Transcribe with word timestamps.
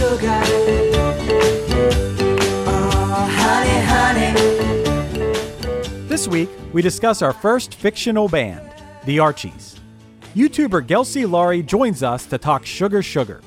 Sugar. 0.00 0.40
Oh, 2.66 3.28
honey, 3.36 3.80
honey. 3.84 4.32
This 6.08 6.26
week, 6.26 6.48
we 6.72 6.80
discuss 6.80 7.20
our 7.20 7.34
first 7.34 7.74
fictional 7.74 8.26
band, 8.26 8.66
the 9.04 9.18
Archies. 9.18 9.78
YouTuber 10.34 10.86
Gelsey 10.86 11.30
Laurie 11.30 11.62
joins 11.62 12.02
us 12.02 12.24
to 12.26 12.38
talk 12.38 12.64
Sugar 12.64 13.02
Sugar. 13.02 13.42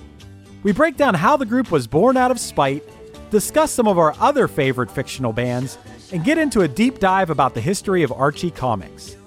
We 0.61 0.73
break 0.73 0.95
down 0.95 1.15
how 1.15 1.37
the 1.37 1.45
group 1.47 1.71
was 1.71 1.87
born 1.87 2.17
out 2.17 2.29
of 2.29 2.39
spite, 2.39 2.83
discuss 3.31 3.71
some 3.71 3.87
of 3.87 3.97
our 3.97 4.13
other 4.19 4.47
favorite 4.47 4.91
fictional 4.91 5.33
bands, 5.33 5.79
and 6.11 6.23
get 6.23 6.37
into 6.37 6.61
a 6.61 6.67
deep 6.67 6.99
dive 6.99 7.31
about 7.31 7.55
the 7.55 7.61
history 7.61 8.03
of 8.03 8.11
Archie 8.11 8.51
comics. 8.51 9.17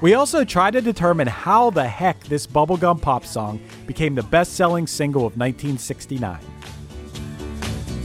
We 0.00 0.14
also 0.14 0.44
try 0.44 0.70
to 0.70 0.80
determine 0.80 1.26
how 1.26 1.70
the 1.70 1.86
heck 1.86 2.22
this 2.24 2.46
bubblegum 2.46 3.02
pop 3.02 3.24
song 3.24 3.58
became 3.84 4.14
the 4.14 4.22
best 4.22 4.54
selling 4.54 4.86
single 4.86 5.22
of 5.26 5.36
1969. 5.36 6.38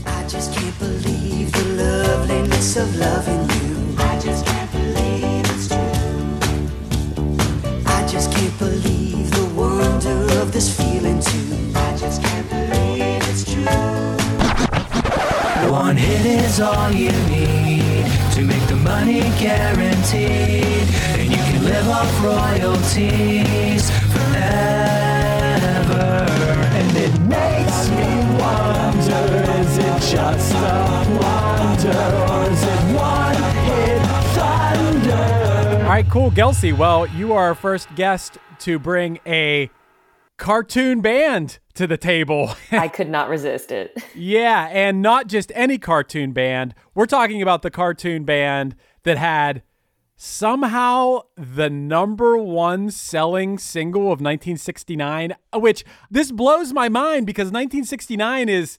I 0.04 0.26
just 0.26 0.52
can't 0.54 0.76
believe 0.80 1.52
the 1.52 1.64
loveliness 1.84 2.76
of 2.76 2.96
loving 2.96 3.42
you. 3.42 3.94
I 3.96 4.18
just 4.18 4.44
can't 4.44 4.72
believe 4.72 5.44
it's 5.50 5.68
true. 5.68 5.78
I 7.86 8.04
just 8.08 8.32
can't 8.32 8.58
believe 8.58 9.30
the 9.30 9.44
wonder 9.54 10.40
of 10.40 10.52
this 10.52 10.76
feeling 10.76 11.20
too. 11.20 11.78
I 11.78 11.96
just 11.96 12.20
can't 12.20 12.50
believe 12.50 13.22
it's 13.28 13.44
true. 13.44 13.62
One 15.70 15.96
hit 15.96 16.26
is 16.26 16.60
all 16.60 16.90
you 16.90 17.12
need 17.30 18.04
to 18.34 18.42
make 18.42 18.66
the 18.66 18.76
money 18.76 19.20
guaranteed, 19.38 20.88
and 21.18 21.30
you 21.30 21.36
can 21.36 21.53
live 21.64 21.88
off 21.88 22.22
royalties 22.22 23.90
forever. 24.12 24.74
And 26.76 26.96
it 26.96 27.18
makes 27.22 27.88
me 27.90 28.04
wonder: 28.38 29.24
is 29.60 29.78
it 29.78 30.00
just 30.14 30.54
a 30.54 30.56
wonder, 31.20 31.98
or 32.28 32.50
is 32.50 32.62
it 32.62 32.82
one 32.94 33.42
hit 33.64 34.02
thunder? 34.34 35.82
All 35.82 35.90
right, 35.90 36.08
cool. 36.10 36.30
Gelsey, 36.30 36.76
well, 36.76 37.06
you 37.06 37.32
are 37.32 37.46
our 37.48 37.54
first 37.54 37.94
guest 37.94 38.38
to 38.60 38.78
bring 38.78 39.18
a 39.26 39.70
cartoon 40.36 41.00
band 41.00 41.58
to 41.74 41.86
the 41.86 41.96
table. 41.96 42.54
I 42.72 42.88
could 42.88 43.08
not 43.08 43.28
resist 43.28 43.72
it. 43.72 44.02
Yeah, 44.14 44.68
and 44.70 45.00
not 45.02 45.28
just 45.28 45.50
any 45.54 45.78
cartoon 45.78 46.32
band. 46.32 46.74
We're 46.94 47.06
talking 47.06 47.40
about 47.42 47.62
the 47.62 47.70
cartoon 47.70 48.24
band 48.24 48.76
that 49.04 49.18
had 49.18 49.62
somehow 50.16 51.22
the 51.36 51.68
number 51.68 52.36
one 52.36 52.90
selling 52.90 53.58
single 53.58 54.02
of 54.02 54.20
1969, 54.20 55.34
which 55.54 55.84
this 56.10 56.30
blows 56.30 56.72
my 56.72 56.88
mind 56.88 57.26
because 57.26 57.46
1969 57.46 58.48
is 58.48 58.78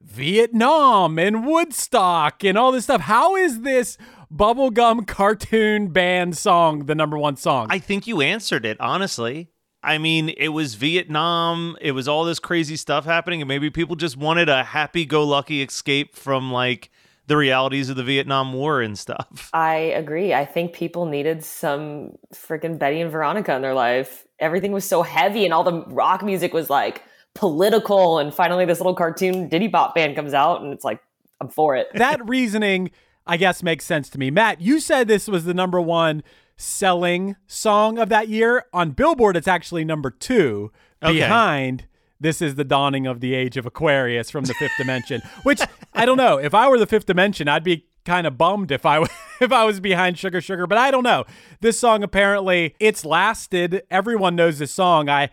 Vietnam 0.00 1.18
and 1.18 1.46
Woodstock 1.46 2.44
and 2.44 2.58
all 2.58 2.72
this 2.72 2.84
stuff. 2.84 3.02
How 3.02 3.36
is 3.36 3.60
this 3.60 3.96
bubblegum 4.32 5.06
cartoon 5.06 5.88
band 5.88 6.36
song 6.36 6.86
the 6.86 6.94
number 6.94 7.18
one 7.18 7.36
song? 7.36 7.68
I 7.70 7.78
think 7.78 8.06
you 8.06 8.20
answered 8.20 8.66
it, 8.66 8.80
honestly. 8.80 9.50
I 9.84 9.98
mean, 9.98 10.28
it 10.28 10.48
was 10.48 10.76
Vietnam. 10.76 11.76
It 11.80 11.92
was 11.92 12.06
all 12.06 12.24
this 12.24 12.38
crazy 12.38 12.76
stuff 12.76 13.04
happening, 13.04 13.42
and 13.42 13.48
maybe 13.48 13.68
people 13.68 13.96
just 13.96 14.16
wanted 14.16 14.48
a 14.48 14.62
happy 14.62 15.04
go 15.04 15.24
lucky 15.24 15.60
escape 15.60 16.14
from 16.14 16.52
like 16.52 16.90
the 17.32 17.36
realities 17.38 17.88
of 17.88 17.96
the 17.96 18.04
Vietnam 18.04 18.52
War 18.52 18.82
and 18.82 18.98
stuff. 18.98 19.48
I 19.54 19.76
agree. 19.76 20.34
I 20.34 20.44
think 20.44 20.74
people 20.74 21.06
needed 21.06 21.42
some 21.42 22.12
freaking 22.34 22.78
Betty 22.78 23.00
and 23.00 23.10
Veronica 23.10 23.54
in 23.54 23.62
their 23.62 23.72
life. 23.72 24.26
Everything 24.38 24.72
was 24.72 24.84
so 24.84 25.02
heavy, 25.02 25.46
and 25.46 25.54
all 25.54 25.64
the 25.64 25.82
rock 25.86 26.22
music 26.22 26.52
was 26.52 26.68
like 26.68 27.02
political. 27.34 28.18
And 28.18 28.34
finally, 28.34 28.66
this 28.66 28.80
little 28.80 28.94
cartoon 28.94 29.48
Diddy 29.48 29.66
Bop 29.68 29.94
band 29.94 30.14
comes 30.14 30.34
out, 30.34 30.60
and 30.60 30.74
it's 30.74 30.84
like, 30.84 31.00
I'm 31.40 31.48
for 31.48 31.74
it. 31.74 31.86
that 31.94 32.20
reasoning, 32.28 32.90
I 33.26 33.38
guess, 33.38 33.62
makes 33.62 33.86
sense 33.86 34.10
to 34.10 34.18
me. 34.18 34.30
Matt, 34.30 34.60
you 34.60 34.78
said 34.78 35.08
this 35.08 35.26
was 35.26 35.44
the 35.46 35.54
number 35.54 35.80
one 35.80 36.22
selling 36.56 37.36
song 37.46 37.98
of 37.98 38.10
that 38.10 38.28
year. 38.28 38.66
On 38.74 38.90
Billboard, 38.90 39.36
it's 39.38 39.48
actually 39.48 39.84
number 39.86 40.10
two 40.10 40.70
Okay. 41.02 41.14
behind 41.14 41.86
This 42.22 42.40
is 42.40 42.54
the 42.54 42.64
Dawning 42.64 43.06
of 43.06 43.18
the 43.18 43.34
Age 43.34 43.56
of 43.56 43.66
Aquarius 43.66 44.30
from 44.30 44.44
the 44.44 44.54
Fifth 44.54 44.76
Dimension, 44.78 45.22
which 45.42 45.60
I 45.92 46.06
don't 46.06 46.16
know. 46.16 46.38
If 46.38 46.54
I 46.54 46.68
were 46.68 46.78
the 46.78 46.86
Fifth 46.86 47.06
Dimension, 47.06 47.48
I'd 47.48 47.64
be 47.64 47.86
kind 48.04 48.28
of 48.28 48.38
bummed 48.38 48.70
if 48.70 48.86
I 48.86 49.02
if 49.40 49.50
I 49.50 49.64
was 49.64 49.80
behind 49.80 50.18
Sugar 50.18 50.40
Sugar, 50.40 50.68
but 50.68 50.78
I 50.78 50.92
don't 50.92 51.02
know. 51.02 51.24
This 51.60 51.80
song 51.80 52.04
apparently 52.04 52.76
it's 52.78 53.04
lasted. 53.04 53.82
Everyone 53.90 54.36
knows 54.36 54.60
this 54.60 54.70
song. 54.70 55.08
I 55.08 55.30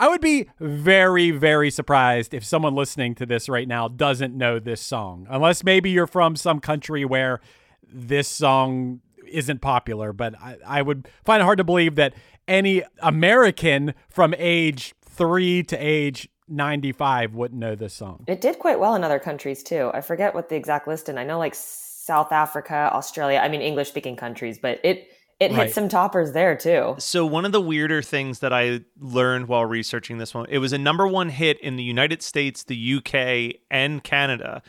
I 0.00 0.08
would 0.08 0.20
be 0.20 0.48
very, 0.58 1.30
very 1.30 1.70
surprised 1.70 2.34
if 2.34 2.44
someone 2.44 2.74
listening 2.74 3.14
to 3.16 3.26
this 3.26 3.48
right 3.48 3.68
now 3.68 3.86
doesn't 3.86 4.36
know 4.36 4.58
this 4.58 4.80
song, 4.80 5.28
unless 5.30 5.62
maybe 5.62 5.90
you're 5.90 6.08
from 6.08 6.34
some 6.34 6.58
country 6.58 7.04
where 7.04 7.40
this 7.86 8.26
song 8.26 9.00
isn't 9.28 9.60
popular. 9.60 10.12
But 10.12 10.34
I, 10.40 10.56
I 10.66 10.82
would 10.82 11.08
find 11.24 11.40
it 11.40 11.44
hard 11.44 11.58
to 11.58 11.64
believe 11.64 11.94
that 11.94 12.14
any 12.48 12.82
American 12.98 13.94
from 14.08 14.34
age 14.38 14.92
three 15.04 15.62
to 15.62 15.76
age 15.76 16.28
95 16.52 17.34
wouldn't 17.34 17.58
know 17.58 17.74
this 17.74 17.94
song. 17.94 18.24
It 18.26 18.40
did 18.40 18.58
quite 18.58 18.78
well 18.78 18.94
in 18.94 19.02
other 19.02 19.18
countries 19.18 19.62
too. 19.62 19.90
I 19.92 20.00
forget 20.00 20.34
what 20.34 20.48
the 20.48 20.56
exact 20.56 20.86
list 20.86 21.08
and 21.08 21.18
I 21.18 21.24
know 21.24 21.38
like 21.38 21.54
South 21.54 22.32
Africa, 22.32 22.90
Australia, 22.92 23.40
I 23.42 23.48
mean 23.48 23.62
English 23.62 23.88
speaking 23.88 24.16
countries, 24.16 24.58
but 24.58 24.80
it 24.84 25.08
it 25.40 25.50
hit 25.50 25.58
Right. 25.58 25.72
some 25.72 25.88
toppers 25.88 26.32
there 26.32 26.54
too. 26.54 26.94
So 26.98 27.26
one 27.26 27.44
of 27.44 27.50
the 27.50 27.60
weirder 27.60 28.00
things 28.02 28.38
that 28.40 28.52
I 28.52 28.82
learned 29.00 29.48
while 29.48 29.64
researching 29.64 30.18
this 30.18 30.34
one, 30.34 30.46
it 30.48 30.58
was 30.58 30.72
a 30.72 30.78
number 30.78 31.08
one 31.08 31.30
hit 31.30 31.58
in 31.60 31.74
the 31.74 31.82
United 31.82 32.22
States, 32.22 32.62
the 32.62 32.76
UK, 32.76 33.56
and 33.68 34.04
Canada. 34.04 34.62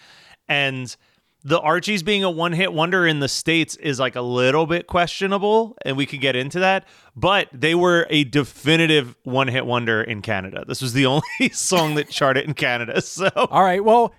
And 0.48 0.96
the 1.44 1.60
Archies 1.60 2.04
being 2.04 2.24
a 2.24 2.30
one 2.30 2.54
hit 2.54 2.72
wonder 2.72 3.06
in 3.06 3.20
the 3.20 3.28
States 3.28 3.76
is 3.76 4.00
like 4.00 4.16
a 4.16 4.22
little 4.22 4.66
bit 4.66 4.88
questionable, 4.88 5.76
and 5.86 5.98
we 5.98 6.06
could 6.06 6.22
get 6.22 6.36
into 6.36 6.60
that. 6.60 6.88
But 7.16 7.50
they 7.52 7.76
were 7.76 8.08
a 8.10 8.24
definitive 8.24 9.16
one 9.24 9.50
hit 9.50 9.66
wonder 9.66 10.02
in 10.02 10.22
Canada. 10.22 10.64
This 10.68 10.82
was 10.82 10.94
the 10.94 11.06
only 11.08 11.50
song 11.52 11.96
that 11.96 12.10
charted 12.10 12.46
in 12.46 12.54
Canada. 12.54 13.02
So 13.02 13.30
All 13.36 13.64
right. 13.64 13.84
Well, 13.84 14.14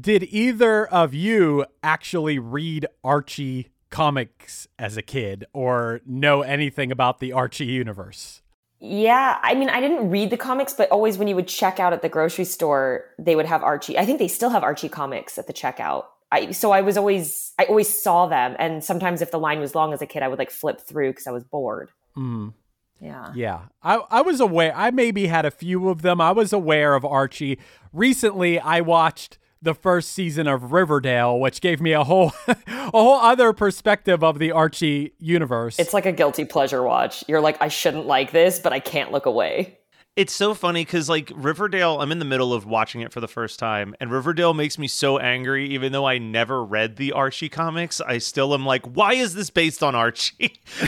did 0.00 0.22
either 0.30 0.86
of 0.86 1.12
you 1.14 1.66
actually 1.82 2.38
read 2.38 2.86
Archie 3.02 3.68
comics 3.90 4.68
as 4.78 4.96
a 4.96 5.02
kid 5.02 5.44
or 5.52 6.00
know 6.06 6.42
anything 6.42 6.92
about 6.92 7.18
the 7.18 7.32
Archie 7.32 7.66
universe? 7.66 8.42
Yeah, 8.78 9.38
I 9.42 9.54
mean, 9.54 9.68
I 9.68 9.80
didn't 9.80 10.08
read 10.08 10.30
the 10.30 10.38
comics, 10.38 10.72
but 10.72 10.90
always 10.90 11.18
when 11.18 11.28
you 11.28 11.34
would 11.34 11.48
check 11.48 11.78
out 11.78 11.92
at 11.92 12.00
the 12.00 12.08
grocery 12.08 12.46
store, 12.46 13.04
they 13.18 13.36
would 13.36 13.44
have 13.44 13.62
Archie. 13.62 13.98
I 13.98 14.06
think 14.06 14.18
they 14.18 14.28
still 14.28 14.50
have 14.50 14.62
Archie 14.62 14.88
comics 14.88 15.36
at 15.36 15.46
the 15.46 15.52
checkout. 15.52 16.04
I 16.32 16.52
so 16.52 16.70
I 16.70 16.80
was 16.82 16.96
always 16.96 17.52
I 17.58 17.64
always 17.64 18.02
saw 18.02 18.26
them, 18.26 18.56
and 18.58 18.82
sometimes 18.84 19.22
if 19.22 19.30
the 19.30 19.38
line 19.38 19.60
was 19.60 19.74
long 19.74 19.92
as 19.92 20.00
a 20.00 20.06
kid, 20.06 20.22
I 20.22 20.28
would 20.28 20.38
like 20.38 20.50
flip 20.50 20.80
through 20.80 21.10
because 21.10 21.26
I 21.26 21.32
was 21.32 21.44
bored. 21.44 21.90
Mm. 22.16 22.54
Yeah. 23.00 23.32
Yeah, 23.34 23.60
I, 23.82 24.02
I 24.10 24.20
was 24.20 24.40
aware. 24.40 24.74
I 24.76 24.90
maybe 24.90 25.26
had 25.26 25.46
a 25.46 25.50
few 25.50 25.88
of 25.88 26.02
them. 26.02 26.20
I 26.20 26.32
was 26.32 26.52
aware 26.52 26.94
of 26.94 27.04
Archie. 27.04 27.58
Recently, 27.94 28.60
I 28.60 28.82
watched 28.82 29.38
the 29.62 29.74
first 29.74 30.10
season 30.12 30.46
of 30.46 30.72
Riverdale, 30.72 31.38
which 31.38 31.60
gave 31.60 31.80
me 31.80 31.92
a 31.92 32.04
whole 32.04 32.32
a 32.46 32.90
whole 32.90 33.18
other 33.20 33.52
perspective 33.52 34.22
of 34.22 34.38
the 34.38 34.52
Archie 34.52 35.14
universe. 35.18 35.78
It's 35.78 35.94
like 35.94 36.06
a 36.06 36.12
guilty 36.12 36.44
pleasure 36.44 36.82
watch. 36.82 37.24
You're 37.26 37.40
like, 37.40 37.60
I 37.60 37.68
shouldn't 37.68 38.06
like 38.06 38.32
this, 38.32 38.58
but 38.58 38.72
I 38.72 38.80
can't 38.80 39.12
look 39.12 39.26
away. 39.26 39.78
It's 40.20 40.34
so 40.34 40.52
funny 40.52 40.84
because 40.84 41.08
like 41.08 41.32
Riverdale, 41.34 41.98
I'm 41.98 42.12
in 42.12 42.18
the 42.18 42.26
middle 42.26 42.52
of 42.52 42.66
watching 42.66 43.00
it 43.00 43.10
for 43.10 43.20
the 43.20 43.26
first 43.26 43.58
time, 43.58 43.94
and 44.00 44.12
Riverdale 44.12 44.52
makes 44.52 44.76
me 44.76 44.86
so 44.86 45.16
angry. 45.18 45.70
Even 45.70 45.92
though 45.92 46.04
I 46.04 46.18
never 46.18 46.62
read 46.62 46.96
the 46.96 47.12
Archie 47.12 47.48
comics, 47.48 48.02
I 48.02 48.18
still 48.18 48.52
am 48.52 48.66
like, 48.66 48.84
why 48.84 49.14
is 49.14 49.32
this 49.32 49.48
based 49.48 49.82
on 49.82 49.94
Archie? 49.94 50.60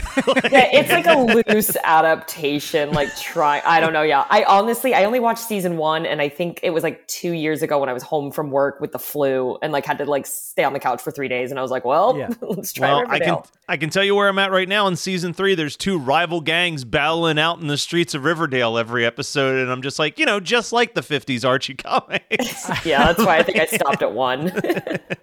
yeah, 0.51 0.69
it's 0.71 0.91
like 0.91 1.07
a 1.07 1.17
loose 1.49 1.75
adaptation. 1.83 2.91
Like 2.91 3.09
try, 3.17 3.59
I 3.65 3.79
don't 3.79 3.91
know. 3.91 4.03
Yeah, 4.03 4.23
I 4.29 4.43
honestly, 4.43 4.93
I 4.93 5.03
only 5.03 5.19
watched 5.19 5.47
season 5.47 5.77
one, 5.77 6.05
and 6.05 6.21
I 6.21 6.29
think 6.29 6.59
it 6.61 6.69
was 6.69 6.83
like 6.83 7.07
two 7.07 7.31
years 7.31 7.63
ago 7.63 7.79
when 7.79 7.89
I 7.89 7.93
was 7.93 8.03
home 8.03 8.29
from 8.29 8.51
work 8.51 8.79
with 8.81 8.91
the 8.91 8.99
flu 8.99 9.57
and 9.63 9.73
like 9.73 9.83
had 9.87 9.97
to 9.97 10.05
like 10.05 10.27
stay 10.27 10.63
on 10.63 10.73
the 10.73 10.79
couch 10.79 11.01
for 11.01 11.09
three 11.09 11.27
days, 11.27 11.49
and 11.49 11.57
I 11.57 11.63
was 11.63 11.71
like, 11.71 11.85
well, 11.85 12.15
Yeah. 12.15 12.29
let's 12.41 12.71
try 12.71 12.89
well, 12.93 13.05
I 13.09 13.17
can 13.17 13.37
I 13.67 13.77
can 13.77 13.89
tell 13.89 14.03
you 14.03 14.13
where 14.13 14.27
I'm 14.29 14.37
at 14.37 14.51
right 14.51 14.69
now 14.69 14.85
in 14.85 14.95
season 14.95 15.33
three. 15.33 15.55
There's 15.55 15.75
two 15.75 15.97
rival 15.97 16.39
gangs 16.39 16.85
battling 16.85 17.39
out 17.39 17.59
in 17.61 17.65
the 17.65 17.79
streets 17.79 18.13
of 18.13 18.25
Riverdale 18.25 18.77
every 18.77 19.03
episode, 19.05 19.22
and 19.35 19.71
I'm 19.71 19.81
just 19.81 19.99
like, 19.99 20.19
you 20.19 20.25
know, 20.25 20.39
just 20.39 20.71
like 20.73 20.93
the 20.93 21.01
'50s 21.01 21.47
Archie 21.47 21.75
comics. 21.75 22.85
yeah, 22.85 23.05
that's 23.05 23.19
why 23.25 23.37
I 23.37 23.43
think 23.43 23.59
I 23.59 23.65
stopped 23.65 24.01
at 24.01 24.13
one. 24.13 24.51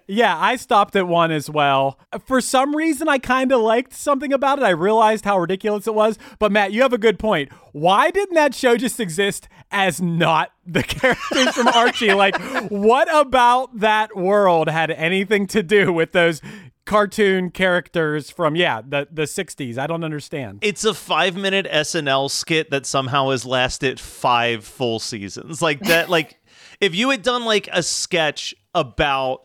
Yeah, 0.07 0.37
I 0.37 0.57
stopped 0.57 0.97
at 0.97 1.07
one 1.07 1.31
as 1.31 1.49
well. 1.49 1.97
For 2.25 2.41
some 2.41 2.75
reason, 2.75 3.07
I 3.07 3.17
kind 3.17 3.53
of 3.53 3.61
liked 3.61 3.93
something 3.93 4.33
about 4.33 4.59
it. 4.59 4.63
I 4.65 4.71
realized 4.71 5.23
how 5.23 5.39
ridiculous 5.39 5.87
it 5.87 5.95
was. 5.95 6.19
But 6.37 6.51
Matt, 6.51 6.73
you 6.73 6.81
have 6.81 6.91
a 6.91 6.97
good 6.97 7.17
point. 7.17 7.49
Why 7.71 8.11
didn't 8.11 8.35
that 8.35 8.53
show 8.53 8.75
just 8.75 8.99
exist 8.99 9.47
as 9.71 10.01
not 10.01 10.51
the 10.67 10.83
characters 10.87 11.53
from 11.55 11.69
Archie? 11.69 12.13
Like, 12.13 12.35
what 12.69 13.07
about 13.15 13.79
that 13.79 14.13
world 14.17 14.67
had 14.67 14.91
anything 14.91 15.47
to 15.47 15.63
do 15.63 15.93
with 15.93 16.11
those 16.11 16.41
cartoon 16.91 17.49
characters 17.51 18.29
from 18.29 18.55
yeah 18.55 18.81
the 18.81 19.07
the 19.11 19.23
60s? 19.23 19.77
I 19.77 19.87
don't 19.87 20.03
understand. 20.03 20.59
it's 20.61 20.83
a 20.83 20.93
five 20.93 21.35
minute 21.35 21.65
SNL 21.71 22.29
skit 22.29 22.69
that 22.71 22.85
somehow 22.85 23.29
has 23.29 23.45
lasted 23.45 23.99
five 23.99 24.65
full 24.65 24.99
seasons. 24.99 25.61
Like 25.61 25.79
that, 25.81 26.09
like 26.09 26.37
if 26.81 26.93
you 26.93 27.09
had 27.09 27.21
done 27.21 27.45
like 27.45 27.69
a 27.71 27.81
sketch 27.81 28.53
about 28.75 29.43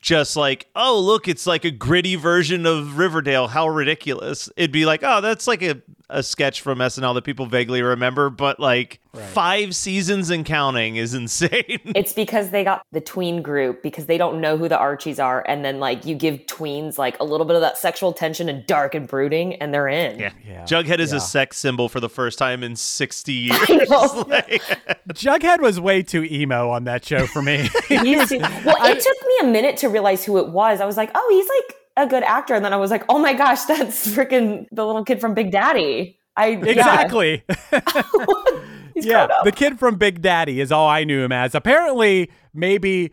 just 0.00 0.36
like, 0.36 0.68
oh, 0.76 1.00
look, 1.00 1.28
it's 1.28 1.46
like 1.46 1.64
a 1.64 1.70
gritty 1.70 2.16
version 2.16 2.66
of 2.66 2.98
Riverdale, 2.98 3.48
how 3.48 3.66
ridiculous. 3.66 4.50
It'd 4.54 4.70
be 4.70 4.84
like, 4.84 5.00
oh, 5.02 5.22
that's 5.22 5.46
like 5.46 5.62
a, 5.62 5.80
a 6.10 6.22
sketch 6.22 6.60
from 6.60 6.78
SNL 6.78 7.14
that 7.14 7.22
people 7.24 7.46
vaguely 7.46 7.80
remember, 7.82 8.28
but 8.30 8.60
like 8.60 9.00
five 9.32 9.74
seasons 9.74 10.28
and 10.30 10.44
counting 10.44 10.96
is 10.96 11.14
insane. 11.14 11.80
it's 11.94 12.12
because 12.12 12.50
they 12.50 12.62
got 12.64 12.82
the 12.92 13.00
tween 13.00 13.40
group 13.42 13.82
because 13.82 14.06
they 14.06 14.18
don't 14.18 14.40
know 14.40 14.56
who 14.56 14.68
the 14.68 14.76
Archies 14.78 15.18
are, 15.18 15.44
and 15.48 15.64
then 15.64 15.80
like 15.80 16.04
you 16.04 16.14
give 16.14 16.40
tweens 16.46 16.98
like 16.98 17.18
a 17.20 17.24
little 17.24 17.46
bit 17.46 17.56
of 17.56 17.62
that 17.62 17.78
sexual 17.78 18.12
tension 18.12 18.48
and 18.48 18.66
dark 18.66 18.94
and 18.94 19.08
brooding, 19.08 19.54
and 19.56 19.72
they're 19.72 19.88
in. 19.88 20.18
yeah. 20.18 20.32
Yeah. 20.46 20.64
Jughead 20.64 20.98
is 20.98 21.12
Yeah. 21.12 21.18
a 21.18 21.20
sex 21.20 21.56
symbol 21.56 21.88
for 21.88 22.00
the 22.00 22.08
first 22.10 22.38
time 22.38 22.62
in 22.62 22.76
60 22.76 23.32
years. 23.32 23.58
I 23.68 23.74
know. 23.88 24.24
Like- 24.28 24.62
Jughead 25.10 25.60
was 25.60 25.78
way 25.80 26.02
too 26.02 26.24
emo 26.24 26.70
on 26.70 26.84
that 26.84 27.04
show 27.04 27.26
for 27.26 27.40
me. 27.42 27.68
Well, 27.90 28.00
it 28.00 29.00
took 29.00 29.26
me 29.26 29.34
a 29.42 29.46
minute 29.52 29.76
to 29.78 29.88
realize 29.88 30.24
who 30.24 30.38
it 30.38 30.48
was. 30.48 30.80
I 30.80 30.84
was 30.86 30.96
like, 30.96 31.10
oh, 31.14 31.26
he's 31.30 31.48
like 31.48 31.76
a 31.96 32.06
good 32.06 32.22
actor, 32.22 32.54
and 32.54 32.64
then 32.64 32.72
I 32.72 32.76
was 32.76 32.90
like, 32.90 33.04
oh 33.08 33.18
my 33.18 33.34
gosh, 33.34 33.64
that's 33.68 34.06
freaking 34.06 34.66
the 34.72 34.84
little 34.84 35.04
kid 35.04 35.20
from 35.20 35.34
Big 35.34 35.50
Daddy. 35.50 36.18
I 36.36 36.48
exactly. 36.48 37.44
He's 38.94 39.06
yeah, 39.06 39.28
the 39.42 39.52
kid 39.52 39.78
from 39.78 39.96
Big 39.96 40.22
Daddy 40.22 40.60
is 40.60 40.70
all 40.70 40.88
I 40.88 41.04
knew 41.04 41.22
him 41.22 41.32
as. 41.32 41.54
Apparently, 41.54 42.30
maybe 42.52 43.10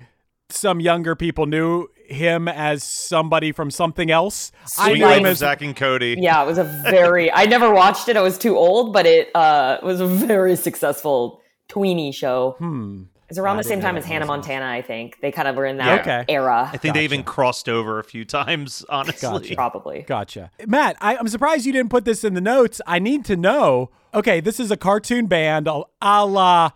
some 0.50 0.80
younger 0.80 1.16
people 1.16 1.48
knew 1.48 1.88
him 2.06 2.48
as 2.48 2.84
somebody 2.84 3.52
from 3.52 3.72
something 3.72 4.12
else. 4.12 4.52
I 4.78 4.90
Sweet 4.90 5.00
knew 5.00 5.08
him 5.08 5.26
as 5.26 5.40
Zack 5.40 5.62
and 5.62 5.76
Cody. 5.76 6.18
Yeah, 6.20 6.44
it 6.44 6.46
was 6.46 6.60
a 6.60 6.64
very. 6.64 7.32
I 7.32 7.46
never 7.46 7.74
watched 7.74 8.10
it. 8.10 8.18
I 8.18 8.22
was 8.22 8.38
too 8.38 8.58
old, 8.58 8.94
but 8.94 9.06
it 9.08 9.36
uh, 9.36 9.78
was 9.82 10.02
a 10.02 10.08
very 10.08 10.56
successful 10.56 11.42
tweeny 11.68 12.12
show. 12.12 12.56
hmm. 12.60 13.04
It's 13.32 13.40
around 13.40 13.56
I 13.56 13.62
the 13.62 13.70
same 13.70 13.80
time 13.82 13.96
as 13.98 14.04
Hannah 14.06 14.26
myself. 14.26 14.46
Montana. 14.46 14.66
I 14.68 14.82
think 14.82 15.20
they 15.22 15.32
kind 15.32 15.48
of 15.48 15.56
were 15.56 15.66
in 15.66 15.78
that 15.78 16.02
Okay. 16.02 16.26
era. 16.28 16.70
I 16.72 16.76
think 16.78 16.96
they 16.96 17.04
even 17.06 17.24
crossed 17.24 17.70
over 17.70 17.98
a 17.98 18.04
few 18.04 18.26
times, 18.26 18.86
honestly. 18.90 19.22
Gotcha. 19.22 19.56
Probably. 19.56 20.02
Gotcha. 20.02 20.52
Matt, 20.68 20.98
I, 21.00 21.16
I'm 21.16 21.30
surprised 21.30 21.66
you 21.66 21.72
didn't 21.72 21.90
put 21.92 22.04
this 22.04 22.24
in 22.26 22.34
the 22.34 22.42
notes. 22.42 22.82
I 22.86 23.00
need 23.00 23.24
to 23.26 23.38
know. 23.38 23.90
Okay, 24.14 24.42
this 24.42 24.60
is 24.60 24.70
a 24.70 24.76
cartoon 24.78 25.28
band 25.28 25.68
a 25.68 25.84
a 26.02 26.26
la, 26.26 26.72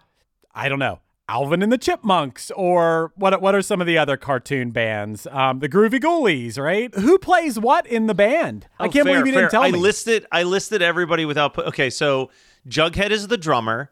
I 0.53 0.69
don't 0.69 0.79
know, 0.79 1.01
Alvin 1.27 1.61
and 1.61 1.71
the 1.73 1.77
Chipmunks, 1.77 2.51
or 2.51 3.11
what? 3.15 3.41
What 3.41 3.53
are 3.53 3.61
some 3.61 3.81
of 3.81 3.87
the 3.87 3.97
other 3.97 4.15
cartoon 4.15 4.71
bands? 4.71 5.27
Um, 5.31 5.59
the 5.59 5.67
Groovy 5.67 5.99
Ghoulies, 5.99 6.57
right? 6.57 6.95
Who 6.95 7.17
plays 7.19 7.59
what 7.59 7.85
in 7.85 8.07
the 8.07 8.13
band? 8.13 8.67
I 8.79 8.85
Oh, 8.85 8.89
can't 8.89 9.05
fair, 9.05 9.15
believe 9.15 9.25
you 9.25 9.31
didn't 9.33 9.41
fair. 9.45 9.49
tell 9.49 9.63
I 9.63 9.71
me. 9.71 9.79
listed 9.79 10.25
I 10.31 10.43
listed 10.43 10.81
everybody 10.81 11.25
without 11.25 11.57
okay, 11.57 11.89
so 11.89 12.29
Jughead 12.65 13.09
is 13.09 13.27
the 13.27 13.37
drummer. 13.37 13.91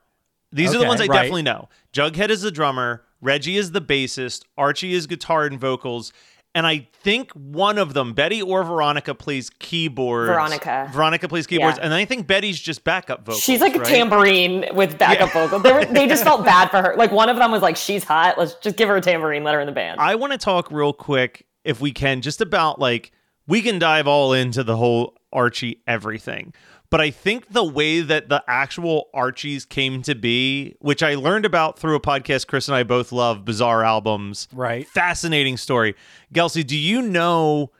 These 0.54 0.74
are 0.76 0.78
the 0.80 0.86
ones 0.86 1.02
I 1.02 1.06
right. 1.06 1.16
definitely 1.18 1.42
know. 1.44 1.70
Jughead 1.94 2.30
is 2.30 2.42
the 2.42 2.52
drummer, 2.52 3.04
Reggie 3.22 3.58
is 3.58 3.72
the 3.72 3.82
bassist, 3.82 4.44
Archie 4.58 4.94
is 4.94 5.08
guitar 5.08 5.46
and 5.46 5.60
vocals, 5.60 6.14
and 6.56 6.68
I 6.68 6.88
think 6.94 7.32
one 7.32 7.80
of 7.80 7.94
them, 7.96 8.14
Betty 8.14 8.40
or 8.42 8.64
Veronica, 8.64 9.16
plays 9.16 9.50
keyboards. 9.50 10.30
Veronica. 10.30 10.88
Veronica 10.94 11.28
plays 11.28 11.48
keyboards, 11.48 11.80
Yeah. 11.80 11.86
and 11.86 11.94
I 11.96 12.06
think 12.06 12.28
Betty's 12.28 12.60
just 12.60 12.84
backup 12.84 13.26
vocals. 13.26 13.42
She's 13.42 13.60
like 13.60 13.76
a 13.76 13.80
tambourine 13.80 14.66
with 14.76 14.98
backup 15.00 15.32
vocals. 15.34 15.64
They, 15.64 15.72
were, 15.74 15.86
they 15.86 16.08
just 16.08 16.24
felt 16.24 16.46
bad 16.46 16.70
for 16.70 16.82
her. 16.82 16.96
Like 16.96 17.12
one 17.12 17.30
of 17.30 17.38
them 17.38 17.52
was 17.52 17.64
like, 17.64 17.76
"She's 17.76 18.04
hot. 18.04 18.38
Let's 18.38 18.54
just 18.56 18.78
give 18.78 18.88
her 18.88 18.98
a 18.98 19.02
tambourine. 19.02 19.44
Let 19.44 19.56
her 19.56 19.62
in 19.62 19.66
the 19.66 19.72
band." 19.74 20.00
I 20.00 20.14
want 20.14 20.32
to 20.34 20.38
talk 20.38 20.70
real 20.72 20.94
quick, 20.94 21.48
if 21.64 21.82
we 21.82 21.92
can, 21.92 22.22
just 22.22 22.40
about 22.40 22.78
like 22.80 23.12
we 23.48 23.64
can 23.64 23.80
dive 23.80 24.08
all 24.08 24.34
into 24.34 24.64
the 24.64 24.78
whole 24.78 25.18
Archie 25.34 25.82
everything. 25.88 26.54
But 26.90 27.02
I 27.02 27.10
think 27.10 27.52
the 27.52 27.64
way 27.64 28.02
that 28.02 28.30
the 28.30 28.44
actual 28.48 29.10
Archies 29.16 29.66
came 29.66 30.04
to 30.04 30.14
be, 30.14 30.76
which 30.80 31.02
I 31.02 31.16
learned 31.16 31.44
about 31.46 31.80
through 31.80 31.96
a 31.96 32.00
podcast 32.00 32.46
Chris 32.46 32.68
and 32.68 32.76
I 32.76 32.84
both 32.84 33.12
love, 33.12 33.44
Bizarre 33.44 33.84
Albums. 33.84 34.48
Right. 34.54 34.88
Fascinating 34.88 35.58
story. 35.58 35.96
Gelsey, 36.32 36.66
do 36.66 36.78
you 36.78 37.02
know 37.02 37.72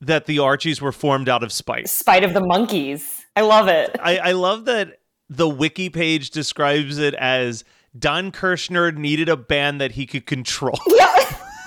that 0.00 0.26
the 0.26 0.38
Archies 0.38 0.80
were 0.80 0.92
formed 0.92 1.28
out 1.28 1.42
of 1.42 1.52
spite? 1.52 1.88
Spite 1.88 2.22
of 2.22 2.34
the 2.34 2.40
Monkees. 2.40 3.22
I 3.34 3.40
love 3.40 3.66
it. 3.66 3.96
I, 4.00 4.18
I 4.18 4.32
love 4.32 4.66
that 4.66 5.00
the 5.28 5.48
wiki 5.48 5.88
page 5.88 6.30
describes 6.30 6.98
it 6.98 7.14
as 7.14 7.64
Don 7.98 8.30
Kirshner 8.30 8.96
needed 8.96 9.28
a 9.28 9.36
band 9.36 9.80
that 9.80 9.92
he 9.92 10.06
could 10.06 10.26
control. 10.26 10.78
Yeah. 10.94 11.08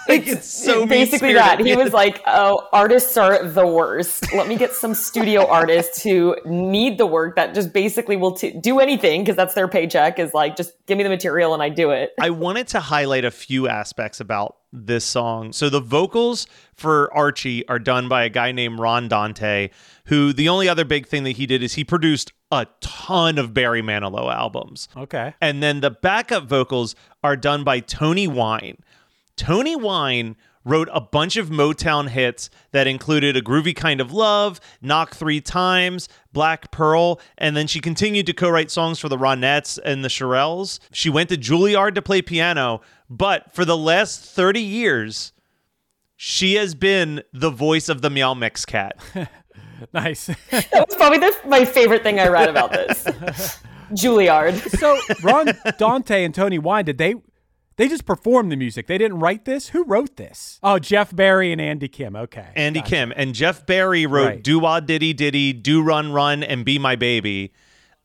Like, 0.15 0.27
it's 0.27 0.47
so 0.47 0.85
basically 0.85 1.33
that. 1.33 1.59
He 1.59 1.75
was 1.75 1.91
like, 1.91 2.21
"Oh, 2.27 2.67
artists 2.71 3.17
are 3.17 3.43
the 3.43 3.65
worst. 3.65 4.31
Let 4.33 4.47
me 4.47 4.55
get 4.55 4.73
some 4.73 4.93
studio 4.93 5.47
artists 5.47 6.03
who 6.03 6.35
need 6.45 6.99
the 6.99 7.07
work 7.07 7.35
that 7.37 7.55
just 7.55 7.73
basically 7.73 8.15
will 8.15 8.33
t- 8.33 8.51
do 8.51 8.79
anything 8.79 9.23
because 9.23 9.35
that's 9.35 9.55
their 9.55 9.67
paycheck. 9.67 10.19
Is 10.19 10.33
like, 10.33 10.55
just 10.55 10.73
give 10.85 10.97
me 10.99 11.03
the 11.03 11.09
material 11.09 11.55
and 11.55 11.63
I 11.63 11.69
do 11.69 11.89
it." 11.89 12.13
I 12.21 12.29
wanted 12.29 12.67
to 12.69 12.81
highlight 12.81 13.25
a 13.25 13.31
few 13.31 13.67
aspects 13.67 14.19
about 14.19 14.57
this 14.71 15.05
song. 15.05 15.53
So 15.53 15.69
the 15.69 15.79
vocals 15.79 16.47
for 16.73 17.11
Archie 17.13 17.67
are 17.67 17.79
done 17.79 18.07
by 18.07 18.25
a 18.25 18.29
guy 18.29 18.51
named 18.51 18.79
Ron 18.79 19.07
Dante, 19.07 19.69
who 20.05 20.33
the 20.33 20.49
only 20.49 20.67
other 20.69 20.85
big 20.85 21.07
thing 21.07 21.23
that 21.23 21.31
he 21.31 21.45
did 21.45 21.63
is 21.63 21.73
he 21.73 21.83
produced 21.83 22.33
a 22.51 22.67
ton 22.81 23.37
of 23.37 23.53
Barry 23.53 23.81
Manilow 23.81 24.33
albums. 24.33 24.87
Okay. 24.95 25.33
And 25.41 25.63
then 25.63 25.81
the 25.81 25.91
backup 25.91 26.45
vocals 26.45 26.95
are 27.23 27.35
done 27.35 27.63
by 27.63 27.79
Toni 27.79 28.27
Wine. 28.27 28.77
Toni 29.37 29.75
Wine 29.75 30.35
wrote 30.63 30.89
a 30.91 30.99
bunch 30.99 31.37
of 31.37 31.49
Motown 31.49 32.09
hits 32.09 32.49
that 32.71 32.87
included 32.87 33.37
A 33.37 33.41
Groovy 33.41 33.75
Kind 33.75 34.01
of 34.01 34.11
Love, 34.11 34.59
Knock 34.81 35.13
Three 35.13 35.39
Times, 35.39 36.09
Black 36.33 36.71
Pearl, 36.71 37.19
and 37.37 37.55
then 37.55 37.67
she 37.67 37.79
continued 37.79 38.25
to 38.25 38.33
co 38.33 38.49
write 38.49 38.71
songs 38.71 38.99
for 38.99 39.07
the 39.07 39.17
Ronettes 39.17 39.77
and 39.85 40.03
the 40.03 40.09
Shirelles. 40.09 40.79
She 40.91 41.09
went 41.09 41.29
to 41.29 41.37
Juilliard 41.37 41.93
to 41.95 42.01
play 42.01 42.21
piano, 42.21 42.81
but 43.09 43.53
for 43.53 43.63
the 43.63 43.77
last 43.77 44.21
30 44.21 44.61
years, 44.61 45.33
she 46.15 46.55
has 46.55 46.73
been 46.73 47.21
the 47.31 47.51
voice 47.51 47.89
of 47.89 48.01
the 48.01 48.09
Meow 48.09 48.33
Mix 48.33 48.65
cat. 48.65 48.97
Nice. 49.93 50.27
That 50.51 50.87
was 50.87 50.95
probably 50.95 51.19
the, 51.19 51.35
my 51.47 51.65
favorite 51.65 52.03
thing 52.03 52.19
I 52.19 52.27
read 52.27 52.49
about 52.49 52.71
this. 52.71 53.03
Juilliard. 53.91 54.57
so 54.79 54.97
Ron 55.21 55.51
Dante 55.77 56.23
and 56.23 56.33
Toni 56.33 56.57
Wine, 56.57 56.85
did 56.85 56.97
they 56.97 57.15
they 57.77 57.87
just 57.87 58.05
performed 58.05 58.51
the 58.51 58.55
music? 58.55 58.87
They 58.87 58.97
didn't 58.97 59.19
write 59.19 59.45
this? 59.45 59.69
Who 59.69 59.83
wrote 59.83 60.17
this? 60.17 60.59
Oh, 60.63 60.79
Jeff 60.79 61.15
Barry 61.15 61.51
and 61.51 61.59
Andy 61.59 61.87
Kim. 61.87 62.15
Okay. 62.15 62.47
Andy 62.55 62.79
Gotcha. 62.79 62.89
Kim 62.89 63.13
and 63.15 63.33
Jeff 63.33 63.65
Barry 63.65 64.05
wrote 64.05 64.25
Right. 64.25 64.43
"Do 64.43 64.59
Wah 64.59 64.79
Diddy 64.79 65.13
Diddy," 65.13 65.53
"Do 65.53 65.81
Run 65.81 66.11
Run," 66.11 66.43
and 66.43 66.63
"Be 66.65 66.79
My 66.79 66.95
Baby." 66.95 67.51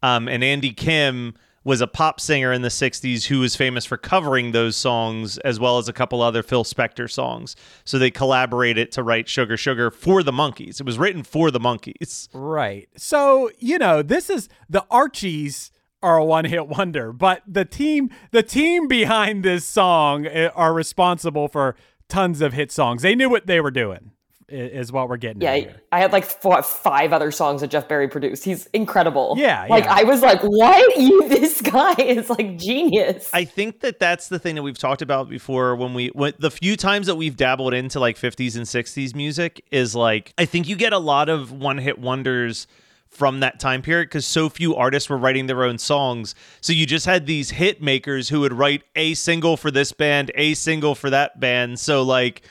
Um, 0.02 0.28
and 0.28 0.42
Andy 0.42 0.72
Kim 0.72 1.34
was 1.62 1.82
a 1.82 1.86
pop 1.86 2.18
singer 2.20 2.52
in 2.52 2.62
the 2.62 2.70
'60s 2.70 3.26
who 3.26 3.38
was 3.40 3.54
famous 3.54 3.84
for 3.84 3.98
covering 3.98 4.52
those 4.52 4.76
songs 4.76 5.36
as 5.38 5.60
well 5.60 5.76
as 5.76 5.88
a 5.88 5.92
couple 5.92 6.22
other 6.22 6.42
Phil 6.42 6.64
Spector 6.64 7.08
songs. 7.10 7.54
So 7.84 7.98
they 7.98 8.10
collaborated 8.10 8.90
to 8.92 9.02
write 9.02 9.28
"Sugar 9.28 9.56
Sugar" 9.58 9.90
for 9.90 10.22
the 10.22 10.32
Monkees. 10.32 10.80
It 10.80 10.86
was 10.86 10.98
written 10.98 11.22
for 11.22 11.50
the 11.50 11.60
Monkees. 11.60 12.28
Right. 12.32 12.88
So, 12.96 13.50
you 13.58 13.78
know, 13.78 14.02
this 14.02 14.30
is 14.30 14.48
the 14.70 14.84
Archies 14.90 15.70
are 16.02 16.16
a 16.16 16.24
one-hit 16.24 16.66
wonder, 16.66 17.12
but 17.12 17.42
the 17.46 17.64
team 17.64 18.10
the 18.30 18.42
team 18.42 18.88
behind 18.88 19.44
this 19.44 19.64
song 19.64 20.26
eh, 20.26 20.48
are 20.54 20.72
responsible 20.72 21.48
for 21.48 21.76
tons 22.08 22.40
of 22.40 22.52
hit 22.52 22.72
songs. 22.72 23.02
They 23.02 23.14
knew 23.14 23.30
what 23.30 23.46
they 23.46 23.60
were 23.60 23.70
doing. 23.70 24.12
Is 24.52 24.90
what 24.90 25.08
we're 25.08 25.16
getting. 25.16 25.42
Yeah, 25.42 25.54
here. 25.54 25.76
I 25.92 26.00
had 26.00 26.12
like 26.12 26.24
four, 26.24 26.60
five 26.64 27.12
other 27.12 27.30
songs 27.30 27.60
that 27.60 27.70
Jeff 27.70 27.86
Barry 27.86 28.08
produced. 28.08 28.42
He's 28.42 28.66
incredible. 28.72 29.36
Yeah, 29.38 29.64
like 29.70 29.84
yeah. 29.84 29.94
I 29.94 30.02
was 30.02 30.22
like, 30.22 30.40
"What? 30.42 30.96
You? 31.00 31.28
This 31.28 31.60
guy 31.60 31.94
is 31.94 32.28
like 32.28 32.58
genius." 32.58 33.30
I 33.32 33.44
think 33.44 33.78
that 33.82 34.00
that's 34.00 34.26
the 34.26 34.40
thing 34.40 34.56
that 34.56 34.64
we've 34.64 34.76
talked 34.76 35.02
about 35.02 35.28
before 35.28 35.76
when 35.76 35.94
we 35.94 36.08
when, 36.08 36.32
the 36.40 36.50
few 36.50 36.76
times 36.76 37.06
that 37.06 37.14
we've 37.14 37.36
dabbled 37.36 37.74
into 37.74 38.00
like 38.00 38.16
50s 38.16 38.56
and 38.56 38.66
60s 38.66 39.14
music 39.14 39.64
is 39.70 39.94
like 39.94 40.34
I 40.36 40.46
think 40.46 40.68
you 40.68 40.74
get 40.74 40.92
a 40.92 40.98
lot 40.98 41.28
of 41.28 41.52
one-hit 41.52 42.00
wonders 42.00 42.66
from 43.10 43.40
that 43.40 43.58
time 43.60 43.82
period 43.82 44.08
because 44.08 44.24
so 44.24 44.48
few 44.48 44.74
artists 44.74 45.10
were 45.10 45.18
writing 45.18 45.46
their 45.46 45.64
own 45.64 45.76
songs. 45.76 46.34
So 46.60 46.72
you 46.72 46.86
just 46.86 47.06
had 47.06 47.26
these 47.26 47.50
hit 47.50 47.82
makers 47.82 48.28
who 48.28 48.40
would 48.40 48.52
write 48.52 48.84
a 48.94 49.14
single 49.14 49.56
for 49.56 49.70
this 49.70 49.92
band, 49.92 50.30
a 50.36 50.54
single 50.54 50.94
for 50.94 51.10
that 51.10 51.38
band. 51.40 51.78
So 51.80 52.02
like 52.02 52.42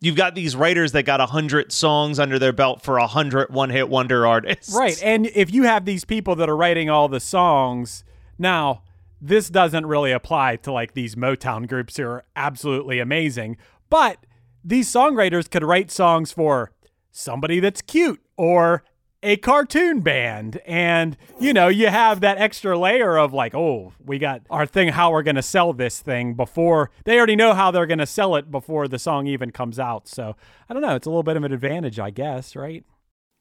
you've 0.00 0.16
got 0.16 0.34
these 0.34 0.56
writers 0.56 0.92
that 0.92 1.04
got 1.04 1.20
a 1.20 1.26
hundred 1.26 1.70
songs 1.70 2.18
under 2.18 2.38
their 2.38 2.52
belt 2.52 2.82
for 2.82 2.96
a 2.96 3.06
hundred 3.06 3.50
one-hit 3.50 3.88
wonder 3.88 4.26
artists. 4.26 4.74
Right. 4.74 5.00
And 5.02 5.26
if 5.26 5.52
you 5.52 5.64
have 5.64 5.84
these 5.84 6.04
people 6.04 6.34
that 6.36 6.48
are 6.48 6.56
writing 6.56 6.88
all 6.88 7.08
the 7.08 7.20
songs, 7.20 8.02
now 8.38 8.82
this 9.20 9.48
doesn't 9.50 9.86
really 9.86 10.12
apply 10.12 10.56
to 10.56 10.72
like 10.72 10.94
these 10.94 11.14
Motown 11.14 11.68
groups 11.68 11.98
who 11.98 12.04
are 12.04 12.24
absolutely 12.34 12.98
amazing, 13.00 13.58
but 13.90 14.18
these 14.64 14.90
songwriters 14.90 15.50
could 15.50 15.62
write 15.62 15.90
songs 15.90 16.32
for 16.32 16.72
somebody 17.12 17.60
that's 17.60 17.80
cute 17.82 18.20
or 18.36 18.82
a 19.26 19.36
cartoon 19.36 20.00
band. 20.00 20.60
And 20.66 21.16
you 21.40 21.52
know 21.52 21.68
you 21.68 21.88
have 21.88 22.20
that 22.20 22.38
extra 22.38 22.78
layer 22.78 23.18
of 23.18 23.32
like 23.34 23.54
oh 23.54 23.92
we 24.04 24.18
got 24.18 24.42
our 24.48 24.66
thing 24.66 24.88
how 24.88 25.10
we're 25.10 25.22
going 25.22 25.36
to 25.36 25.42
sell 25.42 25.72
this 25.72 26.00
thing 26.00 26.34
before 26.34 26.90
they 27.04 27.18
already 27.18 27.36
know 27.36 27.52
how 27.52 27.70
they're 27.70 27.86
going 27.86 27.98
to 27.98 28.06
sell 28.06 28.36
it 28.36 28.50
before 28.50 28.88
the 28.88 28.98
song 28.98 29.26
even 29.26 29.50
comes 29.50 29.78
out. 29.78 30.08
So 30.08 30.36
i 30.68 30.72
don't 30.72 30.82
know 30.82 30.94
it's 30.94 31.06
a 31.06 31.10
little 31.10 31.22
bit 31.22 31.36
of 31.36 31.44
an 31.44 31.52
advantage 31.52 31.98
i 31.98 32.10
guess 32.10 32.56
right? 32.56 32.84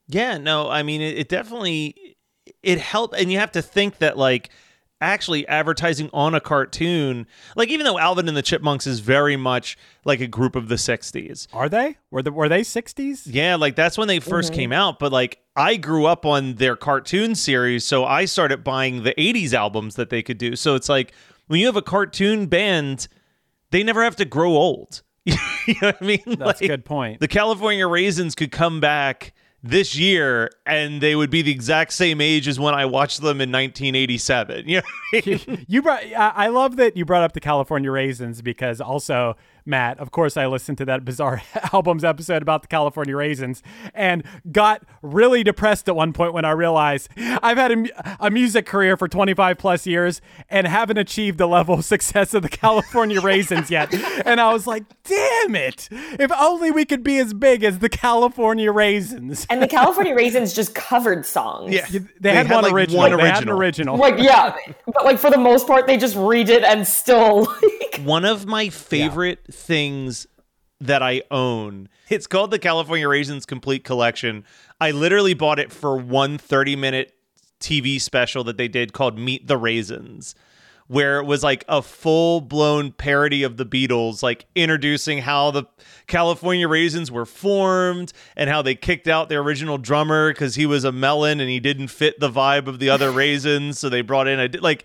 Yeah, 0.08 0.38
no, 0.38 0.70
I 0.70 0.84
mean 0.84 1.02
it, 1.02 1.18
it 1.18 1.30
definitely 1.30 2.18
it 2.62 2.80
helped 2.80 3.16
and 3.16 3.32
you 3.32 3.40
have 3.40 3.52
to 3.54 3.62
think 3.62 4.00
that 4.00 4.18
like 4.18 4.50
actually 5.06 5.48
advertising 5.48 6.10
on 6.14 6.36
a 6.36 6.42
cartoon, 6.42 7.28
like 7.56 7.70
even 7.70 7.86
though 7.86 8.00
Alvin 8.00 8.28
and 8.28 8.36
the 8.36 8.42
Chipmunks 8.42 8.88
is 8.88 9.00
very 9.00 9.38
much 9.38 9.78
like 10.04 10.20
a 10.20 10.28
group 10.28 10.56
of 10.56 10.68
the 10.68 10.76
60s. 10.76 11.48
Are 11.54 11.70
they? 11.70 11.98
Were 12.12 12.22
the, 12.22 12.32
were 12.32 12.50
they 12.50 12.62
60s? 12.62 13.22
Yeah, 13.26 13.56
like 13.56 13.76
that's 13.76 13.98
when 13.98 14.08
they 14.08 14.20
1st 14.20 14.46
mm-hmm. 14.46 14.56
came 14.56 14.72
out, 14.72 15.00
but 15.00 15.12
like 15.12 15.40
I 15.56 15.78
grew 15.78 16.06
up 16.06 16.26
on 16.26 16.56
their 16.56 16.76
cartoon 16.76 17.36
series, 17.36 17.86
so 17.86 18.04
I 18.04 18.26
started 18.26 18.64
buying 18.64 19.04
the 19.04 19.14
80s 19.14 19.54
albums 19.54 19.96
that 19.96 20.10
they 20.10 20.24
could 20.24 20.38
do. 20.38 20.56
So 20.56 20.76
it's 20.76 20.90
like 20.90 21.14
when 21.48 21.60
you 21.60 21.68
have 21.68 21.78
a 21.78 21.82
cartoon 21.82 22.48
band, 22.48 23.08
they 23.72 23.84
never 23.84 24.04
have 24.04 24.16
to 24.18 24.26
grow 24.26 24.52
old. 24.52 25.04
you 25.26 25.34
know 25.82 25.88
what 25.88 25.98
I 26.02 26.06
mean? 26.06 26.24
That's 26.26 26.62
a 26.62 26.68
good 26.68 26.86
point. 26.86 27.20
the 27.20 27.28
California 27.28 27.88
Raisins 27.88 28.36
could 28.36 28.52
come 28.52 28.80
back 28.80 29.34
this 29.66 29.96
year 29.96 30.52
and 30.68 31.02
they 31.02 31.16
would 31.16 31.32
be 31.32 31.42
the 31.42 31.52
exact 31.52 31.92
same 31.92 32.22
age 32.22 32.48
as 32.48 32.60
when 32.60 32.76
I 32.76 32.86
watched 32.86 33.22
them 33.22 33.42
in 33.42 33.52
1987. 33.52 34.66
You 34.76 34.78
know 34.78 34.84
I 35.14 35.22
mean? 35.26 35.66
you 35.68 35.82
brought. 35.82 36.04
I 36.04 36.34
I 36.36 36.48
love 36.48 36.76
that 36.76 36.96
you 36.96 37.06
brought 37.06 37.24
up 37.24 37.34
the 37.34 37.40
California 37.40 37.90
Raisins 37.92 38.42
because 38.42 38.80
also 38.82 39.36
Matt. 39.66 40.00
Of 40.00 40.12
course, 40.12 40.38
I 40.38 40.46
listened 40.48 40.78
to 40.80 40.86
that 40.86 41.04
bizarre 41.06 41.42
albums 41.74 42.04
episode 42.04 42.42
about 42.42 42.62
the 42.62 42.68
California 42.68 43.16
Raisins 43.16 43.64
and 43.94 44.24
got 44.52 44.84
really 45.02 45.44
depressed 45.44 45.88
at 45.90 45.96
one 45.96 46.14
point 46.14 46.34
when 46.34 46.46
I 46.46 46.52
realized 46.52 47.10
I've 47.18 47.58
had 47.58 47.72
a, 47.72 48.26
a 48.26 48.30
music 48.32 48.66
career 48.66 48.98
for 48.98 49.08
25 49.08 49.58
plus 49.58 49.86
years 49.88 50.22
and 50.50 50.68
haven't 50.68 50.98
achieved 50.98 51.38
the 51.38 51.48
level 51.48 51.76
of 51.76 51.86
success 51.86 52.34
of 52.34 52.44
the 52.44 52.50
California 52.50 53.22
Raisins 53.26 53.70
yet. 53.72 53.94
And 54.26 54.40
I 54.40 54.52
was 54.54 54.68
like, 54.68 54.84
damn 55.04 55.56
it! 55.56 55.88
If 55.92 56.32
only 56.32 56.72
we 56.72 56.86
could 56.86 57.04
be 57.04 57.18
as 57.20 57.34
big 57.34 57.64
as 57.64 57.80
the 57.80 57.90
California 57.90 58.72
Raisins. 58.72 59.46
and 59.50 59.62
the 59.62 59.68
California 59.68 60.14
Raisins 60.16 60.54
just 60.54 60.76
covered 60.76 61.26
songs. 61.26 61.74
Yeah. 61.74 61.86
They, 62.20 62.34
had, 62.34 62.50
one, 62.50 62.64
like, 62.64 62.74
original. 62.74 63.00
one 63.00 63.18
They 63.18 63.28
had 63.30 63.44
an 63.44 63.50
original. 63.50 63.96
original. 63.96 63.98
Like 63.98 64.16
yeah, 64.20 64.56
but 64.86 65.06
like 65.06 65.20
for 65.20 65.30
the 65.30 65.38
most 65.38 65.68
part, 65.68 65.88
they 65.88 65.98
just 65.98 66.16
read 66.16 66.50
it 66.50 66.64
and 66.64 66.88
still 66.88 67.42
like 67.44 67.75
One 68.04 68.26
of 68.26 68.46
my 68.46 68.70
favorite 68.70 69.46
things 69.52 70.28
that 70.82 71.02
I 71.02 71.24
own. 71.32 71.90
It's 72.10 72.28
called 72.28 72.52
the 72.52 72.60
California 72.60 73.08
Raisins 73.08 73.46
Complete 73.46 73.84
Collection. 73.84 74.44
I 74.80 74.92
literally 74.92 75.34
bought 75.34 75.60
it 75.60 75.72
for 75.72 75.98
one 75.98 76.38
30 76.38 76.76
minute 76.76 77.14
TV 77.60 78.00
special 78.00 78.44
that 78.44 78.58
they 78.58 78.68
did 78.68 78.94
called 78.94 79.18
Meet 79.18 79.48
the 79.48 79.58
Raisins, 79.58 80.36
where 80.88 81.20
it 81.20 81.26
was 81.26 81.44
like 81.44 81.64
a 81.68 81.82
full 81.82 82.42
blown 82.42 82.92
parody 82.92 83.44
of 83.44 83.58
the 83.58 83.66
Beatles, 83.66 84.22
like 84.22 84.46
introducing 84.54 85.20
how 85.20 85.52
the 85.52 85.64
California 86.08 86.68
Raisins 86.68 87.10
were 87.10 87.26
formed 87.26 88.12
and 88.36 88.50
how 88.50 88.62
they 88.62 88.76
kicked 88.76 89.08
out 89.08 89.30
their 89.30 89.40
original 89.40 89.78
drummer 89.78 90.32
because 90.32 90.56
he 90.56 90.66
was 90.66 90.84
a 90.84 90.92
melon 90.92 91.40
and 91.40 91.50
he 91.50 91.60
didn't 91.60 91.88
fit 91.88 92.20
the 92.20 92.30
vibe 92.30 92.68
of 92.68 92.80
the 92.80 92.90
other 92.90 93.12
raisins. 93.14 93.80
So 93.80 93.90
they 93.90 94.02
brought 94.02 94.28
in 94.28 94.40
a 94.40 94.50
like 94.60 94.84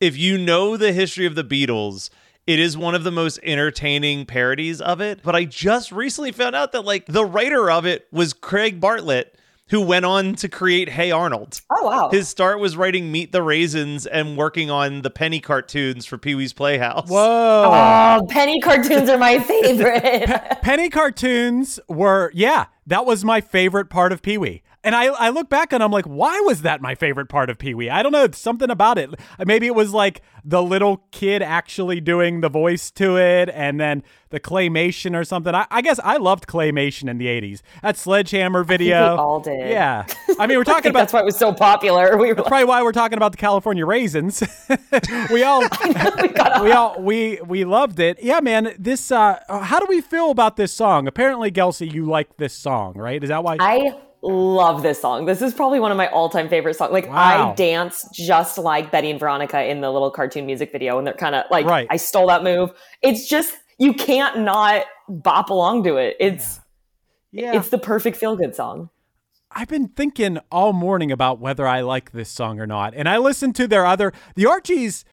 if 0.00 0.16
you 0.16 0.38
know 0.38 0.76
the 0.76 0.92
history 0.92 1.26
of 1.26 1.34
the 1.34 1.44
Beatles, 1.44 2.10
it 2.46 2.58
is 2.58 2.76
one 2.76 2.94
of 2.94 3.04
the 3.04 3.10
most 3.12 3.38
entertaining 3.42 4.26
parodies 4.26 4.80
of 4.80 5.00
it. 5.00 5.20
But 5.22 5.34
I 5.36 5.44
just 5.44 5.92
recently 5.92 6.32
found 6.32 6.54
out 6.56 6.72
that 6.72 6.84
like 6.84 7.06
the 7.06 7.24
writer 7.24 7.70
of 7.70 7.86
it 7.86 8.06
was 8.10 8.32
Craig 8.32 8.80
Bartlett, 8.80 9.36
who 9.68 9.80
went 9.80 10.04
on 10.04 10.34
to 10.34 10.48
create 10.48 10.88
Hey 10.90 11.10
Arnold. 11.10 11.60
oh 11.70 11.84
wow. 11.86 12.10
His 12.10 12.28
start 12.28 12.58
was 12.58 12.76
writing 12.76 13.10
Meet 13.12 13.32
the 13.32 13.42
Raisins 13.42 14.06
and 14.06 14.36
working 14.36 14.70
on 14.70 15.02
the 15.02 15.08
Penny 15.10 15.40
cartoons 15.40 16.04
for 16.04 16.18
Pee 16.18 16.34
Wee's 16.34 16.52
Playhouse. 16.52 17.08
Whoa. 17.08 17.64
Oh, 17.64 18.26
penny 18.28 18.60
cartoons 18.60 19.08
are 19.08 19.16
my 19.18 19.38
favorite. 19.42 20.28
Penny 20.62 20.90
cartoons 20.90 21.80
were, 21.88 22.30
yeah, 22.34 22.66
that 22.86 23.06
was 23.06 23.24
my 23.24 23.40
favorite 23.40 23.88
part 23.88 24.12
of 24.12 24.20
Pee 24.20 24.36
Wee. 24.36 24.62
And 24.84 24.96
I, 24.96 25.04
I 25.06 25.28
look 25.28 25.48
back 25.48 25.72
and 25.72 25.82
I'm 25.82 25.92
like, 25.92 26.06
why 26.06 26.40
was 26.40 26.62
that 26.62 26.80
my 26.82 26.96
favorite 26.96 27.28
part 27.28 27.50
of 27.50 27.58
Pee 27.58 27.72
Wee? 27.72 27.88
I 27.88 28.02
don't 28.02 28.10
know. 28.10 28.26
Something 28.32 28.68
about 28.68 28.98
it. 28.98 29.10
Maybe 29.44 29.66
it 29.68 29.76
was 29.76 29.92
like 29.94 30.22
the 30.44 30.60
little 30.60 31.04
kid 31.12 31.40
actually 31.40 32.00
doing 32.00 32.40
the 32.40 32.48
voice 32.48 32.90
to 32.92 33.16
it 33.16 33.48
and 33.50 33.78
then 33.78 34.02
the 34.30 34.40
claymation 34.40 35.14
or 35.16 35.22
something. 35.22 35.54
I, 35.54 35.66
I 35.70 35.82
guess 35.82 36.00
I 36.02 36.16
loved 36.16 36.48
claymation 36.48 37.08
in 37.08 37.18
the 37.18 37.26
80s. 37.26 37.60
That 37.82 37.96
Sledgehammer 37.96 38.64
video. 38.64 39.12
we 39.12 39.18
all 39.18 39.38
did. 39.40 39.70
Yeah. 39.70 40.04
I 40.40 40.48
mean, 40.48 40.58
we're 40.58 40.64
talking 40.64 40.90
about. 40.90 41.00
that's 41.00 41.12
why 41.12 41.20
it 41.20 41.26
was 41.26 41.36
so 41.36 41.52
popular. 41.52 42.16
We 42.16 42.28
were 42.28 42.34
like, 42.34 42.46
Probably 42.46 42.64
why 42.64 42.82
we're 42.82 42.90
talking 42.90 43.18
about 43.18 43.30
the 43.32 43.38
California 43.38 43.86
raisins. 43.86 44.42
we 45.30 45.44
all, 45.44 45.60
we 46.20 46.28
got 46.28 46.64
we 46.64 46.72
all, 46.72 47.00
we 47.00 47.38
we 47.46 47.64
loved 47.64 48.00
it. 48.00 48.18
Yeah, 48.20 48.40
man. 48.40 48.74
This. 48.80 49.12
uh 49.12 49.38
How 49.48 49.78
do 49.78 49.86
we 49.88 50.00
feel 50.00 50.30
about 50.32 50.56
this 50.56 50.72
song? 50.72 51.06
Apparently, 51.06 51.52
Gelsey, 51.52 51.92
you 51.92 52.04
like 52.04 52.36
this 52.36 52.52
song, 52.52 52.94
right? 52.94 53.22
Is 53.22 53.28
that 53.28 53.44
why? 53.44 53.58
I 53.60 53.94
love 54.22 54.82
this 54.82 55.00
song. 55.00 55.26
This 55.26 55.42
is 55.42 55.52
probably 55.52 55.80
one 55.80 55.90
of 55.90 55.96
my 55.96 56.06
all-time 56.08 56.48
favorite 56.48 56.74
songs. 56.74 56.92
Like 56.92 57.08
Wow. 57.08 57.52
I 57.52 57.54
dance 57.54 58.08
just 58.12 58.56
like 58.56 58.90
Betty 58.90 59.10
and 59.10 59.18
Veronica 59.18 59.64
in 59.64 59.80
the 59.80 59.90
little 59.90 60.10
cartoon 60.10 60.46
music 60.46 60.70
video, 60.70 60.98
and 60.98 61.06
they're 61.06 61.14
kind 61.14 61.34
of 61.34 61.44
like 61.50 61.66
Right. 61.66 61.86
I 61.90 61.96
stole 61.96 62.28
that 62.28 62.44
move. 62.44 62.72
It's 63.02 63.28
just 63.28 63.54
you 63.78 63.92
can't 63.92 64.40
not 64.40 64.84
bop 65.08 65.50
along 65.50 65.84
to 65.84 65.96
it. 65.96 66.16
It's 66.20 66.60
yeah. 67.32 67.56
it's 67.56 67.70
the 67.70 67.78
perfect 67.78 68.16
feel-good 68.16 68.54
song. 68.54 68.90
I've 69.50 69.68
been 69.68 69.88
thinking 69.88 70.38
all 70.50 70.72
morning 70.72 71.12
about 71.12 71.38
whether 71.38 71.66
I 71.66 71.80
like 71.80 72.12
this 72.12 72.30
song 72.30 72.58
or 72.60 72.66
not, 72.66 72.94
and 72.94 73.08
I 73.08 73.18
listened 73.18 73.54
to 73.56 73.66
their 73.66 73.84
other 73.84 74.12
the 74.34 74.46
Archies. 74.46 75.04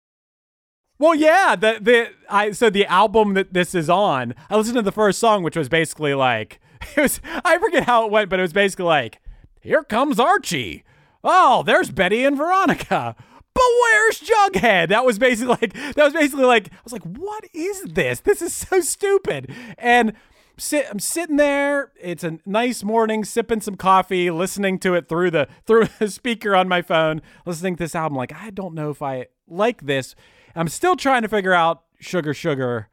Well, 0.98 1.16
yeah, 1.16 1.56
the 1.56 1.80
the 1.82 2.10
I 2.30 2.52
so 2.52 2.70
the 2.70 2.86
album 2.86 3.34
that 3.34 3.54
this 3.54 3.74
is 3.74 3.90
on. 3.90 4.36
I 4.50 4.56
listened 4.56 4.76
to 4.76 4.82
the 4.82 4.92
first 4.92 5.20
song, 5.20 5.44
which 5.44 5.58
was 5.58 5.68
basically 5.68 6.14
like 6.14 6.60
it 6.96 7.02
was. 7.02 7.22
I 7.44 7.58
forget 7.58 7.84
how 7.84 8.06
it 8.06 8.12
went, 8.12 8.30
but 8.30 8.40
it 8.40 8.44
was 8.44 8.54
basically 8.54 8.86
like, 8.86 9.20
"Here 9.62 9.84
comes 9.84 10.20
Archie." 10.20 10.84
Oh, 11.24 11.64
there's 11.64 11.92
Betty 11.92 12.24
and 12.24 12.38
Veronica. 12.38 13.16
But 13.54 13.64
where's 13.82 14.22
Jughead? 14.22 14.90
That 14.90 15.06
was 15.06 15.20
basically 15.20 15.58
like 15.62 15.74
that 15.74 16.04
was 16.04 16.14
basically 16.14 16.46
like 16.46 16.72
I 16.72 16.78
was 16.84 16.94
like, 16.94 17.04
what 17.04 17.44
is 17.54 17.82
this? 17.84 18.22
This 18.22 18.42
is 18.42 18.54
so 18.54 18.80
stupid. 18.80 19.54
And 19.78 20.14
sit 20.58 20.86
I'm 20.90 21.00
sitting 21.00 21.38
there. 21.38 21.92
It's 22.00 22.24
a 22.24 22.40
nice 22.46 22.84
morning, 22.84 23.26
sipping 23.26 23.62
some 23.62 23.76
coffee, 23.76 24.32
listening 24.32 24.80
to 24.80 24.94
it 24.94 25.10
through 25.10 25.32
the 25.32 25.48
through 25.66 25.88
the 26.00 26.10
speaker 26.10 26.56
on 26.56 26.68
my 26.68 26.82
phone, 26.82 27.22
listening 27.46 27.76
to 27.76 27.84
this 27.84 27.96
album. 27.96 28.18
Like, 28.18 28.34
I 28.34 28.50
don't 28.52 28.76
know 28.76 28.92
if 28.92 29.02
I 29.02 29.28
like 29.48 29.86
this. 29.86 30.16
I'm 30.56 30.68
still 30.68 30.96
trying 30.96 31.24
to 31.24 31.28
figure 31.28 31.54
out 31.54 31.84
Sugar 32.00 32.34
Sugar. 32.34 32.88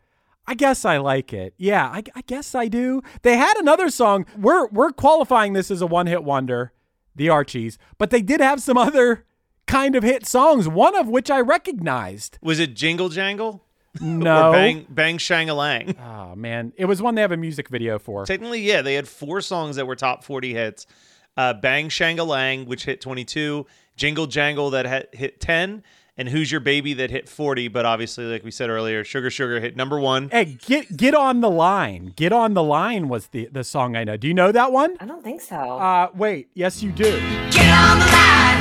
I 0.47 0.55
guess 0.55 0.85
I 0.85 0.99
like 0.99 1.33
it. 1.33 1.55
Yeah, 1.57 1.87
I, 1.87 2.03
I 2.15 2.21
guess 2.27 2.55
I 2.55 2.69
do. 2.69 3.03
They 3.23 3.37
had 3.37 3.57
another 3.59 3.91
song. 3.91 4.27
We're 4.39 4.69
we're 4.69 4.93
qualifying 4.93 5.53
this 5.55 5.71
as 5.71 5.83
a 5.83 5.87
one 5.87 6.07
hit 6.07 6.23
wonder, 6.25 6.73
the 7.15 7.29
Archies, 7.29 7.79
but 7.99 8.11
they 8.11 8.23
did 8.23 8.41
have 8.41 8.61
some 8.63 8.79
other 8.89 9.25
kind 9.67 9.97
of 9.97 10.03
hit 10.05 10.27
songs. 10.27 10.69
One 10.69 10.95
of 10.97 11.09
which 11.09 11.31
I 11.31 11.41
recognized. 11.41 12.39
Was 12.43 12.59
it 12.61 12.75
Jingle 12.75 13.09
Jangle? 13.09 13.63
No, 13.99 14.51
Or 14.51 14.53
Bang 14.53 14.87
Bang 14.91 15.17
Shangalang? 15.17 15.97
oh 15.99 16.35
man, 16.37 16.75
it 16.77 16.85
was 16.85 17.01
one 17.01 17.15
they 17.15 17.23
have 17.23 17.33
a 17.33 17.37
music 17.39 17.71
video 17.71 17.99
for. 17.99 18.27
Technically, 18.27 18.61
yeah, 18.61 18.83
they 18.83 18.93
had 18.95 19.09
four 19.09 19.41
songs 19.41 19.77
that 19.77 19.87
were 19.87 19.97
top 19.97 20.23
40 20.23 20.53
hits. 20.53 20.87
Uh, 21.35 21.55
Bang 21.55 21.89
Shangalang, 21.89 22.67
which 22.67 22.85
hit 22.85 23.01
22, 23.01 23.65
Jingle 23.97 24.27
Jangle 24.27 24.69
that 24.71 25.15
hit 25.15 25.41
10, 25.41 25.83
and 26.17 26.29
Who's 26.29 26.51
Your 26.51 26.61
Baby 26.61 26.95
that 26.95 27.11
hit 27.11 27.29
40. 27.29 27.69
But 27.69 27.85
obviously, 27.87 28.25
like 28.25 28.45
we 28.45 28.51
said 28.51 28.71
earlier, 28.71 29.05
Sugar 29.05 29.31
Sugar 29.31 29.61
hit 29.61 29.77
number 29.77 29.99
one. 30.01 30.29
Hey, 30.31 30.57
get 30.67 30.97
get 30.97 31.15
on 31.15 31.41
the 31.41 31.51
line. 31.51 32.13
Get 32.17 32.33
on 32.33 32.55
the 32.55 32.63
line 32.63 33.09
was 33.09 33.29
the 33.29 33.49
the 33.53 33.65
song 33.65 33.97
I 33.97 34.05
know. 34.05 34.17
Do 34.17 34.29
you 34.29 34.35
know 34.35 34.53
that 34.53 34.73
one? 34.73 34.97
I 35.01 35.07
don't 35.07 35.23
think 35.23 35.41
so. 35.41 35.57
Uh, 35.57 36.09
wait. 36.15 36.49
Yes, 36.55 36.83
you 36.83 36.93
do. 36.93 37.05
Get 37.51 37.69
on 37.73 37.99
the 37.99 38.07
line. 38.07 38.61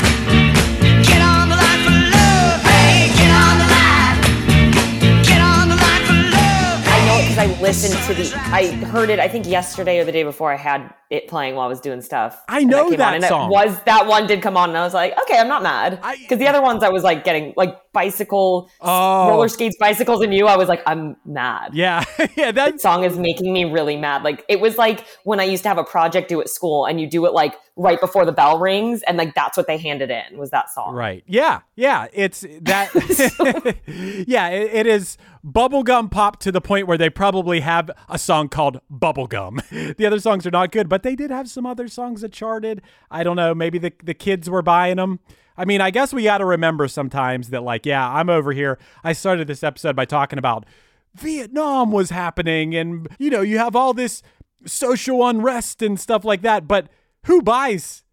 Get 1.04 1.22
on 1.22 1.50
the 1.50 1.56
line 1.56 1.82
for 1.84 1.92
love. 1.92 2.62
Hey, 2.62 3.12
get 3.16 3.32
on 3.32 3.58
the 3.58 3.68
line. 3.76 5.24
Get 5.24 5.42
on 5.42 5.70
the 5.70 5.76
line 5.76 6.06
for 6.06 6.14
love. 6.14 6.84
I 6.88 7.06
know 7.08 7.20
it 7.20 7.30
because 7.30 7.38
I 7.38 7.62
listened 7.62 8.04
to 8.08 8.14
the. 8.14 8.38
I 8.38 8.68
heard 8.86 9.10
it. 9.10 9.20
I 9.20 9.28
think 9.28 9.48
yesterday 9.48 10.00
or 10.00 10.06
the 10.06 10.12
day 10.12 10.24
before. 10.24 10.52
I 10.52 10.58
had 10.58 10.94
it 11.16 11.28
playing 11.28 11.56
while 11.56 11.66
I 11.66 11.70
was 11.70 11.82
doing 11.82 12.02
stuff. 12.02 12.42
I 12.48 12.64
know 12.64 12.90
came 12.90 12.98
that 13.00 13.24
song. 13.24 13.50
Was 13.50 13.80
that 13.86 14.08
one 14.08 14.28
did 14.28 14.42
come 14.42 14.56
on, 14.58 14.70
and 14.70 14.78
I 14.78 14.84
was 14.84 14.94
like, 14.94 15.14
okay, 15.24 15.38
I'm 15.38 15.48
not 15.48 15.64
mad 15.64 16.00
because 16.20 16.40
the 16.40 16.48
other 16.48 16.62
ones 16.62 16.84
I 16.84 16.90
was 16.90 17.04
like 17.04 17.24
getting 17.24 17.54
like 17.58 17.76
bicycle, 17.94 18.70
Oh. 18.82 19.30
roller 19.30 19.48
skates, 19.48 19.78
bicycles, 19.80 20.22
and 20.22 20.34
you. 20.34 20.48
I 20.48 20.58
was 20.58 20.68
like, 20.70 20.82
I'm 20.86 21.16
mad. 21.26 21.72
Yeah, 21.74 22.04
yeah. 22.36 22.52
That 22.52 22.82
song 22.82 23.04
is 23.04 23.18
making 23.18 23.52
me 23.54 23.66
really 23.66 23.96
mad. 23.98 24.24
Like 24.24 24.44
it 24.50 24.60
was 24.60 24.78
like 24.78 25.06
when 25.24 25.40
I 25.40 25.44
used 25.46 25.64
to 25.64 25.70
have 25.70 25.78
a 25.78 25.84
project 25.84 26.30
due 26.30 26.42
at 26.42 26.50
school 26.50 26.86
and 26.86 27.00
you 27.00 27.08
do 27.10 27.26
it 27.26 27.34
like 27.34 27.56
right 27.78 28.00
before 28.00 28.26
the 28.26 28.32
bell 28.32 28.58
rings 28.58 29.02
and 29.04 29.18
like 29.18 29.34
that's 29.36 29.58
what 29.58 29.68
they 29.68 29.78
handed 29.78 30.10
in 30.10 30.38
was 30.38 30.50
that 30.52 30.70
song. 30.74 30.94
right. 30.96 31.24
Yeah, 31.28 31.60
yeah. 31.76 32.08
It's 32.14 32.46
that. 32.62 32.90
yeah, 34.28 34.48
it, 34.50 34.74
it 34.74 34.88
is 34.88 35.18
bubblegum 35.46 36.10
pop 36.10 36.40
to 36.40 36.52
the 36.52 36.62
point 36.62 36.88
where 36.88 36.98
they 36.98 37.10
probably 37.10 37.60
have 37.60 37.92
a 38.10 38.18
song 38.18 38.50
called 38.50 38.80
Bubblegum. 38.92 39.96
The 39.96 40.06
other 40.06 40.20
songs 40.20 40.46
are 40.48 40.52
not 40.52 40.72
good, 40.72 40.90
but 40.90 41.04
they 41.06 41.16
did 41.16 41.30
have 41.30 41.48
some 41.48 41.68
other 41.68 41.88
songs 41.88 42.22
that 42.22 42.34
charted. 42.34 42.82
I 43.12 43.24
don't 43.24 43.36
know. 43.36 43.54
Maybe 43.54 43.78
the 43.78 43.94
the 44.04 44.16
kids 44.16 44.50
were 44.50 44.64
buying 44.64 44.98
them. 44.98 45.20
I 45.56 45.64
mean, 45.64 45.80
I 45.80 45.92
guess 45.92 46.12
we 46.12 46.24
got 46.24 46.40
to 46.40 46.46
remember 46.46 46.88
sometimes 46.90 47.50
that, 47.52 47.64
like, 47.64 47.86
yeah, 47.86 48.10
I'm 48.10 48.30
over 48.30 48.52
here. 48.52 48.78
I 49.06 49.14
started 49.14 49.48
this 49.48 49.64
episode 49.64 49.96
by 49.96 50.04
talking 50.04 50.38
about 50.38 50.66
Vietnam 51.14 51.92
was 51.92 52.10
happening, 52.10 52.76
and 52.76 53.08
you 53.20 53.30
know, 53.30 53.42
you 53.42 53.60
have 53.60 53.76
all 53.76 53.94
this 53.94 54.24
social 54.66 55.26
unrest 55.26 55.84
and 55.84 56.00
stuff 56.00 56.26
like 56.26 56.42
that. 56.42 56.68
But 56.68 56.90
who 57.26 57.44
buys 57.44 58.04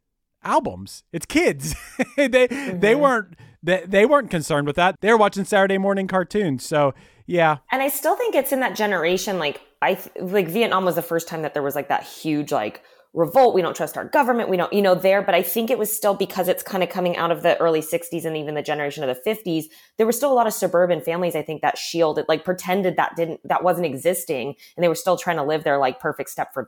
albums? 0.44 1.02
It's 1.12 1.26
kids. 1.26 1.74
they 2.16 2.28
they 2.28 2.46
mm-hmm. 2.46 3.00
weren't 3.00 3.36
they, 3.62 3.84
they 3.86 4.04
weren't 4.04 4.30
concerned 4.30 4.66
with 4.66 4.76
that. 4.76 4.96
They 5.00 5.10
were 5.10 5.18
watching 5.18 5.46
Saturday 5.46 5.78
morning 5.78 6.08
cartoons. 6.08 6.64
So 6.64 6.92
yeah, 7.26 7.58
And 7.70 7.80
I 7.80 7.88
still 7.88 8.16
think 8.16 8.34
it's 8.34 8.52
in 8.52 8.60
that 8.60 8.76
generation 8.76 9.38
like 9.38 9.62
I 9.82 9.98
like 10.20 10.48
Vietnam 10.48 10.84
was 10.84 10.94
the 10.94 11.02
first 11.02 11.28
time 11.28 11.42
that 11.42 11.54
there 11.54 11.62
was 11.62 11.74
like 11.74 11.88
that 11.88 12.04
huge 12.04 12.52
like 12.52 12.82
revolt. 13.14 13.54
We 13.54 13.62
don't 13.62 13.76
trust 13.76 13.96
our 13.96 14.04
government. 14.04 14.48
We 14.48 14.56
don't, 14.56 14.72
you 14.72 14.80
know, 14.80 14.94
there. 14.94 15.22
But 15.22 15.34
I 15.34 15.42
think 15.42 15.70
it 15.70 15.78
was 15.78 15.94
still 15.94 16.14
because 16.14 16.48
it's 16.48 16.62
kind 16.62 16.82
of 16.82 16.88
coming 16.88 17.16
out 17.16 17.30
of 17.30 17.42
the 17.42 17.58
early 17.58 17.80
60s 17.80 18.24
and 18.24 18.36
even 18.36 18.54
the 18.54 18.62
generation 18.62 19.04
of 19.04 19.14
the 19.14 19.30
50s. 19.30 19.64
There 19.98 20.06
were 20.06 20.12
still 20.12 20.32
a 20.32 20.34
lot 20.34 20.46
of 20.46 20.54
suburban 20.54 21.00
families, 21.00 21.36
I 21.36 21.42
think, 21.42 21.62
that 21.62 21.76
shielded, 21.76 22.26
like 22.28 22.44
pretended 22.44 22.96
that 22.96 23.16
didn't, 23.16 23.40
that 23.44 23.64
wasn't 23.64 23.86
existing. 23.86 24.54
And 24.76 24.84
they 24.84 24.88
were 24.88 24.94
still 24.94 25.16
trying 25.16 25.36
to 25.36 25.42
live 25.42 25.64
their 25.64 25.78
like 25.78 26.00
perfect 26.00 26.34
Stepford 26.34 26.66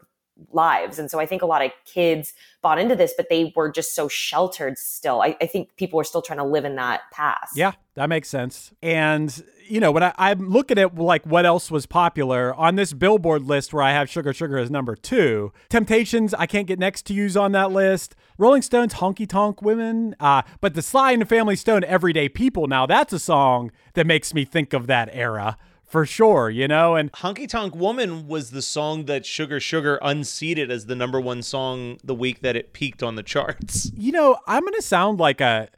lives. 0.53 0.99
And 0.99 1.11
so 1.11 1.21
I 1.21 1.27
think 1.27 1.43
a 1.43 1.47
lot 1.47 1.65
of 1.65 1.71
kids 1.85 2.33
bought 2.63 2.79
into 2.79 2.97
this, 2.97 3.15
but 3.17 3.29
they 3.29 3.53
were 3.55 3.71
just 3.71 3.95
so 3.95 4.09
sheltered 4.09 4.79
still. 4.79 5.23
I, 5.23 5.37
I 5.41 5.47
think 5.47 5.77
people 5.77 5.97
were 5.97 6.05
still 6.05 6.23
trying 6.23 6.39
to 6.39 6.45
live 6.45 6.65
in 6.65 6.77
that 6.77 7.03
past. 7.13 7.57
Yeah, 7.57 7.73
that 7.95 8.09
makes 8.09 8.29
sense. 8.29 8.73
And 8.83 9.45
you 9.67 9.81
know, 9.81 9.93
when 9.93 10.03
I, 10.03 10.13
I'm 10.19 10.49
looking 10.49 10.79
at 10.79 10.97
like 10.97 11.25
what 11.25 11.47
else 11.47 11.71
was 11.71 11.87
popular 11.87 12.55
on 12.55 12.77
this 12.77 12.93
Billboard 12.93 13.43
list 13.43 13.73
where 13.73 13.83
I 13.83 13.93
have 13.93 14.11
Sugar 14.11 14.33
Sugar 14.33 14.59
as 14.59 14.71
number 14.71 14.97
two, 14.97 15.53
Temptations, 15.69 16.35
I 16.35 16.47
can't 16.47 16.67
get 16.67 16.79
next 16.79 17.07
to 17.07 17.15
you's 17.15 17.37
on 17.37 17.53
that 17.53 17.71
list. 17.71 18.15
Rolling 18.37 18.63
Stones, 18.63 18.95
Honky 18.95 19.29
Tonk 19.29 19.63
Women, 19.63 20.17
uh, 20.19 20.43
but 20.61 20.75
the 20.75 20.83
Sly 20.83 21.13
and 21.13 21.23
the 21.23 21.27
Family 21.27 21.57
Stone, 21.57 21.85
Everyday 21.85 22.29
People. 22.29 22.67
Now 22.67 22.87
that's 22.87 23.13
a 23.13 23.19
song 23.19 23.71
that 23.95 24.07
makes 24.07 24.35
me 24.35 24.45
think 24.45 24.73
of 24.73 24.87
that 24.89 25.09
era 25.13 25.57
for 25.95 26.05
sure. 26.05 26.51
You 26.51 26.67
know, 26.67 26.97
and 26.97 27.13
Honky 27.13 27.49
Tonk 27.49 27.77
Woman 27.77 28.27
was 28.27 28.51
the 28.51 28.63
song 28.63 29.05
that 29.05 29.25
Sugar 29.25 29.61
Sugar 29.61 30.01
unseated 30.03 30.69
as 30.69 30.87
the 30.87 30.97
number 30.97 31.21
one 31.21 31.41
song 31.41 31.99
the 32.03 32.17
week 32.17 32.41
that 32.41 32.57
it 32.57 32.73
peaked 32.73 33.01
on 33.01 33.15
the 33.15 33.23
charts. 33.23 33.93
you 33.95 34.11
know, 34.11 34.37
I'm 34.49 34.65
gonna 34.65 34.83
sound 34.83 35.21
like 35.21 35.41
a 35.41 35.69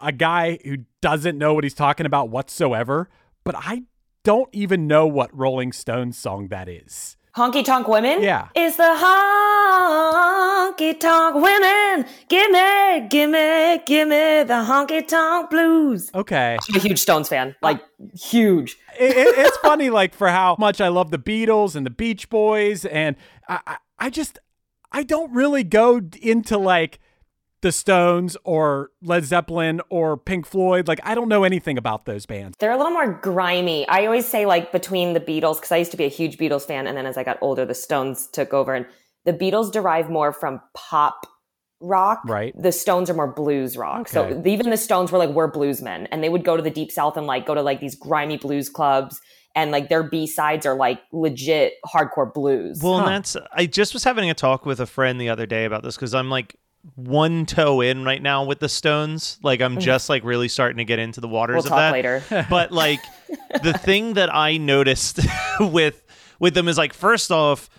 a 0.00 0.12
guy 0.12 0.60
who 0.64 0.78
doesn't 1.02 1.36
know 1.36 1.52
what 1.52 1.62
he's 1.62 1.74
talking 1.74 2.06
about 2.06 2.30
whatsoever, 2.30 3.10
but 3.44 3.54
I 3.54 3.82
don't 4.22 4.48
even 4.52 4.86
know 4.86 5.06
what 5.06 5.36
Rolling 5.36 5.72
Stones 5.72 6.16
song 6.16 6.48
that 6.48 6.66
is. 6.66 7.18
Honky 7.36 7.64
tonk 7.64 7.88
women? 7.88 8.22
Yeah. 8.22 8.46
Is 8.54 8.76
the 8.76 8.82
honky 9.84 10.98
tonk 11.00 11.34
women. 11.34 12.06
Give 12.28 12.50
me, 12.50 13.08
give 13.08 13.30
me, 13.30 13.80
give 13.86 14.08
me 14.08 14.44
the 14.44 14.64
honky 14.64 15.06
tonk 15.06 15.50
blues. 15.50 16.10
Okay. 16.14 16.56
I'm 16.68 16.76
a 16.76 16.78
huge 16.78 17.00
Stones 17.00 17.28
fan. 17.28 17.56
Like, 17.62 17.82
huge. 18.14 18.76
it, 18.98 19.16
it- 19.16 19.38
it's 19.38 19.56
funny, 19.58 19.90
like 19.90 20.14
for 20.14 20.28
how 20.28 20.54
much 20.58 20.80
I 20.80 20.88
love 20.88 21.10
the 21.10 21.18
Beatles 21.18 21.74
and 21.74 21.84
the 21.84 21.90
Beach 21.90 22.28
Boys, 22.28 22.84
and 22.84 23.16
I, 23.48 23.60
I, 23.66 23.76
I 23.98 24.10
just 24.10 24.38
I 24.92 25.02
don't 25.02 25.32
really 25.32 25.64
go 25.64 26.00
into 26.22 26.56
like 26.56 27.00
the 27.64 27.72
Stones 27.72 28.36
or 28.44 28.90
Led 29.02 29.24
Zeppelin 29.24 29.80
or 29.88 30.16
Pink 30.18 30.46
Floyd. 30.46 30.86
Like 30.86 31.00
I 31.02 31.14
don't 31.14 31.28
know 31.28 31.44
anything 31.44 31.78
about 31.78 32.04
those 32.04 32.26
bands. 32.26 32.56
They're 32.60 32.70
a 32.70 32.76
little 32.76 32.92
more 32.92 33.12
grimy. 33.14 33.88
I 33.88 34.04
always 34.04 34.26
say, 34.26 34.44
like, 34.44 34.70
between 34.70 35.14
the 35.14 35.20
Beatles, 35.20 35.56
because 35.56 35.72
I 35.72 35.78
used 35.78 35.90
to 35.92 35.96
be 35.96 36.04
a 36.04 36.08
huge 36.08 36.36
Beatles 36.36 36.66
fan, 36.66 36.86
and 36.86 36.96
then 36.96 37.06
as 37.06 37.16
I 37.16 37.24
got 37.24 37.38
older, 37.40 37.64
the 37.64 37.74
Stones 37.74 38.28
took 38.28 38.52
over. 38.52 38.74
And 38.74 38.84
the 39.24 39.32
Beatles 39.32 39.72
derive 39.72 40.10
more 40.10 40.30
from 40.32 40.60
pop 40.74 41.26
rock. 41.80 42.20
Right. 42.26 42.54
The 42.60 42.70
Stones 42.70 43.08
are 43.08 43.14
more 43.14 43.32
blues 43.32 43.76
rock. 43.76 44.08
So 44.08 44.42
even 44.44 44.68
the 44.70 44.76
Stones 44.76 45.10
were 45.10 45.18
like, 45.18 45.30
we're 45.30 45.50
bluesmen. 45.50 46.06
And 46.12 46.22
they 46.22 46.28
would 46.28 46.44
go 46.44 46.56
to 46.56 46.62
the 46.62 46.70
Deep 46.70 46.92
South 46.92 47.16
and 47.16 47.26
like 47.26 47.46
go 47.46 47.54
to 47.54 47.62
like 47.62 47.80
these 47.80 47.94
grimy 47.94 48.36
blues 48.36 48.68
clubs. 48.68 49.20
And 49.56 49.70
like 49.70 49.88
their 49.88 50.02
B 50.02 50.26
sides 50.26 50.66
are 50.66 50.74
like 50.74 51.00
legit 51.12 51.74
hardcore 51.86 52.32
blues. 52.32 52.80
Well, 52.82 52.98
Huh. 52.98 53.06
and 53.06 53.08
that's 53.08 53.36
I 53.52 53.66
just 53.66 53.94
was 53.94 54.02
having 54.02 54.28
a 54.28 54.34
talk 54.34 54.66
with 54.66 54.80
a 54.80 54.86
friend 54.86 55.20
the 55.20 55.28
other 55.28 55.46
day 55.46 55.64
about 55.64 55.82
this 55.84 55.94
because 55.94 56.12
I'm 56.12 56.28
like 56.28 56.56
one 56.96 57.46
toe 57.46 57.80
in 57.80 58.04
right 58.04 58.22
now 58.22 58.44
with 58.44 58.60
the 58.60 58.68
Stones. 58.68 59.38
Like 59.42 59.60
I'm 59.60 59.76
mm. 59.76 59.80
just 59.80 60.08
like 60.08 60.24
really 60.24 60.48
starting 60.48 60.78
to 60.78 60.84
get 60.84 60.98
into 60.98 61.20
the 61.20 61.28
waters 61.28 61.64
We'll 61.64 61.64
of 61.64 61.68
talk 61.70 61.78
that. 61.78 61.92
later. 61.92 62.46
But 62.50 62.72
like 62.72 63.00
the 63.62 63.72
thing 63.82 64.14
that 64.14 64.34
I 64.34 64.58
noticed 64.58 65.20
with 65.60 66.02
with 66.38 66.54
them 66.54 66.68
is 66.68 66.78
like 66.78 66.92
first 66.92 67.30
off, 67.30 67.70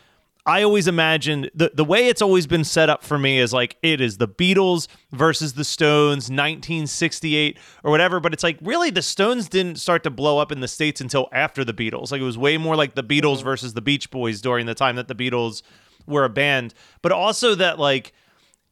I 0.46 0.64
always 0.64 0.88
imagined 0.88 1.50
the 1.54 1.72
the 1.74 1.86
way 1.86 2.08
it's 2.08 2.22
always 2.22 2.46
been 2.48 2.64
set 2.64 2.90
up 2.90 3.04
for 3.04 3.18
me 3.18 3.40
is 3.40 3.54
like 3.54 3.78
it 3.82 4.02
is 4.02 4.18
the 4.18 4.28
Beatles 4.28 4.88
versus 5.12 5.54
the 5.54 5.64
Stones 5.64 6.30
1968 6.30 7.58
or 7.84 7.92
whatever 7.92 8.20
but 8.20 8.32
it's 8.34 8.44
like 8.44 8.58
really 8.62 8.92
the 8.92 9.02
Stones 9.02 9.50
didn't 9.50 9.80
start 9.80 10.04
to 10.04 10.12
blow 10.12 10.38
up 10.38 10.52
in 10.52 10.60
the 10.60 10.68
states 10.68 11.02
until 11.02 11.30
after 11.32 11.64
the 11.64 11.74
Beatles 11.74 12.12
like 12.12 12.22
it 12.22 12.26
was 12.26 12.38
way 12.38 12.58
more 12.58 12.76
like 12.76 12.94
the 12.94 13.04
Beatles 13.04 13.38
mm-hmm. 13.38 13.46
versus 13.46 13.74
the 13.74 13.82
Beach 13.82 14.12
Boys 14.12 14.40
during 14.40 14.68
the 14.68 14.76
time 14.76 14.96
that 14.98 15.08
the 15.08 15.16
Beatles 15.16 15.64
were 16.06 16.26
a 16.26 16.30
band 16.30 16.76
but 17.02 17.12
also 17.12 17.56
that 17.56 17.80
like 17.80 18.14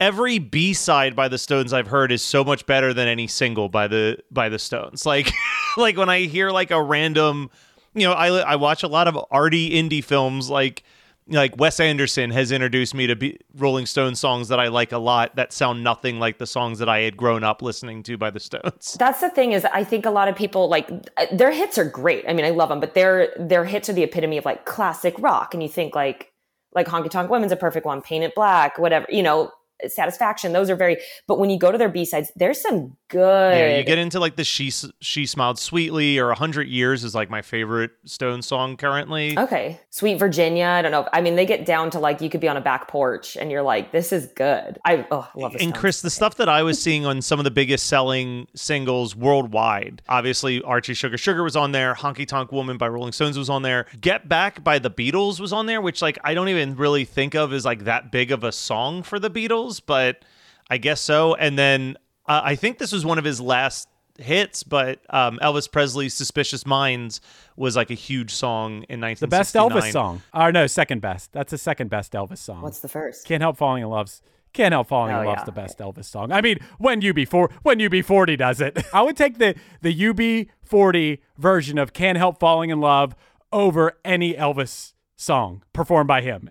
every 0.04 0.38
B-side 0.38 1.16
by 1.16 1.28
the 1.28 1.38
Stones 1.38 1.72
I've 1.72 1.86
heard 1.86 2.12
is 2.12 2.20
so 2.20 2.44
much 2.44 2.66
better 2.66 2.92
than 2.92 3.08
any 3.08 3.26
single 3.26 3.70
by 3.70 3.88
the 3.88 4.18
by 4.30 4.50
the 4.50 4.58
Stones 4.58 5.06
like 5.14 5.32
like 5.78 5.96
when 5.96 6.10
I 6.10 6.20
hear 6.20 6.50
like 6.50 6.70
a 6.70 6.82
random 6.82 7.50
you 7.94 8.06
know 8.06 8.12
I 8.12 8.28
I 8.40 8.56
watch 8.56 8.82
a 8.82 8.88
lot 8.88 9.08
of 9.08 9.18
arty 9.30 9.70
indie 9.70 10.04
films 10.04 10.50
like 10.50 10.82
like 11.28 11.56
Wes 11.56 11.80
Anderson 11.80 12.30
has 12.32 12.52
introduced 12.52 12.94
me 12.94 13.06
to 13.06 13.16
be 13.16 13.38
Rolling 13.56 13.86
Stone 13.86 14.16
songs 14.16 14.48
that 14.48 14.60
I 14.60 14.68
like 14.68 14.92
a 14.92 14.98
lot 14.98 15.36
that 15.36 15.54
sound 15.54 15.82
nothing 15.82 16.18
like 16.18 16.36
the 16.36 16.46
songs 16.46 16.78
that 16.80 16.88
I 16.90 17.00
had 17.00 17.16
grown 17.16 17.42
up 17.42 17.62
listening 17.62 18.02
to 18.02 18.18
by 18.18 18.30
the 18.30 18.40
Stones. 18.40 18.94
That's 18.98 19.22
the 19.22 19.30
thing 19.30 19.52
is 19.52 19.64
I 19.64 19.84
think 19.84 20.04
a 20.04 20.10
lot 20.10 20.28
of 20.28 20.36
people 20.36 20.68
like 20.68 20.90
uh, 21.16 21.26
their 21.32 21.50
hits 21.50 21.78
are 21.78 21.88
great. 21.88 22.26
I 22.28 22.34
mean, 22.34 22.44
I 22.44 22.50
love 22.50 22.68
them, 22.68 22.78
but 22.78 22.92
their 22.92 23.34
their 23.38 23.64
hits 23.64 23.88
are 23.88 23.94
the 23.94 24.02
epitome 24.02 24.36
of 24.36 24.44
like 24.44 24.66
classic 24.66 25.14
rock. 25.18 25.54
And 25.54 25.62
you 25.62 25.68
think 25.68 25.94
like 25.94 26.30
like 26.74 26.86
Honky 26.88 27.10
Tonk 27.10 27.30
Women's 27.30 27.52
a 27.52 27.56
perfect 27.56 27.86
one, 27.86 28.02
Paint 28.02 28.24
It 28.24 28.34
Black, 28.34 28.78
whatever, 28.78 29.06
you 29.08 29.22
know, 29.22 29.50
Satisfaction. 29.86 30.52
Those 30.52 30.70
are 30.70 30.76
very. 30.76 30.98
But 31.26 31.38
when 31.38 31.50
you 31.50 31.58
go 31.58 31.72
to 31.72 31.78
their 31.78 31.88
B 31.88 32.04
sides, 32.04 32.30
there's 32.36 32.60
some 32.60 32.96
good. 33.08 33.56
Yeah, 33.56 33.78
you 33.78 33.84
get 33.84 33.98
into 33.98 34.20
like 34.20 34.36
the 34.36 34.44
she 34.44 34.70
she 35.00 35.26
smiled 35.26 35.58
sweetly 35.58 36.18
or 36.18 36.30
a 36.30 36.34
hundred 36.34 36.68
years 36.68 37.04
is 37.04 37.14
like 37.14 37.30
my 37.30 37.42
favorite 37.42 37.90
Stone 38.04 38.42
song 38.42 38.76
currently. 38.76 39.38
Okay. 39.38 39.80
Sweet 39.90 40.18
Virginia. 40.18 40.66
I 40.66 40.82
don't 40.82 40.92
know. 40.92 41.08
I 41.12 41.20
mean, 41.20 41.36
they 41.36 41.46
get 41.46 41.64
down 41.64 41.90
to 41.90 41.98
like 41.98 42.20
you 42.20 42.30
could 42.30 42.40
be 42.40 42.48
on 42.48 42.56
a 42.56 42.60
back 42.60 42.88
porch 42.88 43.36
and 43.36 43.50
you're 43.50 43.62
like, 43.62 43.92
this 43.92 44.12
is 44.12 44.26
good. 44.34 44.78
I 44.84 45.06
oh, 45.10 45.28
I 45.34 45.40
love 45.40 45.52
this. 45.52 45.62
And 45.62 45.74
Chris, 45.74 46.02
the 46.02 46.10
stuff 46.10 46.36
that 46.36 46.48
I 46.48 46.62
was 46.62 46.80
seeing 46.80 47.06
on 47.06 47.22
some 47.22 47.40
of 47.40 47.44
the 47.44 47.50
biggest 47.50 47.86
selling 47.86 48.46
singles 48.54 49.16
worldwide, 49.16 50.02
obviously 50.08 50.62
Archie 50.62 50.94
Sugar 50.94 51.18
Sugar 51.18 51.42
was 51.42 51.56
on 51.56 51.72
there, 51.72 51.94
Honky 51.94 52.26
Tonk 52.26 52.52
Woman 52.52 52.76
by 52.76 52.88
Rolling 52.88 53.12
Stones 53.12 53.38
was 53.38 53.50
on 53.50 53.62
there, 53.62 53.86
Get 54.00 54.28
Back 54.28 54.62
by 54.62 54.78
the 54.78 54.90
Beatles 54.90 55.40
was 55.40 55.52
on 55.52 55.66
there, 55.66 55.80
which 55.80 56.02
like 56.02 56.18
I 56.24 56.34
don't 56.34 56.48
even 56.48 56.76
really 56.76 57.04
think 57.04 57.34
of 57.34 57.52
as 57.52 57.64
like 57.64 57.84
that 57.84 58.12
big 58.12 58.30
of 58.30 58.44
a 58.44 58.52
song 58.52 59.02
for 59.02 59.18
the 59.18 59.30
Beatles, 59.30 59.63
but 59.80 60.24
I 60.70 60.78
guess 60.78 61.00
so. 61.00 61.34
And 61.34 61.58
then 61.58 61.96
uh, 62.26 62.40
I 62.44 62.54
think 62.54 62.78
this 62.78 62.92
was 62.92 63.04
one 63.04 63.18
of 63.18 63.24
his 63.24 63.40
last 63.40 63.88
hits, 64.18 64.62
but 64.62 65.00
um, 65.10 65.38
Elvis 65.42 65.70
Presley's 65.70 66.14
"Suspicious 66.14 66.64
Minds" 66.66 67.20
was 67.56 67.76
like 67.76 67.90
a 67.90 67.94
huge 67.94 68.30
song 68.32 68.84
in 68.88 69.00
1969. 69.00 69.20
The 69.20 69.26
best 69.28 69.54
Elvis 69.54 69.92
song. 69.92 70.22
Or 70.32 70.52
no, 70.52 70.66
second 70.66 71.00
best. 71.00 71.32
That's 71.32 71.50
the 71.50 71.58
second 71.58 71.90
best 71.90 72.12
Elvis 72.12 72.38
song. 72.38 72.62
What's 72.62 72.80
the 72.80 72.88
first? 72.88 73.26
Can't 73.26 73.42
help 73.42 73.56
falling 73.56 73.82
in 73.82 73.88
love's 73.88 74.22
can't 74.52 74.70
help 74.72 74.86
falling 74.86 75.12
Oh, 75.12 75.20
in 75.20 75.26
love's 75.26 75.40
yeah. 75.40 75.44
the 75.46 75.52
best 75.52 75.78
Elvis 75.78 76.04
song. 76.04 76.30
I 76.30 76.40
mean, 76.40 76.58
when 76.78 77.00
UB4 77.00 77.50
when 77.62 77.80
UB40 77.80 78.38
does 78.38 78.60
it. 78.60 78.78
I 78.94 79.02
would 79.02 79.16
take 79.16 79.38
the 79.38 79.56
the 79.82 79.92
UB40 79.92 81.18
version 81.36 81.76
of 81.76 81.92
Can't 81.92 82.16
Help 82.16 82.38
Falling 82.38 82.70
in 82.70 82.80
Love 82.80 83.14
over 83.52 83.98
any 84.04 84.34
Elvis 84.34 84.92
song 85.16 85.62
performed 85.72 86.08
by 86.08 86.20
him. 86.20 86.50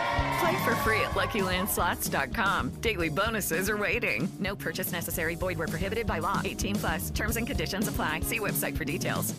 Play 0.39 0.63
for 0.63 0.75
free 0.77 1.01
at 1.01 1.11
LuckyLandSlots.com. 1.11 2.69
Daily 2.81 3.09
bonuses 3.09 3.69
are 3.69 3.77
waiting. 3.77 4.31
No 4.39 4.55
purchase 4.55 4.91
necessary. 4.91 5.35
Void 5.35 5.57
where 5.57 5.67
prohibited 5.67 6.07
by 6.07 6.19
law. 6.19 6.39
18 6.43 6.75
plus. 6.75 7.09
Terms 7.09 7.35
and 7.35 7.45
conditions 7.45 7.87
apply. 7.87 8.21
See 8.21 8.39
website 8.39 8.77
for 8.77 8.85
details. 8.85 9.33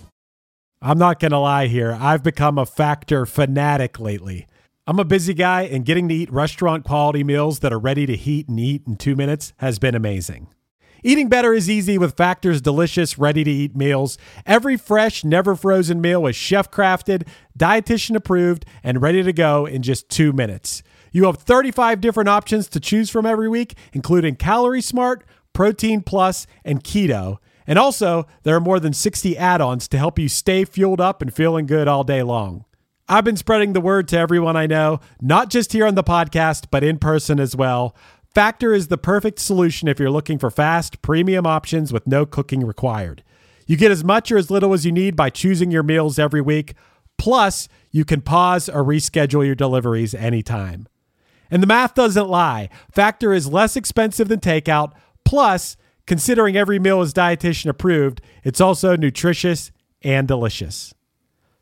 I'm 0.85 0.99
not 0.99 1.21
to 1.31 1.39
lie 1.39 1.69
here. 1.69 1.97
I've 1.99 2.25
become 2.25 2.59
a 2.59 2.67
factor 2.67 3.25
fanatic 3.25 4.01
lately. 4.01 4.49
I'm 4.85 4.99
a 4.99 5.05
busy 5.05 5.33
guy, 5.33 5.63
and 5.63 5.85
getting 5.85 6.09
to 6.09 6.15
eat 6.15 6.33
restaurant 6.33 6.85
quality 6.85 7.23
meals 7.23 7.61
that 7.61 7.73
are 7.73 7.79
ready 7.79 8.05
to 8.05 8.17
heat 8.17 8.49
and 8.49 8.59
eat 8.59 8.83
in 8.85 8.97
two 8.97 9.15
minutes 9.15 9.53
has 9.59 9.79
been 9.79 9.95
amazing. 9.95 10.49
Eating 11.05 11.29
better 11.29 11.53
is 11.53 11.69
easy 11.69 11.99
with 11.99 12.17
Factor's 12.17 12.61
delicious, 12.61 13.19
ready 13.19 13.43
to 13.43 13.51
eat 13.51 13.75
meals. 13.75 14.19
Every 14.47 14.77
fresh, 14.77 15.25
never 15.25 15.57
frozen 15.57 16.01
meal 16.01 16.27
is 16.29 16.37
chef 16.37 16.71
crafted, 16.71 17.27
dietitian 17.59 18.15
approved, 18.15 18.65
and 18.85 19.03
ready 19.03 19.23
to 19.25 19.33
go 19.33 19.67
in 19.67 19.83
just 19.83 20.09
two 20.09 20.33
minutes. 20.33 20.83
You 21.11 21.25
have 21.25 21.39
35 21.39 22.01
different 22.01 22.29
options 22.29 22.69
to 22.69 22.81
choose 22.81 23.11
from 23.11 23.27
every 23.27 23.49
week, 23.49 23.75
including 23.93 24.37
Calorie 24.37 24.81
Smart, 24.81 25.25
Protein 25.53 26.03
Plus, 26.03 26.47
and 26.65 26.85
Keto. 26.85 27.39
And 27.67 27.79
also, 27.79 28.27
there 28.45 28.55
are 28.55 28.61
more 28.61 28.79
than 28.79 28.93
60 28.93 29.37
add 29.37 29.61
ons 29.61 29.89
to 29.89 29.99
help 29.99 30.19
you 30.19 30.29
stay 30.29 30.65
fueled 30.65 31.01
up 31.01 31.21
and 31.21 31.35
feeling 31.35 31.67
good 31.67 31.89
all 31.89 32.05
day 32.05 32.23
long. 32.23 32.65
I've 33.09 33.25
been 33.25 33.37
spreading 33.37 33.73
the 33.73 33.81
word 33.81 34.09
to 34.09 34.19
everyone 34.19 34.57
I 34.57 34.67
know, 34.67 35.01
not 35.21 35.51
just 35.51 35.73
here 35.73 35.87
on 35.87 35.97
the 35.97 36.05
podcast, 36.05 36.67
but 36.71 36.85
in 36.85 36.99
person 36.99 37.41
as 37.41 37.55
well. 37.57 37.97
Factor 38.35 38.73
is 38.73 38.89
the 38.89 38.97
perfect 38.97 39.39
solution 39.39 39.89
if 39.89 39.99
you're 39.99 40.11
looking 40.11 40.39
for 40.39 40.51
fast, 40.51 41.03
premium 41.03 41.47
options 41.47 41.93
with 41.93 42.07
no 42.07 42.25
cooking 42.25 42.65
required. 42.65 43.23
You 43.67 43.77
get 43.77 43.91
as 43.91 44.03
much 44.03 44.33
or 44.33 44.39
as 44.39 44.51
little 44.51 44.73
as 44.73 44.87
you 44.87 44.93
need 44.93 45.17
by 45.17 45.29
choosing 45.29 45.71
your 45.71 45.83
meals 45.83 46.19
every 46.19 46.41
week. 46.41 46.75
Plus, 47.19 47.69
you 47.91 48.07
can 48.07 48.23
pause 48.23 48.71
or 48.71 48.83
reschedule 48.83 49.45
your 49.45 49.55
deliveries 49.55 50.15
anytime. 50.15 50.89
And 51.51 51.63
the 51.63 51.67
math 51.67 51.95
doesn't 51.95 52.29
lie. 52.29 52.71
Factor 52.91 53.35
is 53.35 53.53
less 53.53 53.77
expensive 53.77 54.29
than 54.29 54.41
takeout. 54.41 54.93
Plus, 55.27 55.77
considering 56.07 56.57
every 56.57 56.79
meal 56.79 57.03
is 57.03 57.13
dietitian 57.13 57.69
approved, 57.69 58.23
it's 58.43 58.63
also 58.63 58.97
nutritious 58.97 59.71
and 60.01 60.27
delicious. 60.27 60.95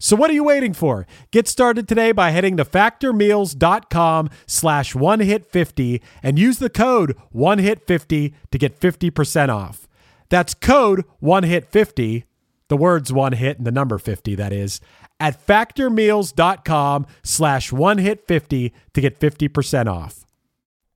So 0.02 0.16
what 0.16 0.30
are 0.30 0.34
you 0.34 0.44
waiting 0.44 0.72
for? 0.72 1.06
Get 1.30 1.46
started 1.46 1.86
today 1.86 2.12
by 2.12 2.30
heading 2.30 2.56
to 2.56 2.64
factormeals.com 2.64 4.30
slash 4.46 4.94
one 4.94 5.20
hit 5.20 5.52
50 5.52 6.00
and 6.22 6.38
use 6.38 6.58
the 6.58 6.70
code 6.70 7.14
one 7.30 7.58
hit 7.58 7.86
50 7.86 8.34
to 8.50 8.58
get 8.58 8.80
50% 8.80 9.50
off. 9.50 9.86
That's 10.30 10.54
code 10.54 11.04
one 11.18 11.42
hit 11.42 11.70
50, 11.70 12.24
the 12.68 12.76
words 12.78 13.12
one 13.12 13.34
hit 13.34 13.58
and 13.58 13.66
the 13.66 13.70
number 13.70 13.98
50 13.98 14.34
that 14.36 14.54
is, 14.54 14.80
at 15.20 15.46
factormeals.com 15.46 17.06
slash 17.22 17.70
one 17.70 17.98
hit 17.98 18.26
50 18.26 18.72
to 18.94 19.00
get 19.02 19.20
50% 19.20 19.86
off. 19.86 20.24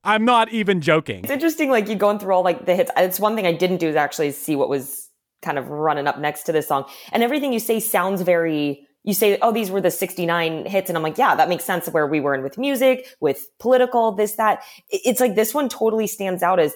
I'm 0.02 0.24
not 0.24 0.50
even 0.50 0.80
joking. 0.80 1.24
It's 1.24 1.30
interesting, 1.30 1.70
like 1.70 1.88
you 1.88 1.94
going 1.94 2.18
through 2.18 2.34
all 2.34 2.42
like 2.42 2.64
the 2.64 2.74
hits. 2.74 2.90
It's 2.96 3.20
one 3.20 3.36
thing 3.36 3.46
I 3.46 3.52
didn't 3.52 3.78
do 3.78 3.88
is 3.88 3.96
actually 3.96 4.30
see 4.32 4.56
what 4.56 4.70
was 4.70 5.10
kind 5.42 5.58
of 5.58 5.68
running 5.68 6.06
up 6.06 6.18
next 6.18 6.44
to 6.44 6.52
this 6.52 6.66
song. 6.66 6.86
And 7.12 7.22
everything 7.22 7.52
you 7.52 7.58
say 7.58 7.80
sounds 7.80 8.22
very 8.22 8.86
you 9.04 9.14
say, 9.14 9.38
oh, 9.42 9.52
these 9.52 9.70
were 9.70 9.80
the 9.80 9.90
69 9.90 10.66
hits. 10.66 10.88
And 10.88 10.96
I'm 10.96 11.02
like, 11.02 11.18
yeah, 11.18 11.34
that 11.34 11.48
makes 11.48 11.64
sense 11.64 11.88
where 11.88 12.06
we 12.06 12.20
were 12.20 12.34
in 12.34 12.42
with 12.42 12.58
music, 12.58 13.06
with 13.20 13.46
political, 13.58 14.12
this, 14.12 14.34
that. 14.36 14.62
It's 14.88 15.20
like 15.20 15.34
this 15.34 15.54
one 15.54 15.68
totally 15.68 16.06
stands 16.06 16.42
out 16.42 16.58
as 16.58 16.74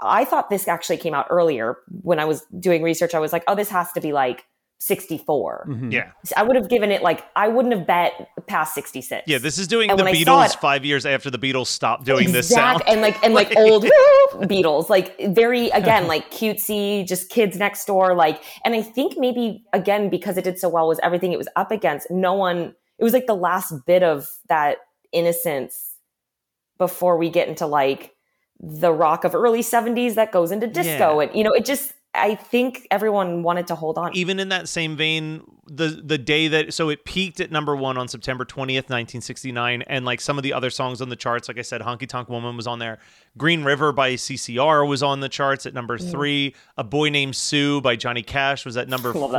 I 0.00 0.24
thought 0.24 0.48
this 0.48 0.66
actually 0.66 0.96
came 0.96 1.14
out 1.14 1.26
earlier 1.28 1.76
when 2.02 2.18
I 2.18 2.24
was 2.24 2.44
doing 2.58 2.82
research. 2.82 3.14
I 3.14 3.18
was 3.18 3.32
like, 3.32 3.44
oh, 3.46 3.54
this 3.54 3.68
has 3.68 3.92
to 3.92 4.00
be 4.00 4.12
like 4.12 4.44
64. 4.80 5.66
Mm-hmm. 5.68 5.90
Yeah. 5.90 6.12
I 6.36 6.42
would 6.44 6.56
have 6.56 6.68
given 6.68 6.90
it 6.90 7.02
like, 7.02 7.24
I 7.36 7.48
wouldn't 7.48 7.74
have 7.74 7.86
bet 7.86 8.28
past 8.46 8.74
66. 8.74 9.24
Yeah, 9.26 9.38
this 9.38 9.58
is 9.58 9.66
doing 9.66 9.90
And 9.90 9.98
the 9.98 10.04
when 10.04 10.14
I 10.14 10.22
saw 10.22 10.42
Beatles 10.46 10.54
it- 10.54 10.60
five 10.60 10.84
years 10.84 11.04
after 11.04 11.30
the 11.30 11.38
Beatles 11.38 11.66
stopped 11.66 12.04
doing 12.04 12.32
this 12.32 12.50
Exact- 12.50 12.80
sound. 12.86 12.88
and 12.88 13.00
like 13.00 13.22
and 13.24 13.34
like 13.34 13.52
old 13.56 13.84
Beatles, 14.42 14.88
like 14.88 15.18
very 15.34 15.68
again 15.70 16.06
like 16.06 16.30
cutesy, 16.30 17.06
just 17.06 17.28
kids 17.28 17.56
next 17.58 17.84
door. 17.86 18.14
Like, 18.14 18.42
and 18.64 18.74
I 18.74 18.82
think 18.82 19.14
maybe 19.18 19.64
again 19.72 20.08
because 20.10 20.36
it 20.36 20.44
did 20.44 20.58
so 20.58 20.68
well 20.68 20.86
was 20.88 21.00
everything 21.02 21.32
it 21.32 21.38
was 21.38 21.48
up 21.56 21.70
against. 21.70 22.10
No 22.10 22.34
one. 22.34 22.74
It 22.98 23.04
was 23.04 23.12
like 23.12 23.26
the 23.26 23.34
last 23.36 23.72
bit 23.86 24.02
of 24.02 24.28
that 24.48 24.78
innocence 25.12 25.94
before 26.78 27.16
we 27.16 27.30
get 27.30 27.48
into 27.48 27.66
like 27.66 28.14
the 28.60 28.92
rock 28.92 29.24
of 29.24 29.34
early 29.34 29.62
seventies 29.62 30.14
that 30.16 30.32
goes 30.32 30.50
into 30.52 30.66
disco, 30.66 31.20
Yeah. 31.20 31.26
and 31.26 31.36
you 31.36 31.42
know 31.44 31.52
it 31.52 31.64
just. 31.64 31.94
I 32.18 32.34
think 32.34 32.86
everyone 32.90 33.42
wanted 33.42 33.66
to 33.68 33.74
hold 33.74 33.98
on. 33.98 34.14
Even 34.16 34.38
in 34.40 34.48
that 34.50 34.68
same 34.68 34.96
vein, 34.96 35.42
the 35.66 35.88
the 36.04 36.18
day 36.18 36.48
that 36.48 36.74
so 36.74 36.88
it 36.88 37.04
peaked 37.04 37.40
at 37.40 37.50
number 37.50 37.74
one 37.76 37.96
on 37.98 38.08
September 38.08 38.44
twentieth, 38.44 38.88
nineteen 38.90 39.20
sixty 39.20 39.52
nine, 39.52 39.82
and 39.82 40.04
like 40.04 40.20
some 40.20 40.36
of 40.38 40.42
the 40.42 40.52
other 40.52 40.70
songs 40.70 41.00
on 41.02 41.08
the 41.08 41.16
charts, 41.16 41.48
like 41.48 41.58
I 41.58 41.62
said, 41.62 41.80
Honky 41.82 42.08
Tonk 42.08 42.28
Woman 42.28 42.56
was 42.56 42.66
on 42.66 42.78
there. 42.78 42.98
Green 43.36 43.64
River 43.64 43.92
by 43.92 44.14
CCR 44.14 44.86
was 44.86 45.02
on 45.02 45.20
the 45.20 45.28
charts 45.28 45.66
at 45.66 45.74
number 45.74 45.98
Mm. 45.98 46.10
three. 46.10 46.54
A 46.76 46.84
Boy 46.84 47.08
Named 47.10 47.36
Sue 47.36 47.80
by 47.80 47.96
Johnny 47.96 48.22
Cash 48.22 48.64
was 48.64 48.76
at 48.76 48.88
number 48.88 49.12
four, 49.12 49.30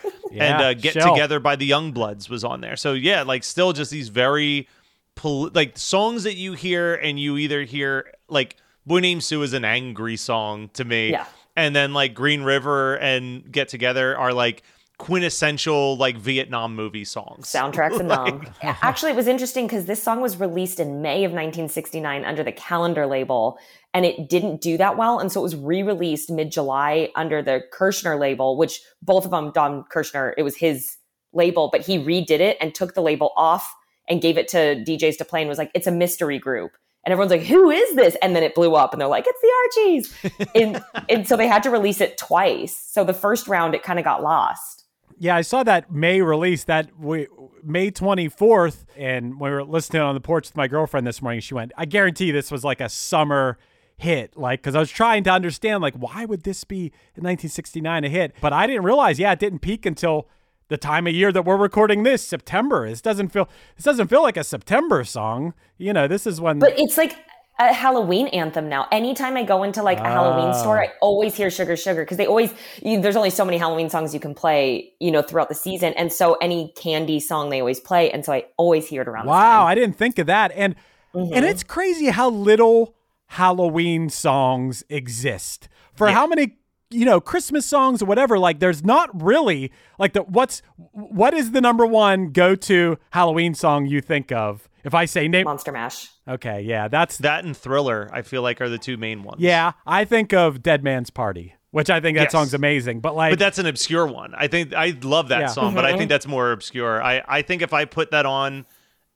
song. 0.02 0.12
and 0.30 0.32
Yeah, 0.32 0.60
uh, 0.60 0.74
Get 0.74 0.94
Shell. 0.94 1.14
Together 1.14 1.40
by 1.40 1.56
the 1.56 1.68
Youngbloods 1.70 2.28
was 2.28 2.44
on 2.44 2.60
there. 2.60 2.76
So 2.76 2.92
yeah, 2.94 3.22
like 3.22 3.44
still 3.44 3.72
just 3.72 3.90
these 3.90 4.08
very 4.08 4.68
pol- 5.14 5.50
like 5.54 5.76
songs 5.78 6.24
that 6.24 6.34
you 6.34 6.54
hear 6.54 6.94
and 6.94 7.18
you 7.20 7.36
either 7.36 7.62
hear 7.62 8.12
like 8.28 8.56
Boy 8.86 9.00
Named 9.00 9.22
Sue 9.22 9.42
is 9.42 9.52
an 9.52 9.64
angry 9.64 10.16
song 10.16 10.68
to 10.74 10.84
me. 10.84 11.10
Yeah. 11.12 11.26
And 11.56 11.74
then 11.74 11.92
like 11.92 12.14
Green 12.14 12.42
River 12.42 12.96
and 12.96 13.50
Get 13.50 13.68
Together 13.68 14.16
are 14.16 14.32
like 14.32 14.62
quintessential 14.98 15.96
like 15.96 16.16
Vietnam 16.16 16.74
movie 16.76 17.04
songs. 17.04 17.46
soundtracks 17.46 17.98
and 17.98 18.08
nom. 18.08 18.46
Actually, 18.62 19.12
it 19.12 19.16
was 19.16 19.26
interesting 19.26 19.66
because 19.66 19.86
this 19.86 20.02
song 20.02 20.20
was 20.20 20.36
released 20.36 20.78
in 20.78 21.02
May 21.02 21.24
of 21.24 21.32
1969 21.32 22.24
under 22.24 22.42
the 22.42 22.52
Calendar 22.52 23.06
label, 23.06 23.58
and 23.92 24.04
it 24.04 24.28
didn't 24.28 24.60
do 24.60 24.76
that 24.76 24.96
well, 24.96 25.18
and 25.18 25.32
so 25.32 25.40
it 25.40 25.42
was 25.42 25.56
re-released 25.56 26.30
mid-July 26.30 27.10
under 27.16 27.42
the 27.42 27.62
Kirshner 27.72 28.18
label, 28.18 28.56
which 28.56 28.80
both 29.02 29.24
of 29.24 29.30
them, 29.30 29.50
Don 29.52 29.84
Kirshner, 29.92 30.32
it 30.38 30.42
was 30.42 30.56
his 30.56 30.96
label, 31.32 31.68
but 31.72 31.80
he 31.80 31.98
redid 31.98 32.40
it 32.40 32.56
and 32.60 32.74
took 32.74 32.94
the 32.94 33.02
label 33.02 33.32
off 33.36 33.74
and 34.08 34.22
gave 34.22 34.38
it 34.38 34.48
to 34.48 34.56
DJs 34.86 35.18
to 35.18 35.24
play 35.24 35.40
and 35.40 35.48
was 35.48 35.58
like, 35.58 35.72
"It's 35.74 35.86
a 35.86 35.92
mystery 35.92 36.38
group." 36.38 36.72
And 37.04 37.12
everyone's 37.12 37.30
like, 37.30 37.42
"Who 37.42 37.70
is 37.70 37.94
this?" 37.96 38.16
And 38.22 38.34
then 38.34 38.42
it 38.42 38.54
blew 38.54 38.74
up, 38.74 38.92
and 38.92 39.00
they're 39.00 39.08
like, 39.08 39.26
"It's 39.26 39.40
the 39.40 39.52
Archies." 39.62 40.48
and, 40.54 41.04
and 41.08 41.28
so 41.28 41.36
they 41.36 41.46
had 41.46 41.62
to 41.64 41.70
release 41.70 42.00
it 42.00 42.16
twice. 42.16 42.74
So 42.76 43.04
the 43.04 43.14
first 43.14 43.46
round, 43.46 43.74
it 43.74 43.82
kind 43.82 43.98
of 43.98 44.04
got 44.04 44.22
lost. 44.22 44.84
Yeah, 45.18 45.36
I 45.36 45.42
saw 45.42 45.62
that 45.62 45.92
May 45.92 46.22
release 46.22 46.64
that 46.64 46.98
we, 46.98 47.28
May 47.62 47.90
24th, 47.90 48.84
and 48.96 49.38
we 49.38 49.50
were 49.50 49.64
listening 49.64 50.02
on 50.02 50.14
the 50.14 50.20
porch 50.20 50.48
with 50.48 50.56
my 50.56 50.66
girlfriend 50.66 51.06
this 51.06 51.22
morning, 51.22 51.40
she 51.40 51.54
went, 51.54 51.72
I 51.76 51.84
guarantee 51.84 52.30
this 52.30 52.50
was 52.50 52.64
like 52.64 52.80
a 52.80 52.88
summer 52.88 53.58
hit. 53.96 54.36
Like, 54.36 54.60
because 54.60 54.74
I 54.74 54.80
was 54.80 54.90
trying 54.90 55.24
to 55.24 55.30
understand, 55.30 55.82
like, 55.82 55.94
why 55.94 56.24
would 56.24 56.42
this 56.42 56.64
be 56.64 56.86
in 57.14 57.22
1969 57.22 58.04
a 58.04 58.08
hit? 58.08 58.34
But 58.40 58.52
I 58.52 58.66
didn't 58.66 58.84
realize, 58.84 59.18
yeah, 59.18 59.32
it 59.32 59.38
didn't 59.38 59.60
peak 59.60 59.86
until 59.86 60.28
the 60.74 60.78
time 60.78 61.06
of 61.06 61.14
year 61.14 61.30
that 61.30 61.44
we're 61.44 61.56
recording 61.56 62.02
this, 62.02 62.26
September. 62.26 62.88
This 62.88 63.00
doesn't 63.00 63.28
feel, 63.28 63.48
this 63.76 63.84
doesn't 63.84 64.08
feel 64.08 64.22
like 64.22 64.36
a 64.36 64.42
September 64.42 65.04
song. 65.04 65.54
You 65.78 65.92
know, 65.92 66.08
this 66.08 66.26
is 66.26 66.40
when. 66.40 66.58
But 66.58 66.74
it's 66.76 66.96
like 66.98 67.16
a 67.60 67.72
Halloween 67.72 68.26
anthem 68.28 68.68
now. 68.68 68.88
Anytime 68.90 69.36
I 69.36 69.44
go 69.44 69.62
into 69.62 69.80
like 69.84 69.98
a 70.00 70.08
Halloween 70.08 70.48
Ah. 70.48 70.60
store, 70.60 70.82
I 70.82 70.88
always 71.00 71.36
hear 71.36 71.48
Sugar 71.50 71.76
Sugar 71.76 72.02
because 72.02 72.16
they 72.16 72.26
always, 72.26 72.52
you, 72.82 73.00
there's 73.00 73.14
only 73.14 73.30
so 73.30 73.44
many 73.44 73.56
Halloween 73.58 73.88
songs 73.88 74.12
you 74.12 74.18
can 74.18 74.34
play, 74.34 74.92
you 74.98 75.12
know, 75.12 75.22
throughout 75.22 75.48
the 75.48 75.54
season. 75.54 75.92
And 75.94 76.12
so 76.12 76.34
any 76.40 76.72
candy 76.76 77.20
song 77.20 77.50
they 77.50 77.60
always 77.60 77.78
play. 77.78 78.10
And 78.10 78.24
so 78.24 78.32
I 78.32 78.46
always 78.56 78.88
hear 78.88 79.02
it 79.02 79.06
around. 79.08 79.26
Wow, 79.26 79.64
I 79.66 79.76
didn't 79.76 79.96
think 79.96 80.18
of 80.18 80.26
that. 80.26 80.50
And 80.56 80.74
Mm-hmm. 81.14 81.32
and 81.32 81.44
it's 81.44 81.62
crazy 81.62 82.06
how 82.06 82.28
little 82.28 82.96
Halloween 83.26 84.10
songs 84.10 84.82
exist. 84.88 85.68
For 85.94 86.08
how 86.08 86.26
many 86.26 86.56
you 86.94 87.04
know, 87.04 87.20
Christmas 87.20 87.66
songs 87.66 88.02
or 88.02 88.06
whatever, 88.06 88.38
like 88.38 88.60
there's 88.60 88.84
not 88.84 89.10
really 89.22 89.70
like 89.98 90.12
the 90.12 90.22
what's 90.22 90.62
what 90.92 91.34
is 91.34 91.50
the 91.52 91.60
number 91.60 91.86
one 91.86 92.30
go-to 92.30 92.98
Halloween 93.10 93.54
song 93.54 93.86
you 93.86 94.00
think 94.00 94.30
of? 94.32 94.68
If 94.84 94.94
I 94.94 95.04
say 95.06 95.28
name 95.28 95.44
Monster 95.44 95.72
Mash. 95.72 96.08
Okay, 96.28 96.60
yeah, 96.62 96.88
that's 96.88 97.18
That 97.18 97.44
and 97.44 97.56
Thriller, 97.56 98.08
I 98.12 98.22
feel 98.22 98.42
like 98.42 98.60
are 98.60 98.68
the 98.68 98.78
two 98.78 98.96
main 98.96 99.22
ones. 99.22 99.40
yeah, 99.40 99.72
I 99.86 100.04
think 100.04 100.32
of 100.32 100.62
Dead 100.62 100.82
Man's 100.84 101.10
Party, 101.10 101.54
which 101.70 101.90
I 101.90 102.00
think 102.00 102.16
that 102.18 102.24
Yes. 102.24 102.32
song's 102.32 102.54
amazing, 102.54 103.00
but 103.00 103.14
like 103.16 103.32
But 103.32 103.38
that's 103.38 103.58
an 103.58 103.66
obscure 103.66 104.06
one. 104.06 104.34
I 104.36 104.46
think 104.46 104.74
I 104.74 104.94
love 105.02 105.28
that 105.28 105.40
Yeah. 105.40 105.46
song, 105.48 105.74
but 105.74 105.84
I 105.84 105.92
Mhm. 105.92 105.98
think 105.98 106.08
that's 106.10 106.26
more 106.26 106.52
obscure. 106.52 107.02
I, 107.02 107.22
I 107.26 107.42
think 107.42 107.62
if 107.62 107.72
I 107.72 107.84
put 107.86 108.10
that 108.12 108.26
on 108.26 108.66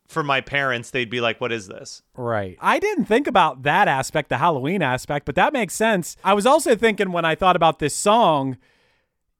for 0.08 0.24
my 0.24 0.40
parents, 0.40 0.90
they'd 0.90 1.10
be 1.10 1.20
like, 1.20 1.40
"What 1.40 1.52
is 1.52 1.68
this?" 1.68 2.02
Right. 2.16 2.56
I 2.60 2.78
didn't 2.78 3.04
think 3.04 3.26
about 3.26 3.62
that 3.62 3.86
aspect, 3.88 4.30
the 4.30 4.38
Halloween 4.38 4.82
aspect, 4.82 5.26
but 5.26 5.34
that 5.36 5.52
makes 5.52 5.74
sense. 5.74 6.16
I 6.24 6.34
was 6.34 6.46
also 6.46 6.74
thinking 6.74 7.12
when 7.12 7.24
I 7.24 7.34
thought 7.34 7.56
about 7.56 7.78
this 7.78 7.94
song, 7.94 8.56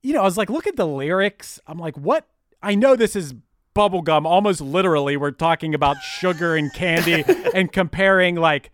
you 0.03 0.13
know, 0.13 0.21
I 0.21 0.25
was 0.25 0.37
like, 0.37 0.51
look 0.51 0.67
at 0.67 0.77
the 0.77 0.87
lyrics. 0.87 1.59
I'm 1.67 1.79
like, 1.79 1.97
what? 1.97 2.27
I 2.63 2.75
know 2.75 2.97
this 2.97 3.17
is 3.17 3.35
bubblegum. 3.75 4.25
Almost 4.27 4.61
literally, 4.61 5.17
we're 5.17 5.31
talking 5.31 5.75
about 5.75 6.03
sugar 6.03 6.55
and 6.57 6.73
candy 6.73 7.25
and 7.55 7.73
comparing 7.73 8.37
like, 8.37 8.71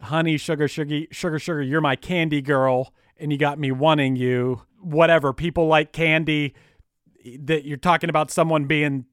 honey, 0.00 0.36
sugar, 0.36 0.68
sugar, 0.68 1.02
sugar, 1.10 1.38
sugar, 1.38 1.62
you're 1.62 1.80
my 1.80 1.96
candy 1.96 2.42
girl, 2.42 2.92
and 3.18 3.32
you 3.32 3.38
got 3.38 3.58
me 3.58 3.70
wanting 3.70 4.16
you. 4.16 4.62
Whatever. 4.80 5.32
People 5.32 5.66
like 5.66 5.92
candy. 5.92 6.54
That 7.38 7.64
you're 7.64 7.76
talking 7.76 8.10
about 8.10 8.32
someone 8.32 8.64
being 8.64 9.04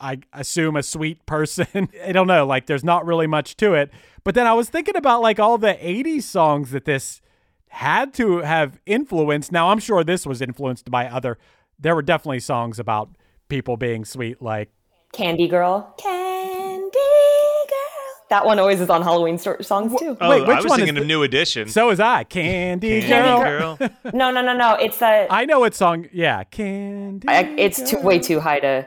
I 0.00 0.18
assume 0.32 0.76
a 0.76 0.82
sweet 0.82 1.24
person. 1.26 1.88
I 2.04 2.12
don't 2.12 2.26
know, 2.26 2.46
like 2.46 2.66
there's 2.66 2.84
not 2.84 3.06
really 3.06 3.26
much 3.26 3.56
to 3.58 3.74
it. 3.74 3.90
But 4.24 4.34
then 4.34 4.46
I 4.46 4.52
was 4.54 4.68
thinking 4.68 4.96
about 4.96 5.20
like 5.22 5.38
all 5.38 5.58
the 5.58 5.74
80s 5.74 6.22
songs 6.22 6.70
that 6.70 6.84
this 6.84 7.20
had 7.68 8.14
to 8.14 8.38
have 8.38 8.80
influenced. 8.86 9.52
Now 9.52 9.70
I'm 9.70 9.78
sure 9.78 10.04
this 10.04 10.26
was 10.26 10.40
influenced 10.40 10.90
by 10.90 11.06
other 11.06 11.38
there 11.78 11.94
were 11.94 12.02
definitely 12.02 12.40
songs 12.40 12.78
about 12.78 13.10
people 13.48 13.76
being 13.76 14.04
sweet 14.04 14.40
like 14.40 14.70
Candy 15.12 15.48
Girl. 15.48 15.94
Candy 15.98 16.90
Girl. 16.90 17.00
That 18.30 18.46
one 18.46 18.58
always 18.58 18.80
is 18.80 18.90
on 18.90 19.02
Halloween 19.02 19.38
sto- 19.38 19.60
songs 19.60 19.92
too. 19.98 20.16
Oh, 20.20 20.30
Wait, 20.30 20.40
which 20.40 20.50
I 20.50 20.54
was 20.56 20.64
one 20.66 20.80
is 20.80 20.86
thinking 20.86 21.00
of 21.00 21.06
New 21.06 21.22
Edition. 21.22 21.68
So 21.68 21.90
is 21.90 22.00
I. 22.00 22.24
Candy, 22.24 23.02
Candy 23.02 23.44
Girl. 23.44 23.76
Girl. 23.76 23.90
No, 24.14 24.30
no, 24.30 24.40
no, 24.40 24.56
no. 24.56 24.74
It's 24.74 25.00
a. 25.02 25.26
I 25.30 25.44
know 25.44 25.60
what 25.60 25.74
song. 25.74 26.08
Yeah, 26.12 26.42
Candy. 26.44 27.28
I, 27.28 27.42
it's 27.58 27.90
too 27.90 28.00
way 28.00 28.18
too 28.18 28.40
high 28.40 28.60
to. 28.60 28.86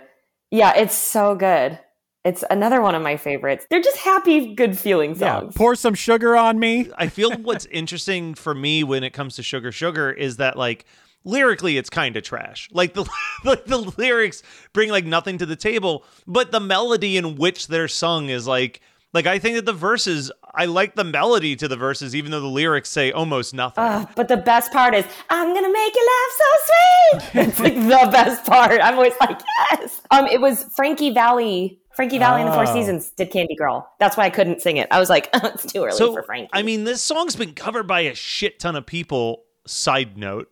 Yeah, 0.52 0.74
it's 0.76 0.96
so 0.96 1.36
good. 1.36 1.80
It's 2.24 2.44
another 2.50 2.82
one 2.82 2.94
of 2.96 3.02
my 3.02 3.16
favorites. 3.18 3.66
They're 3.70 3.82
just 3.82 3.98
happy, 3.98 4.54
good 4.54 4.78
feeling 4.78 5.12
Yeah, 5.12 5.40
songs. 5.42 5.56
pour 5.56 5.76
some 5.76 5.94
sugar 5.94 6.36
on 6.36 6.60
me. 6.60 6.90
I 6.98 7.08
feel 7.08 7.32
what's 7.32 7.66
interesting 7.72 8.34
for 8.34 8.54
me 8.54 8.84
when 8.84 9.04
it 9.04 9.12
comes 9.12 9.36
to 9.38 9.44
Sugar 9.44 9.72
Sugar 9.72 10.12
is 10.12 10.38
that 10.38 10.58
like 10.58 10.86
lyrically 11.24 11.78
it's 11.78 11.90
kind 11.90 12.18
of 12.18 12.24
trash. 12.24 12.68
Like 12.72 12.94
the, 12.94 13.04
the 13.44 13.62
the 13.66 13.78
lyrics 13.98 14.44
bring 14.74 14.90
like 14.90 15.06
nothing 15.06 15.38
to 15.38 15.46
the 15.46 15.56
table, 15.56 16.04
but 16.26 16.52
the 16.52 16.60
melody 16.60 17.16
in 17.18 17.36
which 17.36 17.68
they're 17.68 17.88
sung 17.88 18.28
is 18.30 18.46
like 18.46 18.82
like 19.18 19.26
I 19.26 19.40
think 19.40 19.56
that 19.56 19.66
the 19.66 19.74
verses 19.74 20.32
I 20.54 20.66
like 20.66 20.94
the 20.94 21.04
melody 21.04 21.56
to 21.56 21.68
the 21.68 21.76
verses 21.76 22.16
even 22.16 22.30
though 22.30 22.40
the 22.40 22.46
lyrics 22.46 22.90
say 22.90 23.12
almost 23.12 23.52
nothing. 23.52 24.08
But 24.16 24.28
the 24.28 24.38
best 24.38 24.72
part 24.72 24.94
is, 24.94 25.06
I'm 25.32 25.56
gonna 25.56 25.72
make 25.72 25.96
you 25.96 26.10
laugh 26.14 26.38
so 26.38 27.30
sweet. 27.32 27.48
it's 27.48 27.60
like 27.60 27.74
the 27.74 28.12
best 28.12 28.46
part. 28.46 28.80
I'm 28.80 28.94
always 28.94 29.14
like, 29.20 29.42
yes. 29.72 30.04
Um, 30.12 30.28
it 30.28 30.40
was 30.40 30.66
Frankie 30.76 31.12
Valli. 31.12 31.80
Frankie 31.96 32.20
Valli 32.20 32.42
and 32.42 32.52
the 32.52 32.54
Four 32.54 32.68
Seasons 32.68 33.10
did 33.10 33.32
Candy 33.32 33.56
Girl. 33.56 33.92
That's 34.00 34.16
why 34.16 34.26
I 34.26 34.30
couldn't 34.30 34.62
sing 34.62 34.78
it. 34.78 34.88
I 34.92 35.00
was 35.00 35.10
like, 35.10 35.30
it's 35.34 35.66
too 35.66 35.84
early 35.84 35.98
so 35.98 36.14
for 36.14 36.22
Frankie. 36.22 36.52
I 36.54 36.62
mean 36.62 36.84
this 36.84 37.02
song's 37.02 37.36
been 37.36 37.54
covered 37.54 37.88
by 37.88 38.02
a 38.02 38.14
shit 38.14 38.60
ton 38.60 38.76
of 38.76 38.86
people. 38.86 39.46
Side 39.66 40.16
note. 40.16 40.48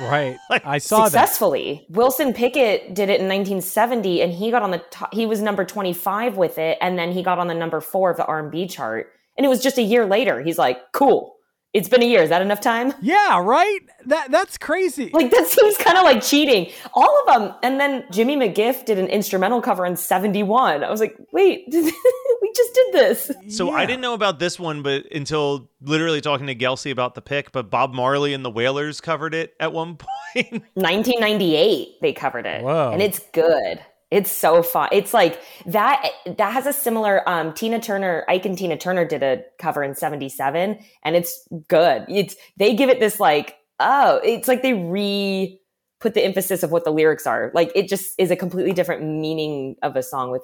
Right. 0.00 0.36
like, 0.50 0.64
I 0.64 0.78
saw 0.78 1.00
that. 1.00 1.10
successfully. 1.10 1.86
Wilson 1.90 2.32
Pickett 2.32 2.94
did 2.94 3.08
it 3.10 3.20
in 3.20 3.28
1970, 3.28 4.22
and 4.22 4.32
he 4.32 4.50
got 4.50 4.62
on 4.62 4.70
the 4.70 4.78
top, 4.90 5.12
he 5.12 5.26
was 5.26 5.40
number 5.40 5.64
25 5.64 6.36
with 6.36 6.58
it, 6.58 6.78
and 6.80 6.98
then 6.98 7.12
he 7.12 7.22
got 7.22 7.38
on 7.38 7.46
the 7.46 7.54
number 7.54 7.80
four 7.80 8.10
of 8.10 8.16
the 8.16 8.24
R&B 8.24 8.66
chart. 8.68 9.12
And 9.36 9.46
it 9.46 9.48
was 9.48 9.62
just 9.62 9.78
a 9.78 9.82
year 9.82 10.04
later. 10.04 10.42
He's 10.42 10.58
like, 10.58 10.92
"Cool, 10.92 11.36
it's 11.72 11.88
been 11.88 12.02
a 12.02 12.06
year. 12.06 12.22
Is 12.22 12.28
that 12.28 12.42
enough 12.42 12.60
time?" 12.60 12.92
Yeah, 13.02 13.42
right. 13.42 13.80
That 14.06 14.30
that's 14.30 14.58
crazy. 14.58 15.10
Like 15.12 15.30
that 15.30 15.46
seems 15.46 15.78
kind 15.78 15.96
of 15.96 16.04
like 16.04 16.22
cheating. 16.22 16.70
All 16.92 17.22
of 17.22 17.26
them, 17.34 17.54
and 17.62 17.80
then 17.80 18.04
Jimmy 18.10 18.36
McGriff 18.36 18.84
did 18.84 18.98
an 18.98 19.06
instrumental 19.06 19.62
cover 19.62 19.86
in 19.86 19.96
71. 19.96 20.84
I 20.84 20.90
was 20.90 21.00
like, 21.00 21.16
"Wait, 21.32 21.64
we 22.52 22.62
just 22.64 22.74
did 22.74 22.92
this." 22.92 23.56
So 23.56 23.70
I 23.70 23.86
didn't 23.86 24.00
know 24.00 24.14
about 24.14 24.38
this 24.38 24.58
one, 24.58 24.82
but 24.82 25.10
until 25.12 25.70
literally 25.80 26.20
talking 26.20 26.46
to 26.46 26.54
Gelsey 26.54 26.90
about 26.90 27.14
the 27.14 27.22
pick, 27.22 27.52
but 27.52 27.70
Bob 27.70 27.92
Marley 27.94 28.34
and 28.34 28.44
the 28.44 28.50
Wailers 28.50 29.00
covered 29.00 29.34
it 29.34 29.54
at 29.60 29.72
one 29.72 29.96
point. 30.34 30.62
1998 30.74 32.00
they 32.00 32.12
covered 32.12 32.46
it 32.46 32.62
Whoa. 32.62 32.90
and 32.90 33.02
it's 33.02 33.18
good 33.32 33.80
it's 34.10 34.30
so 34.30 34.62
fun 34.62 34.88
it's 34.92 35.12
like 35.12 35.40
that 35.66 36.10
that 36.38 36.52
has 36.52 36.66
a 36.66 36.72
similar 36.72 37.26
um 37.28 37.52
tina 37.52 37.80
turner 37.80 38.24
ike 38.28 38.46
and 38.46 38.56
tina 38.56 38.76
turner 38.76 39.04
did 39.04 39.22
a 39.22 39.42
cover 39.58 39.82
in 39.82 39.94
77 39.94 40.78
and 41.02 41.16
it's 41.16 41.48
good 41.68 42.04
it's 42.08 42.36
they 42.56 42.74
give 42.74 42.88
it 42.88 43.00
this 43.00 43.20
like 43.20 43.56
oh 43.80 44.20
it's 44.24 44.48
like 44.48 44.62
they 44.62 44.74
re 44.74 45.58
put 46.00 46.14
the 46.14 46.24
emphasis 46.24 46.62
of 46.62 46.70
what 46.70 46.84
the 46.84 46.90
lyrics 46.90 47.26
are 47.26 47.50
like 47.54 47.70
it 47.74 47.88
just 47.88 48.14
is 48.18 48.30
a 48.30 48.36
completely 48.36 48.72
different 48.72 49.02
meaning 49.02 49.76
of 49.82 49.96
a 49.96 50.02
song 50.02 50.30
with 50.30 50.42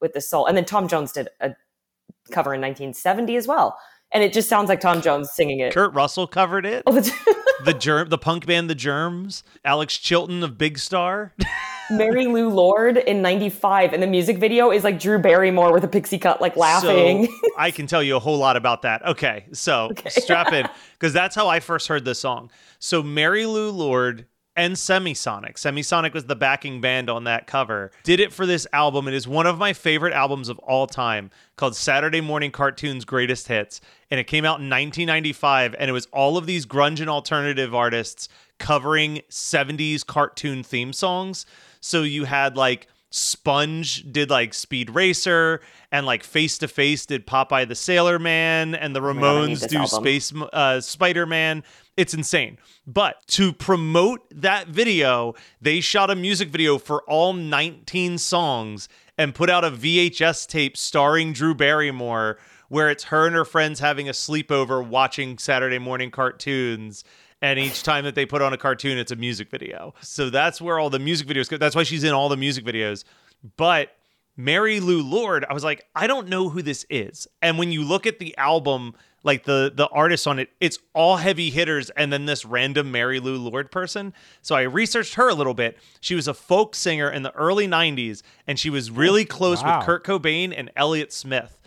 with 0.00 0.12
the 0.12 0.20
soul 0.20 0.46
and 0.46 0.56
then 0.56 0.64
tom 0.64 0.88
jones 0.88 1.12
did 1.12 1.28
a 1.40 1.54
cover 2.30 2.54
in 2.54 2.60
1970 2.60 3.36
as 3.36 3.46
well 3.46 3.78
and 4.12 4.22
it 4.22 4.32
just 4.32 4.48
sounds 4.48 4.68
like 4.68 4.80
tom 4.80 5.00
jones 5.02 5.30
singing 5.32 5.60
it 5.60 5.72
Kurt 5.72 5.92
Russell 5.94 6.26
covered 6.26 6.64
it. 6.66 6.82
Oh, 6.86 6.92
that's- 6.92 7.12
the 7.64 7.74
germ, 7.74 8.08
the 8.08 8.18
punk 8.18 8.46
band, 8.46 8.70
the 8.70 8.74
Germs. 8.74 9.42
Alex 9.64 9.96
Chilton 9.96 10.42
of 10.42 10.56
Big 10.56 10.78
Star. 10.78 11.34
Mary 11.90 12.26
Lou 12.26 12.48
Lord 12.50 12.98
in 12.98 13.22
95 13.22 13.94
and 13.94 14.02
the 14.02 14.06
music 14.06 14.38
video 14.38 14.70
is 14.70 14.84
like 14.84 15.00
Drew 15.00 15.18
Barrymore 15.18 15.72
with 15.72 15.82
a 15.84 15.88
pixie 15.88 16.18
cut 16.18 16.40
like 16.40 16.54
laughing. 16.56 17.26
So 17.26 17.32
I 17.56 17.70
can 17.70 17.86
tell 17.86 18.02
you 18.02 18.16
a 18.16 18.18
whole 18.18 18.36
lot 18.38 18.56
about 18.56 18.82
that. 18.82 19.04
Okay, 19.06 19.46
so 19.52 19.90
strap 20.08 20.52
in 20.52 20.68
because 20.92 21.12
that's 21.12 21.34
how 21.34 21.48
I 21.48 21.60
first 21.60 21.88
heard 21.88 22.04
this 22.04 22.18
song. 22.18 22.50
So 22.78 23.02
Mary 23.02 23.46
Lou 23.46 23.70
Lord 23.70 24.26
and 24.58 24.74
Semisonic. 24.74 25.54
Semisonic 25.54 26.12
was 26.12 26.24
the 26.24 26.34
backing 26.34 26.80
band 26.80 27.08
on 27.08 27.22
that 27.24 27.46
cover. 27.46 27.92
Did 28.02 28.18
it 28.18 28.32
for 28.32 28.44
this 28.44 28.66
album. 28.72 29.06
It 29.06 29.14
is 29.14 29.28
one 29.28 29.46
of 29.46 29.56
my 29.56 29.72
favorite 29.72 30.12
albums 30.12 30.48
of 30.48 30.58
all 30.58 30.88
time 30.88 31.30
called 31.54 31.76
Saturday 31.76 32.20
Morning 32.20 32.50
Cartoons 32.50 33.04
Greatest 33.04 33.46
Hits. 33.46 33.80
And 34.10 34.18
it 34.18 34.24
came 34.24 34.44
out 34.44 34.58
in 34.58 34.68
1995. 34.68 35.76
And 35.78 35.88
it 35.88 35.92
was 35.92 36.06
all 36.06 36.36
of 36.36 36.46
these 36.46 36.66
grunge 36.66 37.00
and 37.00 37.08
alternative 37.08 37.72
artists 37.72 38.28
covering 38.58 39.22
70s 39.30 40.04
cartoon 40.04 40.64
theme 40.64 40.92
songs. 40.92 41.46
So 41.80 42.02
you 42.02 42.24
had 42.24 42.56
like 42.56 42.88
Sponge 43.10 44.10
did 44.12 44.30
like 44.30 44.52
Speed 44.52 44.90
Racer, 44.90 45.60
and 45.90 46.04
like 46.04 46.22
Face 46.22 46.58
to 46.58 46.68
Face 46.68 47.06
did 47.06 47.26
Popeye 47.26 47.66
the 47.66 47.74
Sailor 47.74 48.18
Man, 48.18 48.74
and 48.74 48.94
the 48.94 49.00
Oh 49.00 49.14
God, 49.14 49.16
Ramones 49.16 49.68
do 49.68 49.78
album. 49.78 50.02
Space 50.02 50.32
uh, 50.52 50.80
Spider 50.80 51.26
Man. 51.26 51.64
It's 51.96 52.14
insane. 52.14 52.58
But 52.86 53.26
to 53.28 53.52
promote 53.52 54.26
that 54.30 54.68
video, 54.68 55.34
they 55.60 55.80
shot 55.80 56.10
a 56.10 56.14
music 56.14 56.48
video 56.50 56.78
for 56.78 57.02
all 57.08 57.32
19 57.32 58.18
songs 58.18 58.88
and 59.16 59.34
put 59.34 59.50
out 59.50 59.64
a 59.64 59.70
VHS 59.70 60.46
tape 60.46 60.76
starring 60.76 61.32
Drew 61.32 61.54
Barrymore, 61.54 62.38
where 62.68 62.88
it's 62.90 63.04
her 63.04 63.26
and 63.26 63.34
her 63.34 63.44
friends 63.44 63.80
having 63.80 64.08
a 64.08 64.12
sleepover 64.12 64.86
watching 64.86 65.38
Saturday 65.38 65.78
morning 65.78 66.10
cartoons. 66.10 67.02
And 67.40 67.58
each 67.58 67.82
time 67.84 68.04
that 68.04 68.14
they 68.16 68.26
put 68.26 68.42
on 68.42 68.52
a 68.52 68.58
cartoon, 68.58 68.98
it's 68.98 69.12
a 69.12 69.16
music 69.16 69.50
video. 69.50 69.94
So 70.00 70.28
that's 70.30 70.60
where 70.60 70.78
all 70.78 70.90
the 70.90 70.98
music 70.98 71.26
videos 71.28 71.48
go. 71.48 71.56
That's 71.56 71.76
why 71.76 71.84
she's 71.84 72.02
in 72.04 72.12
all 72.12 72.28
the 72.28 72.36
music 72.36 72.64
videos. 72.64 73.04
But 73.56 73.94
Mary 74.36 74.80
Lou 74.80 75.02
Lord, 75.02 75.44
I 75.48 75.52
was 75.54 75.62
like, 75.64 75.86
I 75.94 76.06
don't 76.08 76.28
know 76.28 76.48
who 76.48 76.62
this 76.62 76.84
is. 76.90 77.28
And 77.40 77.58
when 77.58 77.70
you 77.70 77.84
look 77.84 78.06
at 78.06 78.18
the 78.18 78.36
album, 78.38 78.94
like 79.24 79.44
the 79.44 79.72
the 79.74 79.86
artists 79.88 80.26
on 80.26 80.38
it, 80.40 80.50
it's 80.60 80.78
all 80.94 81.16
heavy 81.16 81.50
hitters 81.50 81.90
and 81.90 82.12
then 82.12 82.26
this 82.26 82.44
random 82.44 82.90
Mary 82.90 83.20
Lou 83.20 83.36
Lord 83.36 83.70
person. 83.70 84.14
So 84.42 84.54
I 84.56 84.62
researched 84.62 85.14
her 85.14 85.28
a 85.28 85.34
little 85.34 85.54
bit. 85.54 85.78
She 86.00 86.14
was 86.16 86.26
a 86.28 86.34
folk 86.34 86.74
singer 86.74 87.10
in 87.10 87.22
the 87.22 87.34
early 87.34 87.66
90s 87.68 88.22
and 88.46 88.58
she 88.58 88.70
was 88.70 88.90
really 88.90 89.24
close 89.24 89.62
Wow. 89.62 89.78
with 89.78 89.86
Kurt 89.86 90.04
Cobain 90.04 90.52
and 90.56 90.70
Elliott 90.76 91.12
Smith. 91.12 91.58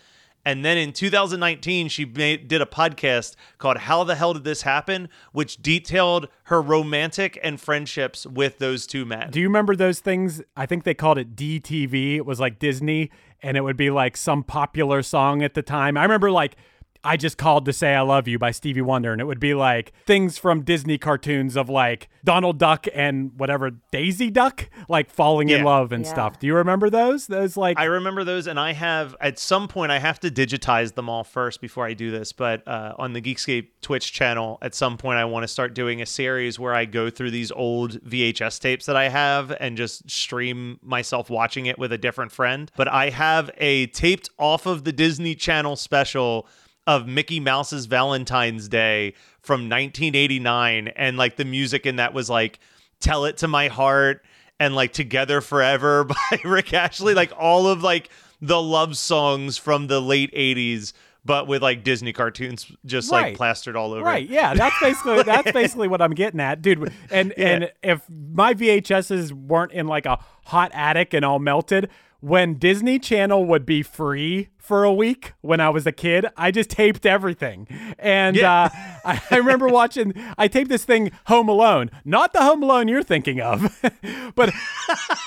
And 0.44 0.64
then 0.64 0.76
in 0.76 0.92
2019, 0.92 1.88
she 1.88 2.04
made, 2.04 2.48
did 2.48 2.60
a 2.60 2.66
podcast 2.66 3.36
called 3.58 3.78
How 3.78 4.02
the 4.02 4.16
Hell 4.16 4.34
Did 4.34 4.44
This 4.44 4.62
Happen, 4.62 5.08
which 5.32 5.62
detailed 5.62 6.28
her 6.44 6.60
romantic 6.60 7.38
and 7.42 7.60
friendships 7.60 8.26
with 8.26 8.58
those 8.58 8.86
two 8.86 9.04
men. 9.04 9.30
Do 9.30 9.40
you 9.40 9.46
remember 9.46 9.76
those 9.76 10.00
things? 10.00 10.42
I 10.56 10.66
think 10.66 10.82
they 10.84 10.94
called 10.94 11.18
it 11.18 11.36
DTV. 11.36 12.16
It 12.16 12.26
was 12.26 12.40
like 12.40 12.58
Disney, 12.58 13.10
and 13.40 13.56
it 13.56 13.60
would 13.60 13.76
be 13.76 13.90
like 13.90 14.16
some 14.16 14.42
popular 14.42 15.02
song 15.02 15.42
at 15.42 15.54
the 15.54 15.62
time. 15.62 15.96
I 15.96 16.02
remember 16.02 16.30
like 16.30 16.56
I 17.04 17.16
just 17.16 17.36
called 17.36 17.64
to 17.64 17.72
say 17.72 17.94
I 17.94 18.02
love 18.02 18.28
you 18.28 18.38
by 18.38 18.52
Stevie 18.52 18.80
Wonder, 18.80 19.10
and 19.12 19.20
it 19.20 19.24
would 19.24 19.40
be 19.40 19.54
like 19.54 19.92
things 20.06 20.38
from 20.38 20.62
Disney 20.62 20.98
cartoons 20.98 21.56
of 21.56 21.68
like 21.68 22.08
Donald 22.24 22.58
Duck 22.58 22.86
and 22.94 23.32
whatever 23.36 23.70
Daisy 23.90 24.30
Duck, 24.30 24.68
like 24.88 25.10
falling 25.10 25.48
in 25.48 25.64
love 25.64 25.90
and 25.92 26.04
Yeah. 26.04 26.10
stuff. 26.12 26.38
Do 26.38 26.46
you 26.46 26.54
remember 26.54 26.90
those? 26.90 27.26
Those 27.26 27.56
like 27.56 27.78
I 27.78 27.84
remember 27.84 28.22
those, 28.22 28.46
and 28.46 28.58
I 28.58 28.72
have 28.72 29.16
at 29.20 29.38
some 29.38 29.66
point 29.66 29.90
I 29.90 29.98
have 29.98 30.20
to 30.20 30.30
digitize 30.30 30.94
them 30.94 31.08
all 31.08 31.24
first 31.24 31.60
before 31.60 31.86
I 31.86 31.94
do 31.94 32.10
this. 32.12 32.32
But 32.32 32.66
uh, 32.68 32.94
on 32.98 33.14
the 33.14 33.20
Geekscape 33.20 33.68
Twitch 33.80 34.12
channel, 34.12 34.58
at 34.62 34.74
some 34.74 34.96
point 34.96 35.18
I 35.18 35.24
want 35.24 35.42
to 35.42 35.48
start 35.48 35.74
doing 35.74 36.00
a 36.02 36.06
series 36.06 36.58
where 36.60 36.74
I 36.74 36.84
go 36.84 37.10
through 37.10 37.32
these 37.32 37.50
old 37.50 38.00
VHS 38.04 38.60
tapes 38.60 38.86
that 38.86 38.96
I 38.96 39.08
have 39.08 39.52
and 39.58 39.76
just 39.76 40.08
stream 40.08 40.78
myself 40.82 41.30
watching 41.30 41.66
it 41.66 41.78
with 41.78 41.92
a 41.92 41.98
different 41.98 42.30
friend. 42.30 42.70
But 42.76 42.86
I 42.86 43.10
have 43.10 43.50
a 43.58 43.86
taped 43.88 44.30
off 44.38 44.66
of 44.66 44.84
the 44.84 44.92
Disney 44.92 45.34
Channel 45.34 45.74
special 45.74 46.46
of 46.86 47.06
Mickey 47.06 47.40
Mouse's 47.40 47.86
Valentine's 47.86 48.68
Day 48.68 49.14
from 49.40 49.62
1989, 49.68 50.88
and 50.88 51.16
like 51.16 51.36
the 51.36 51.44
music 51.44 51.86
in 51.86 51.96
that 51.96 52.14
was 52.14 52.28
like 52.28 52.58
"Tell 53.00 53.24
It 53.24 53.38
to 53.38 53.48
My 53.48 53.68
Heart" 53.68 54.24
and 54.58 54.74
like 54.74 54.92
"Together 54.92 55.40
Forever" 55.40 56.04
by 56.30 56.38
Rick 56.44 56.72
Astley, 56.72 57.14
like 57.14 57.32
all 57.38 57.66
of 57.66 57.82
like 57.82 58.10
the 58.40 58.60
love 58.60 58.96
songs 58.96 59.56
from 59.56 59.86
the 59.86 60.00
late 60.00 60.34
80s, 60.34 60.92
but 61.24 61.46
with 61.46 61.62
like 61.62 61.84
Disney 61.84 62.12
cartoons 62.12 62.70
just 62.84 63.10
like 63.10 63.36
plastered 63.36 63.76
all 63.76 63.92
over. 63.92 64.02
Right. 64.04 64.28
Yeah. 64.28 64.54
That's 64.54 64.74
basically 64.80 65.22
that's 65.22 65.52
basically 65.52 65.88
what 65.88 66.02
I'm 66.02 66.12
getting 66.12 66.40
at, 66.40 66.60
dude. 66.60 66.92
And 67.10 67.32
and 67.38 67.72
if 67.82 68.02
my 68.10 68.54
VHSs 68.54 69.32
weren't 69.32 69.72
in 69.72 69.86
like 69.86 70.06
a 70.06 70.18
hot 70.44 70.72
attic 70.74 71.14
and 71.14 71.24
all 71.24 71.38
melted, 71.38 71.88
when 72.22 72.54
Disney 72.54 72.98
Channel 73.00 73.44
would 73.46 73.66
be 73.66 73.82
free 73.82 74.48
for 74.56 74.84
a 74.84 74.92
week 74.94 75.32
when 75.40 75.58
I 75.58 75.70
was 75.70 75.86
a 75.88 75.92
kid, 75.92 76.24
I 76.36 76.52
just 76.52 76.70
taped 76.70 77.04
everything. 77.04 77.66
And 77.98 78.36
Yeah. 78.36 78.62
uh, 78.64 78.68
I, 79.04 79.20
I 79.32 79.36
remember 79.38 79.66
watching. 79.66 80.14
I 80.38 80.46
taped 80.46 80.68
this 80.70 80.84
thing 80.84 81.10
Home 81.26 81.48
Alone, 81.48 81.90
not 82.04 82.32
the 82.32 82.40
Home 82.42 82.62
Alone 82.62 82.86
you're 82.86 83.02
thinking 83.02 83.40
of, 83.40 83.84
but 84.36 84.50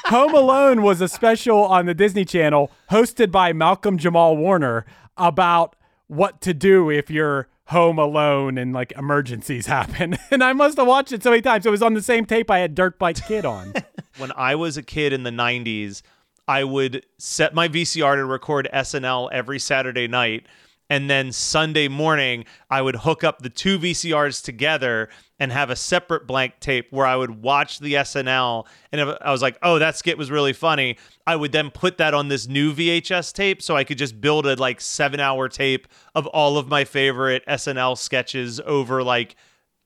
Home 0.05 0.33
Alone 0.33 0.81
was 0.83 1.01
a 1.01 1.09
special 1.09 1.63
on 1.65 1.85
the 1.85 1.93
Disney 1.93 2.23
Channel 2.23 2.71
hosted 2.89 3.29
by 3.29 3.51
Malcolm 3.51 3.97
Jamal 3.97 4.37
Warner 4.37 4.85
about 5.17 5.75
what 6.07 6.39
to 6.41 6.53
do 6.53 6.89
if 6.89 7.09
you're 7.09 7.49
home 7.69 7.97
alone 7.97 8.57
and 8.59 8.71
like 8.73 8.93
emergencies 8.97 9.65
happen. 9.77 10.17
And 10.31 10.41
I 10.43 10.53
must 10.53 10.77
have 10.77 10.87
watched 10.87 11.11
it 11.11 11.23
so 11.23 11.31
many 11.31 11.41
times. 11.41 11.65
It 11.65 11.71
was 11.71 11.81
on 11.81 11.93
the 11.93 12.01
same 12.01 12.25
tape 12.25 12.49
I 12.49 12.59
had 12.59 12.73
Dirt 12.73 12.97
Bike 12.99 13.17
Kid 13.27 13.43
on. 13.43 13.73
when 14.17 14.31
I 14.37 14.55
was 14.55 14.77
a 14.77 14.83
kid 14.83 15.11
in 15.11 15.23
the 15.23 15.29
90s, 15.31 16.01
I 16.47 16.63
would 16.63 17.05
set 17.17 17.53
my 17.53 17.67
VCR 17.67 18.15
to 18.15 18.25
record 18.25 18.67
SNL 18.73 19.29
every 19.31 19.59
Saturday 19.59 20.07
night. 20.07 20.45
And 20.89 21.09
then 21.09 21.31
Sunday 21.31 21.87
morning, 21.87 22.45
I 22.69 22.81
would 22.81 22.95
hook 22.97 23.23
up 23.23 23.39
the 23.39 23.49
two 23.49 23.79
VCRs 23.79 24.43
together 24.43 25.09
and 25.39 25.51
have 25.51 25.71
a 25.71 25.75
separate 25.75 26.27
blank 26.27 26.59
tape 26.59 26.87
where 26.91 27.07
I 27.07 27.15
would 27.15 27.41
watch 27.41 27.79
the 27.79 27.95
SNL. 27.95 28.67
And 28.91 29.01
if 29.01 29.17
I 29.19 29.31
was 29.31 29.41
like, 29.41 29.57
oh, 29.63 29.79
that 29.79 29.97
skit 29.97 30.17
was 30.17 30.29
really 30.29 30.53
funny, 30.53 30.97
I 31.25 31.35
would 31.35 31.51
then 31.51 31.71
put 31.71 31.97
that 31.97 32.13
on 32.13 32.27
this 32.27 32.47
new 32.47 32.71
VHS 32.71 33.33
tape 33.33 33.63
so 33.63 33.75
I 33.75 33.83
could 33.83 33.97
just 33.97 34.21
build 34.21 34.45
a 34.45 34.55
like 34.55 34.79
seven 34.79 35.19
hour 35.19 35.49
tape 35.49 35.87
of 36.13 36.27
all 36.27 36.57
of 36.57 36.67
my 36.67 36.83
favorite 36.83 37.43
SNL 37.47 37.97
sketches 37.97 38.59
over 38.59 39.01
like 39.01 39.35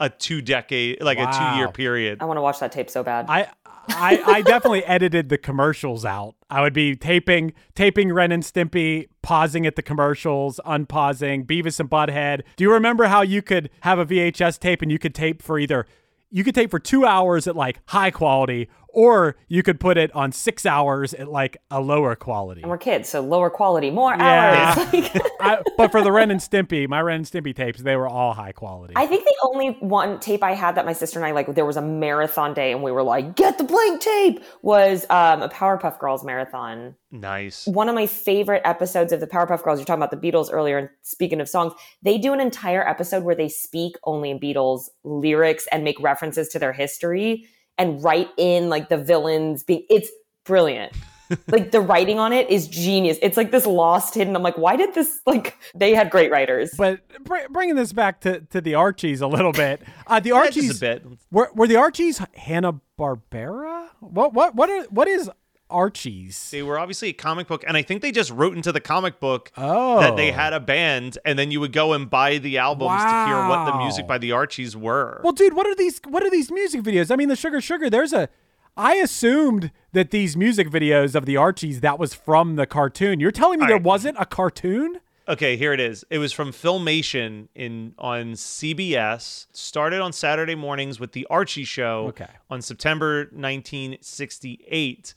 a 0.01 0.09
two 0.09 0.41
decade, 0.41 1.01
like 1.01 1.17
a 1.17 1.31
two 1.31 1.57
year 1.57 1.69
period. 1.69 2.21
I 2.21 2.25
want 2.25 2.37
to 2.37 2.41
watch 2.41 2.59
that 2.59 2.71
tape 2.71 2.89
so 2.89 3.03
bad. 3.03 3.25
I 3.29 3.47
I, 3.87 4.21
I 4.25 4.41
definitely 4.41 4.83
edited 4.85 5.29
the 5.29 5.37
commercials 5.37 6.05
out. 6.05 6.35
I 6.49 6.61
would 6.61 6.73
be 6.73 6.95
taping 6.95 7.53
taping 7.75 8.13
Ren 8.13 8.31
and 8.31 8.43
Stimpy, 8.43 9.07
pausing 9.21 9.65
at 9.65 9.75
the 9.75 9.81
commercials, 9.81 10.59
unpausing 10.65 11.45
Beavis 11.45 11.79
and 11.79 11.89
Butthead. 11.89 12.43
Do 12.55 12.63
you 12.63 12.71
remember 12.73 13.05
how 13.05 13.21
you 13.21 13.41
could 13.41 13.69
have 13.81 13.99
a 13.99 14.05
VHS 14.05 14.59
tape 14.59 14.81
and 14.81 14.91
you 14.91 14.99
could 14.99 15.15
tape 15.15 15.41
for 15.41 15.59
either 15.59 15.85
you 16.31 16.43
could 16.43 16.55
tape 16.55 16.69
for 16.69 16.79
two 16.79 17.05
hours 17.05 17.47
at 17.47 17.55
like 17.55 17.79
high 17.87 18.11
quality, 18.11 18.69
or 18.93 19.35
you 19.47 19.63
could 19.63 19.79
put 19.79 19.97
it 19.97 20.13
on 20.15 20.31
six 20.31 20.65
hours 20.65 21.13
at 21.13 21.29
like 21.29 21.57
a 21.71 21.79
lower 21.81 22.15
quality. 22.15 22.61
and 22.61 22.69
we're 22.69 22.77
kids, 22.77 23.07
so 23.09 23.21
lower 23.21 23.49
quality, 23.49 23.91
more 23.91 24.13
Yeah. 24.17 24.75
hours. 24.77 24.93
Like, 24.93 25.21
I, 25.41 25.61
but 25.77 25.91
for 25.91 26.01
the 26.01 26.11
Ren 26.11 26.31
and 26.31 26.39
Stimpy, 26.39 26.87
my 26.87 27.01
Ren 27.01 27.17
and 27.17 27.25
Stimpy 27.25 27.55
tapes, 27.55 27.81
they 27.81 27.95
were 27.95 28.07
all 28.07 28.33
high 28.33 28.51
quality. 28.51 28.93
I 28.97 29.05
think 29.07 29.23
the 29.23 29.35
only 29.43 29.69
one 29.79 30.19
tape 30.19 30.43
I 30.43 30.53
had 30.53 30.75
that 30.75 30.85
my 30.85 30.93
sister 30.93 31.17
and 31.19 31.25
I 31.25 31.31
like, 31.31 31.53
there 31.55 31.65
was 31.65 31.77
a 31.77 31.81
marathon 31.81 32.53
day, 32.53 32.71
and 32.73 32.83
we 32.83 32.91
were 32.91 33.03
like, 33.03 33.35
"Get 33.35 33.57
the 33.57 33.63
blank 33.63 34.01
tape!" 34.01 34.43
Was 34.61 35.05
um, 35.09 35.41
a 35.41 35.49
Powerpuff 35.49 35.97
Girls 35.99 36.23
marathon. 36.25 36.95
Nice. 37.11 37.65
One 37.67 37.87
of 37.89 37.95
my 37.95 38.05
favorite 38.05 38.61
episodes 38.65 39.11
of 39.13 39.19
the 39.19 39.27
Powerpuff 39.27 39.63
Girls. 39.63 39.79
You're 39.79 39.85
talking 39.85 40.03
about 40.03 40.11
the 40.11 40.31
Beatles 40.31 40.49
earlier, 40.51 40.77
and 40.77 40.89
speaking 41.03 41.39
of 41.39 41.47
songs, 41.47 41.73
they 42.03 42.17
do 42.17 42.33
an 42.33 42.41
entire 42.41 42.87
episode 42.87 43.23
where 43.23 43.35
they 43.35 43.49
speak 43.49 43.95
only 44.03 44.29
in 44.31 44.39
Beatles 44.39 44.89
lyrics 45.03 45.67
and 45.71 45.83
make 45.83 45.99
references 46.01 46.49
to 46.49 46.59
their 46.59 46.73
history 46.73 47.45
and 47.79 48.03
write 48.03 48.29
in 48.37 48.69
like 48.69 48.89
the 48.89 48.97
villains. 48.97 49.63
Being 49.63 49.85
it's 49.89 50.09
brilliant. 50.45 50.93
like 51.47 51.71
the 51.71 51.79
writing 51.79 52.17
on 52.19 52.33
it 52.33 52.49
is 52.49 52.67
genius. 52.67 53.17
It's 53.21 53.37
like 53.37 53.51
this 53.51 53.65
lost 53.65 54.15
hidden. 54.15 54.35
I'm 54.35 54.41
like, 54.43 54.57
why 54.57 54.75
did 54.75 54.93
this? 54.93 55.21
Like 55.25 55.57
they 55.75 55.93
had 55.93 56.09
great 56.09 56.31
writers. 56.31 56.71
But 56.75 57.01
br- 57.23 57.47
bringing 57.51 57.75
this 57.75 57.93
back 57.93 58.21
to, 58.21 58.41
to 58.41 58.61
the 58.61 58.73
Archies 58.75 59.21
a 59.21 59.27
little 59.27 59.51
bit, 59.51 59.81
uh, 60.07 60.19
the 60.19 60.29
Yeah, 60.33 60.45
just 60.47 60.57
Archies 60.57 60.77
a 60.77 60.79
bit. 60.79 61.05
were 61.31 61.51
were 61.53 61.67
the 61.67 61.75
Archies 61.75 62.19
Hanna 62.33 62.81
Barbera? 62.99 63.89
What 63.99 64.33
what 64.33 64.55
what 64.55 64.69
are 64.69 64.83
what 64.85 65.07
is 65.07 65.29
Archies? 65.69 66.49
They 66.51 66.63
were 66.63 66.79
obviously 66.79 67.09
a 67.09 67.13
comic 67.13 67.47
book, 67.47 67.63
and 67.67 67.75
I 67.77 67.81
think 67.81 68.01
they 68.01 68.11
just 68.11 68.31
wrote 68.31 68.55
into 68.55 68.71
the 68.71 68.79
comic 68.79 69.19
book 69.19 69.51
Oh. 69.57 69.99
that 69.99 70.15
they 70.15 70.31
oh. 70.31 70.33
had 70.33 70.53
a 70.53 70.59
band, 70.59 71.17
and 71.25 71.37
then 71.37 71.51
you 71.51 71.59
would 71.59 71.73
go 71.73 71.93
and 71.93 72.09
buy 72.09 72.37
the 72.37 72.57
albums 72.57 73.01
to 73.03 73.25
hear 73.27 73.47
what 73.47 73.65
the 73.71 73.77
music 73.77 74.07
by 74.07 74.17
the 74.17 74.31
Archies 74.31 74.75
were. 74.75 75.21
Well, 75.23 75.33
dude, 75.33 75.53
what 75.53 75.67
are 75.67 75.75
these? 75.75 75.99
What 76.07 76.23
are 76.23 76.29
these 76.29 76.51
music 76.51 76.81
videos? 76.81 77.11
I 77.11 77.15
mean, 77.15 77.29
the 77.29 77.35
Sugar 77.35 77.61
Sugar. 77.61 77.89
There's 77.89 78.13
a. 78.13 78.29
I 78.77 78.95
assumed 78.95 79.71
that 79.91 80.11
these 80.11 80.37
music 80.37 80.69
videos 80.69 81.13
of 81.15 81.25
the 81.25 81.35
Archies 81.35 81.81
that 81.81 81.99
was 81.99 82.13
from 82.13 82.55
the 82.55 82.65
cartoon. 82.65 83.19
You're 83.19 83.31
telling 83.31 83.59
me 83.59 83.63
All 83.63 83.67
there 83.67 83.77
right. 83.77 83.83
wasn't 83.85 84.15
a 84.19 84.25
cartoon? 84.25 84.99
Okay, 85.27 85.57
here 85.57 85.73
it 85.73 85.79
is. 85.79 86.03
It 86.09 86.17
was 86.17 86.33
from 86.33 86.51
Filmation 86.51 87.49
in 87.53 87.93
on 87.99 88.31
CBS. 88.33 89.45
Started 89.51 90.01
on 90.01 90.11
Saturday 90.11 90.55
mornings 90.55 90.99
with 90.99 91.11
the 91.11 91.27
Archie 91.29 91.65
Show. 91.65 92.07
Okay. 92.07 92.25
On 92.49 92.61
September 92.63 93.27
1968, 93.31 95.13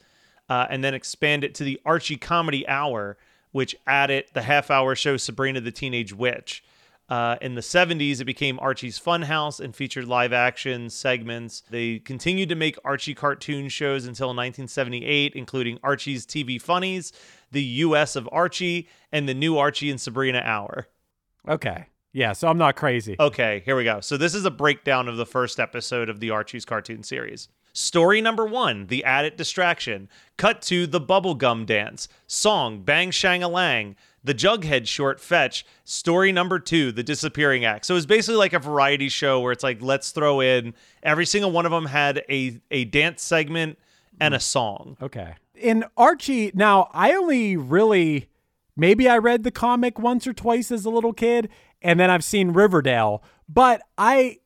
uh, 0.52 0.66
and 0.68 0.84
then 0.84 0.92
expand 0.92 1.44
it 1.44 1.54
to 1.54 1.64
the 1.64 1.80
Archie 1.86 2.18
Comedy 2.18 2.68
Hour, 2.68 3.16
which 3.52 3.74
added 3.86 4.26
the 4.34 4.42
half-hour 4.42 4.94
show 4.94 5.16
Sabrina 5.16 5.62
the 5.62 5.72
Teenage 5.72 6.12
Witch. 6.12 6.62
Uh, 7.08 7.36
in 7.40 7.54
the 7.54 7.62
70s, 7.62 8.20
it 8.20 8.26
became 8.26 8.58
Archie's 8.60 9.00
Funhouse 9.00 9.60
and 9.60 9.74
featured 9.74 10.06
live 10.06 10.34
action 10.34 10.90
segments. 10.90 11.62
They 11.70 12.00
continued 12.00 12.50
to 12.50 12.54
make 12.54 12.76
Archie 12.84 13.14
cartoon 13.14 13.70
shows 13.70 14.04
until 14.04 14.28
1978, 14.28 15.34
including 15.34 15.78
Archie's 15.82 16.26
TV 16.26 16.60
Funnies, 16.60 17.14
The 17.50 17.62
US 17.62 18.14
of 18.14 18.28
Archie, 18.30 18.90
and 19.10 19.26
the 19.26 19.34
new 19.34 19.56
Archie 19.56 19.90
and 19.90 19.98
Sabrina 19.98 20.42
Hour. 20.44 20.86
Okay. 21.48 21.86
Yeah, 22.12 22.34
so 22.34 22.48
I'm 22.48 22.58
not 22.58 22.76
crazy. 22.76 23.16
Okay, 23.18 23.62
here 23.64 23.74
we 23.74 23.84
go. 23.84 24.00
So 24.00 24.18
this 24.18 24.34
is 24.34 24.44
a 24.44 24.50
breakdown 24.50 25.08
of 25.08 25.16
the 25.16 25.24
first 25.24 25.58
episode 25.58 26.10
of 26.10 26.20
the 26.20 26.28
Archie's 26.28 26.66
cartoon 26.66 27.02
series. 27.02 27.48
Story 27.72 28.20
number 28.20 28.44
one, 28.44 28.86
the 28.86 29.04
added 29.04 29.36
distraction. 29.36 30.08
Cut 30.36 30.60
to 30.62 30.86
the 30.86 31.00
bubblegum 31.00 31.64
dance. 31.64 32.08
Song, 32.26 32.82
bang 32.82 33.10
shang 33.10 33.42
a 33.42 33.48
lang. 33.48 33.96
The 34.24 34.34
Jughead 34.34 34.86
short 34.86 35.20
fetch. 35.20 35.64
Story 35.84 36.32
number 36.32 36.58
two, 36.58 36.92
the 36.92 37.02
disappearing 37.02 37.64
act. 37.64 37.86
So 37.86 37.96
it's 37.96 38.06
basically 38.06 38.36
like 38.36 38.52
a 38.52 38.58
variety 38.58 39.08
show 39.08 39.40
where 39.40 39.52
it's 39.52 39.64
like, 39.64 39.80
let's 39.80 40.10
throw 40.10 40.40
in 40.40 40.74
every 41.02 41.26
single 41.26 41.50
one 41.50 41.66
of 41.66 41.72
them 41.72 41.86
had 41.86 42.22
a, 42.28 42.60
a 42.70 42.84
dance 42.84 43.22
segment 43.22 43.78
and 44.20 44.34
a 44.34 44.38
hmm. 44.38 44.42
song. 44.42 44.96
Okay. 45.00 45.34
In 45.54 45.84
Archie, 45.96 46.52
now 46.54 46.90
I 46.92 47.12
only 47.14 47.56
really 47.56 48.28
maybe 48.76 49.08
I 49.08 49.18
read 49.18 49.44
the 49.44 49.50
comic 49.50 49.98
once 49.98 50.26
or 50.26 50.32
twice 50.32 50.70
as 50.70 50.84
a 50.84 50.90
little 50.90 51.12
kid, 51.12 51.48
and 51.80 51.98
then 51.98 52.10
I've 52.10 52.24
seen 52.24 52.50
Riverdale. 52.50 53.22
But 53.48 53.82
I 53.96 54.38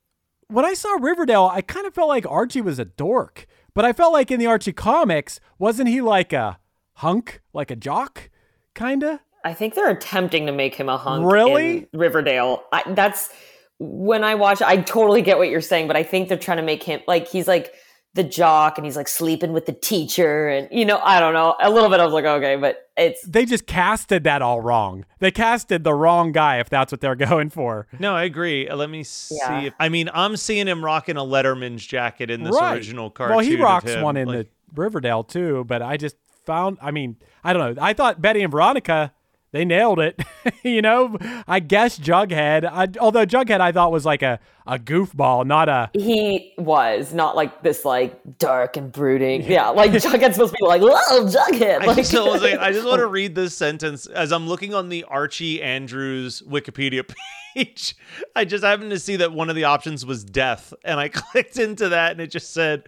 when 0.48 0.64
I 0.64 0.74
saw 0.74 0.96
Riverdale, 1.00 1.50
I 1.52 1.60
kind 1.60 1.86
of 1.86 1.94
felt 1.94 2.08
like 2.08 2.26
Archie 2.26 2.60
was 2.60 2.78
a 2.78 2.84
dork. 2.84 3.46
But 3.74 3.84
I 3.84 3.92
felt 3.92 4.12
like 4.12 4.30
in 4.30 4.40
the 4.40 4.46
Archie 4.46 4.72
comics, 4.72 5.38
wasn't 5.58 5.88
he 5.88 6.00
like 6.00 6.32
a 6.32 6.58
hunk, 6.94 7.42
like 7.52 7.70
a 7.70 7.76
jock, 7.76 8.30
kinda? 8.74 9.20
I 9.44 9.52
think 9.54 9.74
they're 9.74 9.90
attempting 9.90 10.46
to 10.46 10.52
make 10.52 10.74
him 10.74 10.88
a 10.88 10.96
hunk. 10.96 11.30
Really? 11.30 11.78
in 11.78 11.88
Riverdale. 11.92 12.64
I, 12.72 12.82
that's 12.94 13.30
when 13.78 14.24
I 14.24 14.34
watch. 14.34 14.62
I 14.62 14.78
totally 14.78 15.22
get 15.22 15.38
what 15.38 15.50
you're 15.50 15.60
saying, 15.60 15.88
but 15.88 15.96
I 15.96 16.02
think 16.02 16.28
they're 16.28 16.38
trying 16.38 16.56
to 16.56 16.62
make 16.62 16.82
him 16.82 17.00
like 17.06 17.28
he's 17.28 17.46
like 17.46 17.74
the 18.16 18.24
jock 18.24 18.76
and 18.78 18.84
he's 18.84 18.96
like 18.96 19.06
sleeping 19.06 19.52
with 19.52 19.66
the 19.66 19.72
teacher, 19.72 20.48
and 20.48 20.68
you 20.72 20.84
know, 20.84 20.98
I 21.02 21.20
don't 21.20 21.32
know. 21.34 21.54
A 21.60 21.70
little 21.70 21.88
bit. 21.88 22.00
I 22.00 22.04
was 22.04 22.12
like, 22.12 22.24
okay, 22.24 22.56
but 22.56 22.88
it's 22.96 23.22
They 23.22 23.44
just 23.44 23.66
casted 23.66 24.24
that 24.24 24.42
all 24.42 24.60
wrong. 24.60 25.04
They 25.20 25.30
casted 25.30 25.84
the 25.84 25.94
wrong 25.94 26.32
guy 26.32 26.58
if 26.58 26.68
that's 26.68 26.90
what 26.90 27.00
they're 27.00 27.14
going 27.30 27.50
for. 27.50 27.86
No, 27.98 28.14
I 28.14 28.24
agree. 28.24 28.68
Uh, 28.68 28.76
Let 28.76 28.90
me 28.90 29.04
see. 29.04 29.36
Yeah. 29.36 29.60
If, 29.62 29.74
I 29.78 29.88
mean, 29.88 30.10
I'm 30.12 30.36
seeing 30.36 30.66
him 30.66 30.84
rocking 30.84 31.16
a 31.16 31.20
Letterman's 31.20 31.86
jacket 31.86 32.30
in 32.30 32.42
this 32.42 32.56
right. 32.56 32.74
original 32.74 33.10
cartoon. 33.10 33.36
Well, 33.36 33.44
he 33.44 33.56
rocks 33.56 33.94
one 33.96 34.16
in 34.16 34.28
Like- 34.28 34.36
the 34.38 34.46
Riverdale 34.74 35.22
too, 35.22 35.64
but 35.64 35.82
I 35.82 35.96
just 35.96 36.16
found. 36.44 36.78
I 36.80 36.90
mean, 36.90 37.16
I 37.44 37.52
don't 37.52 37.76
know. 37.76 37.82
I 37.82 37.92
thought 37.92 38.20
Betty 38.20 38.42
and 38.42 38.50
Veronica. 38.50 39.12
They 39.56 39.64
nailed 39.64 40.00
it, 40.00 40.20
you 40.62 40.82
know. 40.82 41.16
I 41.48 41.60
guess 41.60 41.98
Jughead. 41.98 42.66
I, 42.70 42.88
although 43.00 43.24
Jughead, 43.24 43.58
I 43.58 43.72
thought 43.72 43.90
was 43.90 44.04
like 44.04 44.20
a, 44.20 44.38
a 44.66 44.78
goofball, 44.78 45.46
not 45.46 45.70
a 45.70 45.88
he 45.94 46.52
was 46.58 47.14
not 47.14 47.36
like 47.36 47.62
this 47.62 47.82
like 47.86 48.20
dark 48.36 48.76
and 48.76 48.92
brooding. 48.92 49.42
Yeah, 49.46 49.68
like 49.70 49.92
Jughead's 49.92 50.34
supposed 50.34 50.52
to 50.52 50.58
be 50.60 50.66
like, 50.66 50.82
whoa, 50.82 51.24
Jughead. 51.24 51.80
I 51.80 51.86
Like, 51.86 51.96
just, 51.96 52.12
was 52.12 52.42
like, 52.42 52.58
I 52.58 52.70
just 52.70 52.86
want 52.86 52.98
to 52.98 53.06
read 53.18 53.34
this 53.34 53.56
sentence 53.56 54.04
as 54.04 54.30
I'm 54.30 54.46
looking 54.46 54.74
on 54.74 54.90
the 54.90 55.04
Archie 55.04 55.62
Andrews 55.62 56.42
Wikipedia 56.42 57.10
page. 57.54 57.96
I 58.34 58.44
just 58.44 58.62
happened 58.62 58.90
to 58.90 58.98
see 58.98 59.16
that 59.16 59.32
one 59.32 59.48
of 59.48 59.56
the 59.56 59.64
options 59.64 60.04
was 60.04 60.22
death, 60.22 60.74
and 60.84 61.00
I 61.00 61.08
clicked 61.08 61.58
into 61.58 61.88
that, 61.88 62.12
and 62.12 62.20
it 62.20 62.30
just 62.30 62.52
said, 62.52 62.82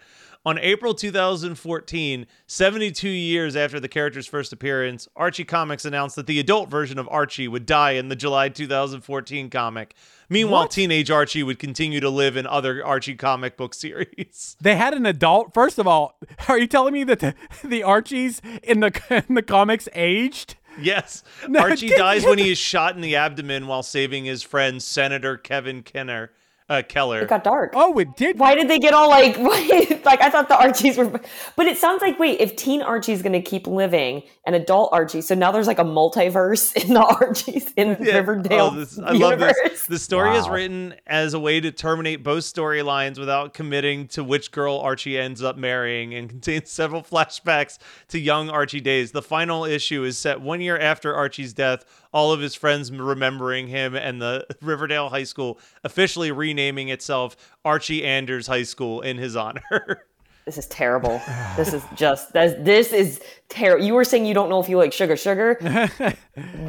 on 0.47 0.59
April 0.59 0.95
2014, 0.95 2.27
72 2.47 3.09
years 3.09 3.57
after 3.57 3.79
the 3.81 3.89
character's 3.89 4.27
first 4.27 4.53
appearance, 4.53 5.09
Archie 5.17 5.45
Comics 5.45 5.85
announced 5.85 6.17
that 6.17 6.27
the 6.27 6.41
adult 6.41 6.71
version 6.71 6.99
of 6.99 7.09
Archie 7.11 7.49
would 7.49 7.67
die 7.67 7.93
in 7.93 8.09
the 8.09 8.17
July 8.17 8.49
2014 8.49 9.51
comic. 9.51 9.95
Meanwhile, 10.29 10.63
What? 10.63 10.71
teenage 10.71 11.11
Archie 11.11 11.43
would 11.43 11.59
continue 11.59 12.01
to 12.01 12.11
live 12.11 12.37
in 12.37 12.47
other 12.47 12.85
Archie 12.85 13.15
comic 13.15 13.57
book 13.57 13.75
series. 13.75 14.57
They 14.63 14.77
had 14.77 14.95
an 14.95 15.07
adult. 15.07 15.55
First 15.55 15.79
of 15.79 15.87
all, 15.87 16.19
are 16.49 16.59
you 16.59 16.67
telling 16.67 16.95
me 16.95 17.05
that 17.05 17.21
the, 17.21 17.35
the 17.65 17.83
Archies 17.83 18.41
in 18.63 18.81
the 18.81 19.25
in 19.29 19.35
the 19.35 19.43
comics 19.43 19.89
aged? 19.95 20.57
Yes. 20.81 21.25
No, 21.49 21.61
Archie 21.61 21.89
dies 21.89 22.25
when 22.25 22.39
he 22.39 22.53
is 22.53 22.59
shot 22.59 22.95
in 22.95 23.01
the 23.01 23.17
abdomen 23.17 23.67
while 23.67 23.83
saving 23.83 24.27
his 24.27 24.43
friend 24.45 24.81
Senator 24.81 25.37
Kevin 25.37 25.83
Kenner, 25.83 26.31
uh, 26.69 26.83
Keller. 26.89 27.21
it 27.23 27.29
got 27.29 27.45
dark. 27.45 27.73
Oh, 27.75 27.99
it 27.99 28.17
did. 28.17 28.39
Why 28.39 28.55
did 28.55 28.69
they 28.69 28.79
get 28.79 28.93
all 28.95 29.09
like, 29.09 29.37
like 30.05 30.21
I 30.21 30.31
thought 30.31 30.49
the 30.49 30.59
Archies 30.59 30.97
were, 30.97 31.21
but 31.57 31.67
it 31.67 31.79
sounds 31.79 32.03
like 32.03 32.19
wait, 32.19 32.41
if 32.41 32.57
teen 32.57 32.83
Archie's 32.83 33.23
going 33.23 33.33
to 33.33 33.41
keep 33.43 33.67
living, 33.67 34.23
and 34.45 34.55
adult 34.55 34.91
Archie, 34.93 35.21
so 35.21 35.35
now 35.35 35.51
there's 35.53 35.67
like 35.67 35.79
a 35.79 35.85
multiverse 35.85 36.75
in 36.85 36.95
the 36.95 37.01
Archies 37.03 37.73
in 37.77 37.95
Riverdale 37.95 38.71
Oh, 38.73 38.77
this- 38.79 38.99
I 38.99 39.13
love 39.13 39.33
universe. 39.33 39.57
this. 39.65 39.87
The 39.87 39.99
story 39.99 40.37
is 40.37 40.49
written 40.49 40.95
as 41.07 41.35
a 41.35 41.41
way 41.41 41.61
to 41.61 41.71
terminate 41.73 42.23
both 42.23 42.45
storylines 42.45 43.19
without 43.19 43.55
committing 43.55 44.09
to 44.09 44.25
which 44.25 44.51
girl 44.51 44.79
Archie 44.79 45.19
ends 45.19 45.43
up 45.43 45.57
marrying 45.57 46.15
and 46.15 46.29
contains 46.31 46.71
several 46.71 47.03
flashbacks 47.03 47.79
to 48.09 48.19
young 48.19 48.51
Archie 48.51 48.81
days. 48.81 49.13
The 49.13 49.23
final 49.23 49.65
issue 49.65 50.05
is 50.05 50.19
set 50.19 50.41
one 50.41 50.61
year 50.61 50.79
after 50.79 51.15
Archie's 51.15 51.53
death, 51.53 51.85
all 52.19 52.33
of 52.33 52.41
his 52.41 52.57
friends 52.57 52.91
remembering 52.91 53.69
him 53.69 53.95
and 53.95 54.21
the 54.21 54.45
Riverdale 54.61 55.09
High 55.09 55.23
School 55.23 55.61
officially 55.85 56.33
renaming 56.33 56.89
itself 56.89 57.37
Archie 57.65 58.05
Andrews 58.05 58.49
High 58.49 58.65
School 58.65 59.01
in 59.03 59.19
his 59.19 59.37
honor. 59.37 60.03
This 60.45 60.57
is 60.57 60.67
terrible. 60.69 61.21
This 61.59 61.75
is 61.75 61.83
just 61.95 62.33
this. 62.33 62.55
This 62.61 62.91
is 62.95 63.21
terrible. 63.51 63.85
You 63.85 63.93
were 63.93 64.03
saying 64.03 64.25
you 64.25 64.33
don't 64.33 64.49
know 64.49 64.59
if 64.61 64.67
you 64.71 64.79
like 64.79 64.95
sugar, 64.95 65.15
sugar. 65.15 65.59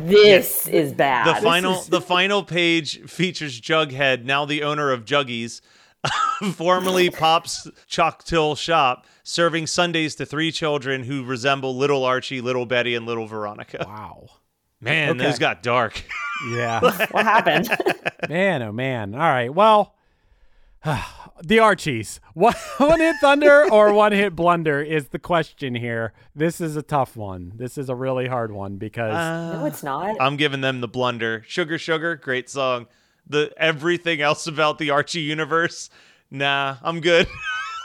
this 0.05 0.67
is 0.67 0.91
bad. 0.91 1.37
the 1.37 1.41
final 1.41 1.75
is- 1.79 1.87
the 1.87 2.01
final 2.01 2.43
page 2.43 2.99
features 3.09 3.61
Jughead, 3.61 4.25
now 4.25 4.43
the 4.43 4.63
owner 4.63 4.91
of 4.91 5.05
Juggies, 5.05 5.61
formerly 6.55 7.09
Pop's 7.09 7.69
Chock'lit 7.89 8.57
Shop, 8.57 9.05
serving 9.23 9.65
sundaes 9.65 10.13
to 10.15 10.25
three 10.25 10.51
children 10.51 11.03
who 11.05 11.23
resemble 11.23 11.73
little 11.73 12.03
Archie, 12.03 12.41
little 12.41 12.65
Betty, 12.65 12.95
and 12.95 13.05
little 13.05 13.27
Veronica. 13.27 13.85
Wow. 13.87 14.27
Man, 14.81 15.09
Okay. 15.11 15.19
those 15.19 15.39
got 15.39 15.63
dark. 15.63 16.03
Yeah. 16.49 16.79
what 17.11 17.25
happened? 17.25 17.67
man, 18.29 18.61
oh 18.63 18.71
man. 18.71 19.13
All 19.13 19.19
right. 19.19 19.53
Well, 19.53 19.93
the 21.43 21.59
Archies. 21.59 22.21
One, 22.33 22.53
one 22.77 23.01
hit 23.01 23.17
thunder 23.19 23.69
or 23.69 23.91
one 23.91 24.13
hit 24.13 24.37
blunder 24.37 24.81
is 24.81 25.09
the 25.09 25.19
question 25.19 25.75
here. 25.75 26.13
This 26.33 26.61
is 26.61 26.77
a 26.77 26.81
tough 26.81 27.17
one. 27.17 27.51
This 27.57 27.77
is 27.77 27.89
a 27.89 27.95
really 27.95 28.27
hard 28.27 28.53
one 28.53 28.77
because 28.77 29.13
uh, 29.15 29.59
no, 29.59 29.65
it's 29.65 29.83
not. 29.83 30.15
I'm 30.21 30.37
giving 30.37 30.61
them 30.61 30.79
the 30.79 30.87
blunder. 30.87 31.43
Sugar 31.45 31.77
Sugar, 31.77 32.15
great 32.15 32.49
song. 32.49 32.87
The 33.27 33.51
everything 33.57 34.21
else 34.21 34.47
about 34.47 34.77
the 34.77 34.91
Archie 34.91 35.19
universe, 35.19 35.89
nah, 36.31 36.77
I'm 36.81 37.01
good. 37.01 37.27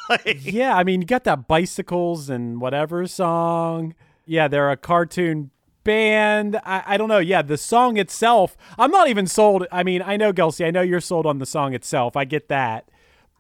Like, 0.08 0.40
yeah, 0.44 0.76
I 0.76 0.84
mean, 0.84 1.00
you 1.00 1.06
got 1.06 1.24
that 1.24 1.48
bicycles 1.48 2.28
and 2.30 2.60
whatever 2.60 3.06
song. 3.08 3.94
Yeah, 4.26 4.48
they're 4.48 4.70
a 4.70 4.76
cartoon 4.76 5.50
band. 5.84 6.56
I, 6.64 6.82
I 6.86 6.96
don't 6.96 7.08
know. 7.08 7.18
Yeah, 7.18 7.42
the 7.42 7.56
song 7.56 7.96
itself, 7.96 8.56
I'm 8.78 8.90
not 8.90 9.08
even 9.08 9.26
sold. 9.26 9.66
I 9.70 9.82
mean, 9.82 10.02
I 10.02 10.16
know, 10.16 10.32
Gelsey, 10.32 10.66
I 10.66 10.70
know 10.70 10.82
you're 10.82 11.00
sold 11.00 11.26
on 11.26 11.38
the 11.38 11.46
song 11.46 11.74
itself. 11.74 12.16
I 12.16 12.24
get 12.24 12.48
that. 12.48 12.88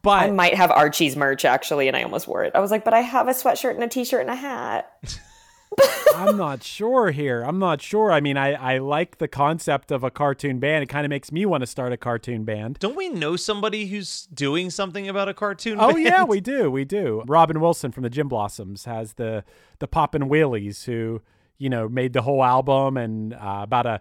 But 0.02 0.24
I 0.24 0.30
might 0.30 0.54
have 0.54 0.70
Archie's 0.70 1.16
merch 1.16 1.46
actually, 1.46 1.88
and 1.88 1.96
I 1.96 2.02
almost 2.02 2.28
wore 2.28 2.44
it. 2.44 2.52
I 2.54 2.60
was 2.60 2.70
like, 2.70 2.84
but 2.84 2.92
I 2.92 3.00
have 3.00 3.26
a 3.26 3.32
sweatshirt 3.32 3.74
and 3.74 3.82
a 3.82 3.88
t-shirt 3.88 4.20
and 4.20 4.30
a 4.30 4.34
hat. 4.34 4.92
I'm 6.14 6.36
not 6.36 6.62
sure 6.62 7.10
here. 7.10 7.42
I'm 7.42 7.58
not 7.58 7.82
sure. 7.82 8.12
I 8.12 8.20
mean, 8.20 8.36
I, 8.36 8.52
I 8.52 8.78
like 8.78 9.18
the 9.18 9.28
concept 9.28 9.90
of 9.90 10.04
a 10.04 10.10
cartoon 10.10 10.58
band. 10.58 10.82
It 10.82 10.88
kind 10.88 11.04
of 11.04 11.10
makes 11.10 11.32
me 11.32 11.46
want 11.46 11.62
to 11.62 11.66
start 11.66 11.92
a 11.92 11.96
cartoon 11.96 12.44
band. 12.44 12.78
don't 12.78 12.96
we 12.96 13.08
know 13.08 13.36
somebody 13.36 13.86
who's 13.86 14.26
doing 14.26 14.70
something 14.70 15.08
about 15.08 15.28
a 15.28 15.34
cartoon? 15.34 15.78
Oh 15.80 15.92
band? 15.92 16.04
yeah, 16.04 16.24
we 16.24 16.40
do. 16.40 16.70
We 16.70 16.84
do. 16.84 17.22
Robin 17.26 17.60
Wilson 17.60 17.90
from 17.92 18.02
the 18.02 18.10
Gin 18.10 18.28
Blossoms 18.28 18.84
has 18.84 19.14
the 19.14 19.44
the 19.80 19.88
Poppin' 19.88 20.28
Wheelies 20.28 20.84
who, 20.84 21.20
you 21.58 21.70
know, 21.70 21.88
made 21.88 22.12
the 22.12 22.22
whole 22.22 22.42
album 22.42 22.96
and 22.96 23.34
uh, 23.34 23.60
about 23.62 23.86
a 23.86 24.00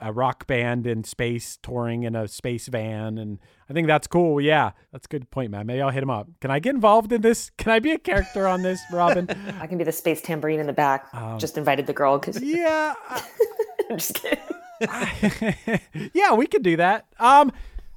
a 0.00 0.12
rock 0.12 0.46
band 0.46 0.86
in 0.86 1.04
space 1.04 1.58
touring 1.62 2.02
in 2.02 2.14
a 2.14 2.28
space 2.28 2.66
van 2.66 3.18
and 3.18 3.38
I 3.68 3.72
think 3.72 3.86
that's 3.86 4.06
cool. 4.06 4.40
Yeah. 4.40 4.72
That's 4.92 5.06
a 5.06 5.08
good 5.08 5.30
point, 5.30 5.50
man. 5.50 5.66
Maybe 5.66 5.80
I'll 5.80 5.90
hit 5.90 6.02
him 6.02 6.10
up. 6.10 6.28
Can 6.40 6.50
I 6.50 6.58
get 6.58 6.74
involved 6.74 7.12
in 7.12 7.22
this? 7.22 7.50
Can 7.58 7.72
I 7.72 7.80
be 7.80 7.92
a 7.92 7.98
character 7.98 8.46
on 8.46 8.62
this, 8.62 8.80
Robin? 8.92 9.28
I 9.60 9.66
can 9.66 9.78
be 9.78 9.84
the 9.84 9.92
space 9.92 10.22
tambourine 10.22 10.60
in 10.60 10.66
the 10.66 10.72
back. 10.72 11.10
Just 11.38 11.58
invited 11.58 11.86
the 11.86 11.92
girl 11.92 12.18
because 12.18 12.42
yeah. 12.42 12.94
I'm 13.90 13.98
just 13.98 14.14
kidding. 14.14 14.38
yeah, 16.12 16.34
we 16.34 16.46
could 16.46 16.62
do 16.62 16.76
that. 16.76 17.06
Um, 17.18 17.52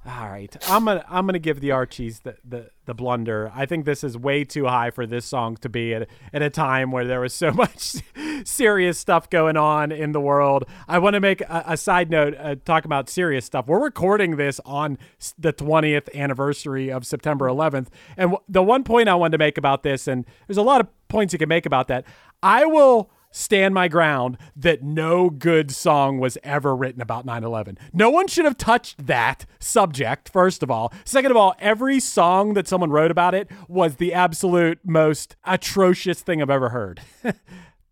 all 0.10 0.30
right, 0.30 0.56
I'm 0.68 0.86
gonna 0.86 1.06
I'm 1.08 1.26
gonna 1.26 1.40
give 1.40 1.60
the 1.60 1.72
Archies 1.72 2.22
the, 2.22 2.36
the 2.44 2.72
the 2.86 2.94
blunder. 2.94 3.52
I 3.54 3.66
think 3.66 3.86
this 3.86 4.04
is 4.04 4.18
way 4.18 4.44
too 4.44 4.66
high 4.66 4.90
for 4.90 5.06
this 5.06 5.26
song 5.26 5.58
to 5.58 5.70
be 5.70 5.94
at 5.94 6.08
at 6.34 6.42
a 6.42 6.50
time 6.50 6.92
where 6.92 7.06
there 7.06 7.20
was 7.20 7.34
so 7.34 7.52
much 7.54 7.98
serious 8.44 8.98
stuff 8.98 9.30
going 9.30 9.58
on 9.58 9.92
in 9.92 10.12
the 10.12 10.20
world. 10.20 10.66
I 10.88 11.00
want 11.00 11.14
to 11.14 11.20
make 11.20 11.42
a, 11.42 11.64
a 11.68 11.78
side 11.78 12.10
note 12.10 12.36
uh, 12.40 12.56
talk 12.66 12.86
about 12.86 13.10
serious 13.10 13.46
stuff. 13.46 13.68
We're 13.68 13.84
recording 13.84 14.38
this 14.38 14.60
on 14.66 14.98
the 15.38 15.54
20th 15.54 16.14
anniversary 16.16 16.92
of 16.92 17.06
September 17.06 17.48
11th. 17.48 17.88
And 18.18 18.32
w- 18.32 18.44
the 18.48 18.64
one 18.64 18.84
point 18.84 19.10
I 19.10 19.16
wanted 19.16 19.34
to 19.34 19.38
make 19.38 19.58
about 19.58 19.84
this, 19.84 20.08
and 20.08 20.26
there's 20.48 20.58
a 20.58 20.64
lot 20.64 20.82
of 20.82 20.88
points 21.08 21.34
you 21.34 21.40
can 21.40 21.50
make 21.50 21.66
about 21.66 21.88
that, 21.90 22.06
I 22.42 22.66
will 22.66 23.12
stand 23.32 23.74
my 23.74 23.88
ground 23.88 24.38
that 24.56 24.84
no 24.84 25.30
good 25.30 25.72
song 25.72 26.20
was 26.20 26.38
ever 26.44 26.76
written 26.76 27.02
about 27.02 27.26
9-11 27.26 27.78
no 27.94 28.10
one 28.10 28.28
should 28.28 28.46
have 28.46 28.58
touched 28.58 29.06
that 29.06 29.46
subject 29.60 30.30
first 30.30 30.64
of 30.64 30.72
all. 30.72 30.94
Second 31.06 31.32
of 31.32 31.38
all 31.38 31.56
every 31.60 32.00
song 32.00 32.54
that 32.54 32.68
someone 32.68 32.92
wrote 32.92 33.12
about 33.12 33.36
it 33.36 33.50
was 33.68 33.96
the 33.96 34.14
absolute 34.14 34.80
most 34.84 35.36
atrocious 35.44 36.22
thing 36.22 36.42
i've 36.42 36.50
ever 36.50 36.70
heard. 36.70 37.02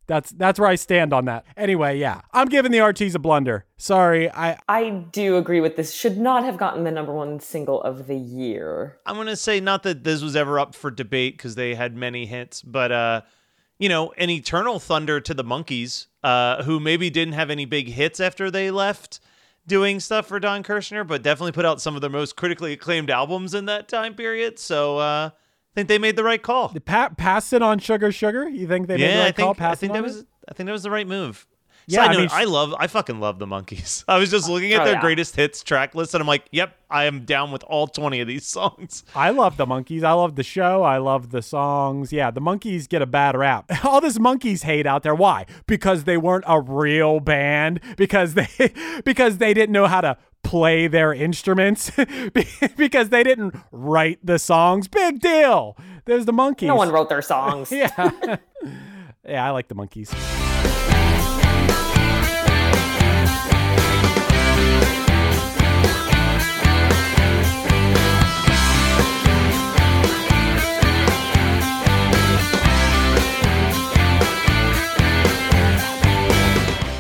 That's 0.08 0.32
that's 0.32 0.58
where 0.58 0.70
i 0.70 0.76
stand 0.76 1.12
on 1.12 1.26
that. 1.26 1.46
Anyway 1.58 1.98
yeah. 1.98 2.22
I'm 2.32 2.48
giving 2.48 2.72
the 2.72 2.80
archies 2.80 3.14
a 3.14 3.20
blunder. 3.20 3.66
Sorry 3.76 4.32
i 4.32 4.58
I 4.70 4.90
do 4.90 5.36
agree 5.36 5.60
with 5.60 5.76
this. 5.76 5.94
Should 5.94 6.18
not 6.18 6.46
have 6.46 6.58
gotten 6.58 6.86
the 6.86 6.92
number 6.92 7.14
one 7.14 7.42
single 7.42 7.82
of 7.82 8.08
the 8.08 8.16
year. 8.16 9.00
I'm 9.06 9.18
gonna 9.18 9.36
say 9.36 9.60
not 9.60 9.84
that 9.84 10.06
this 10.06 10.22
was 10.22 10.38
ever 10.38 10.60
up 10.60 10.76
for 10.76 10.90
debate 10.92 11.36
because 11.36 11.56
they 11.56 11.76
had 11.76 11.98
many 11.98 12.26
hits, 12.26 12.62
but 12.62 12.94
uh, 12.94 13.22
you 13.80 13.90
know, 13.90 14.12
an 14.18 14.30
eternal 14.30 14.80
thunder 14.80 15.20
to 15.20 15.34
the 15.34 15.44
Monkees, 15.44 16.08
uh, 16.24 16.64
who 16.64 16.80
maybe 16.80 17.10
didn't 17.10 17.34
have 17.34 17.50
any 17.50 17.66
big 17.66 17.90
hits 17.90 18.20
after 18.20 18.50
they 18.50 18.72
left 18.72 19.20
doing 19.68 20.00
stuff 20.00 20.28
for 20.28 20.40
Don 20.40 20.64
Kirshner, 20.64 21.06
but 21.06 21.22
definitely 21.22 21.52
put 21.52 21.66
out 21.66 21.82
some 21.82 21.96
of 21.96 22.02
their 22.02 22.10
most 22.10 22.36
critically 22.36 22.74
acclaimed 22.74 23.12
albums 23.12 23.54
in 23.54 23.66
that 23.66 23.88
time 23.88 24.16
period. 24.16 24.58
So 24.58 24.98
uh, 24.98 25.30
I 25.34 25.76
think 25.76 25.90
they 25.90 26.00
made 26.00 26.16
the 26.16 26.24
right 26.24 26.42
call. 26.42 26.70
pa- 26.86 27.10
pass 27.10 27.54
it 27.54 27.62
on 27.62 27.80
sugar 27.80 28.12
sugar 28.12 28.48
you 28.50 28.68
think 28.68 28.88
they 28.88 28.96
made 28.96 29.04
the 29.04 29.08
yeah, 29.10 29.20
right 29.20 29.28
I 29.28 29.32
think 29.32 29.58
call 29.58 29.68
I 29.68 29.76
think 29.76 29.94
that 29.94 30.04
was 30.04 30.18
it? 30.20 30.28
I 30.50 30.54
think 30.54 30.68
that 30.68 30.74
was 30.74 30.84
the 30.84 30.92
right 30.92 31.08
move. 31.08 31.46
Yeah, 31.90 32.02
Side 32.02 32.10
I 32.10 32.14
note, 32.14 32.20
mean, 32.20 32.30
I 32.34 32.44
love 32.44 32.76
I 32.78 32.88
fucking 32.88 33.22
love 33.22 33.40
the 33.40 33.46
Monkees. 33.48 34.04
I 34.10 34.18
was 34.18 34.30
just 34.30 34.50
looking 34.50 34.74
at 34.74 34.82
Oh, 34.82 34.84
their 34.86 34.96
yeah. 34.96 35.02
greatest 35.02 35.38
hits 35.38 35.64
track 35.64 35.96
list 35.96 36.14
and 36.14 36.22
I'm 36.22 36.28
like, 36.28 36.44
yep, 36.52 36.76
I 36.90 37.06
am 37.06 37.24
down 37.24 37.52
with 37.52 37.64
all 37.64 37.88
20 37.88 38.20
of 38.20 38.28
these 38.28 38.46
songs. 38.58 39.06
I 39.16 39.30
love 39.30 39.56
the 39.56 39.66
Monkees. 39.66 40.04
I 40.04 40.12
love 40.12 40.36
the 40.36 40.44
show. 40.44 40.84
I 40.84 40.98
love 40.98 41.30
the 41.32 41.42
songs. 41.42 42.12
Yeah, 42.12 42.30
the 42.30 42.42
Monkees 42.42 42.90
get 42.90 43.02
a 43.02 43.06
bad 43.06 43.38
rap. 43.38 43.72
All 43.86 44.02
this 44.02 44.18
Monkees 44.18 44.64
hate 44.64 44.86
out 44.86 45.04
there. 45.04 45.16
Why? 45.16 45.46
Because 45.66 46.04
they 46.04 46.18
weren't 46.18 46.44
a 46.48 46.60
real 46.60 47.20
band. 47.22 47.80
Because 47.96 48.34
they 48.34 48.48
because 49.06 49.38
they 49.38 49.54
didn't 49.54 49.72
know 49.72 49.88
how 49.88 50.02
to 50.02 50.18
play 50.44 50.88
their 50.88 51.14
instruments. 51.14 51.90
because 52.76 53.10
they 53.10 53.24
didn't 53.24 53.56
write 53.72 54.20
the 54.26 54.40
songs. 54.40 54.88
Big 54.90 55.20
deal. 55.22 55.78
There's 56.06 56.26
the 56.26 56.34
Monkees. 56.34 56.68
No 56.68 56.76
one 56.76 56.90
wrote 56.92 57.08
their 57.10 57.22
songs. 57.22 57.72
yeah. 57.72 58.38
yeah, 59.26 59.46
I 59.46 59.52
like 59.52 59.68
the 59.70 59.76
Monkees. 59.76 60.14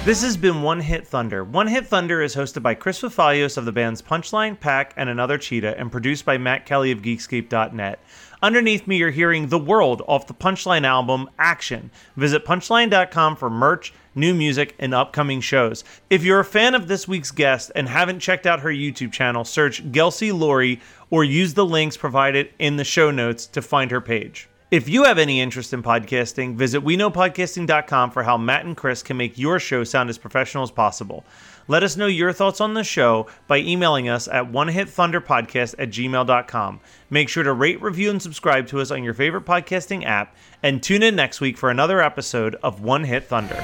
This 0.07 0.21
has 0.21 0.37
been 0.37 0.61
One 0.61 0.79
Hit 0.79 1.05
Thunder. 1.05 1.43
One 1.43 1.67
Hit 1.67 1.85
Thunder 1.85 2.21
is 2.21 2.33
hosted 2.33 2.63
by 2.63 2.75
Chris 2.75 3.01
Fafalios 3.01 3.57
of 3.57 3.65
the 3.65 3.73
bands 3.73 4.01
Punchline, 4.01 4.57
Pack, 4.57 4.93
and 4.95 5.09
Another 5.09 5.37
Cheetah, 5.37 5.77
and 5.77 5.91
produced 5.91 6.23
by 6.23 6.37
Matt 6.37 6.65
Kelly 6.65 6.91
of 6.91 7.01
Geekscape.net. 7.01 7.99
Underneath 8.41 8.87
me, 8.87 8.95
you're 8.95 9.11
hearing 9.11 9.49
The 9.49 9.59
World 9.59 10.01
off 10.07 10.25
the 10.25 10.33
Punchline 10.33 10.85
album 10.85 11.29
Action. 11.37 11.91
Visit 12.15 12.45
punchline.com 12.45 13.35
for 13.35 13.49
merch, 13.49 13.93
new 14.15 14.33
music, 14.33 14.75
and 14.79 14.93
upcoming 14.93 15.41
shows. 15.41 15.83
If 16.09 16.23
you're 16.23 16.39
a 16.39 16.45
fan 16.45 16.73
of 16.73 16.87
this 16.87 17.05
week's 17.05 17.31
guest 17.31 17.73
and 17.75 17.89
haven't 17.89 18.21
checked 18.21 18.45
out 18.45 18.61
her 18.61 18.69
YouTube 18.69 19.11
channel, 19.11 19.43
search 19.43 19.91
Gelsey 19.91 20.31
Laurie 20.31 20.79
or 21.09 21.25
use 21.25 21.53
the 21.53 21.65
links 21.65 21.97
provided 21.97 22.53
in 22.59 22.77
the 22.77 22.85
show 22.85 23.11
notes 23.11 23.45
to 23.47 23.61
find 23.61 23.91
her 23.91 23.99
page. 23.99 24.47
If 24.69 24.89
you 24.89 25.05
have 25.05 25.17
any 25.17 25.39
interest 25.39 25.71
in 25.71 25.81
podcasting, 25.81 26.55
visit 26.55 26.83
WeKnowPodcasting.com 26.83 28.11
for 28.11 28.23
how 28.23 28.35
Matt 28.35 28.65
and 28.65 28.75
Chris 28.75 29.01
can 29.01 29.15
make 29.15 29.37
your 29.37 29.59
show 29.59 29.85
sound 29.85 30.09
as 30.09 30.17
professional 30.17 30.61
as 30.61 30.71
possible. 30.71 31.23
Let 31.69 31.83
us 31.83 31.95
know 31.95 32.07
your 32.07 32.33
thoughts 32.33 32.59
on 32.59 32.73
the 32.73 32.83
show 32.83 33.27
by 33.47 33.59
emailing 33.59 34.09
us 34.09 34.27
at 34.27 34.51
onehitthunderpodcast 34.51 35.75
at 35.79 35.89
gmail.com. 35.89 36.81
Make 37.09 37.29
sure 37.29 37.43
to 37.43 37.53
rate, 37.53 37.81
review, 37.81 38.09
and 38.09 38.21
subscribe 38.21 38.67
to 38.67 38.81
us 38.81 38.91
on 38.91 39.05
your 39.05 39.13
favorite 39.13 39.45
podcasting 39.45 40.05
app, 40.05 40.35
and 40.61 40.83
tune 40.83 41.01
in 41.01 41.15
next 41.15 41.39
week 41.39 41.57
for 41.57 41.69
another 41.69 42.01
episode 42.01 42.55
of 42.55 42.81
One 42.81 43.05
Hit 43.05 43.23
Thunder. 43.23 43.63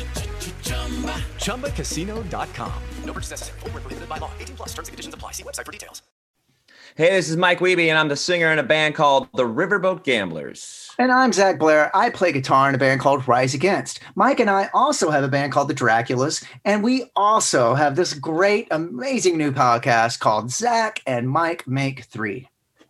ChumbaCasino.com. 1.37 2.73
No 3.03 3.13
purchase 3.13 3.31
necessary. 3.31 3.59
Void 3.59 3.73
where 3.73 3.81
prohibited 3.81 4.09
by 4.09 4.17
law. 4.17 4.31
18 4.39 4.55
plus 4.55 4.69
terms 4.69 4.87
and 4.87 4.93
conditions 4.93 5.13
apply. 5.13 5.31
See 5.33 5.43
website 5.43 5.65
for 5.65 5.71
details. 5.71 6.01
Hey, 6.95 7.11
this 7.11 7.29
is 7.29 7.37
Mike 7.37 7.59
Wiebe, 7.59 7.87
and 7.87 7.97
I'm 7.97 8.09
the 8.09 8.17
singer 8.17 8.51
in 8.51 8.59
a 8.59 8.63
band 8.63 8.95
called 8.95 9.29
the 9.35 9.45
Riverboat 9.45 10.03
Gamblers. 10.03 10.91
And 10.99 11.09
I'm 11.09 11.31
Zach 11.31 11.57
Blair. 11.57 11.89
I 11.95 12.09
play 12.09 12.33
guitar 12.33 12.67
in 12.67 12.75
a 12.75 12.77
band 12.77 12.99
called 12.99 13.25
Rise 13.29 13.53
Against. 13.53 14.01
Mike 14.15 14.41
and 14.41 14.49
I 14.49 14.69
also 14.73 15.09
have 15.09 15.23
a 15.23 15.29
band 15.29 15.53
called 15.53 15.69
the 15.69 15.73
Draculas, 15.73 16.43
and 16.65 16.83
we 16.83 17.05
also 17.15 17.75
have 17.75 17.95
this 17.95 18.13
great, 18.13 18.67
amazing 18.71 19.37
new 19.37 19.53
podcast 19.53 20.19
called 20.19 20.51
Zach 20.51 21.01
and 21.07 21.29
Mike 21.29 21.65
Make 21.65 22.03
Three. 22.03 22.49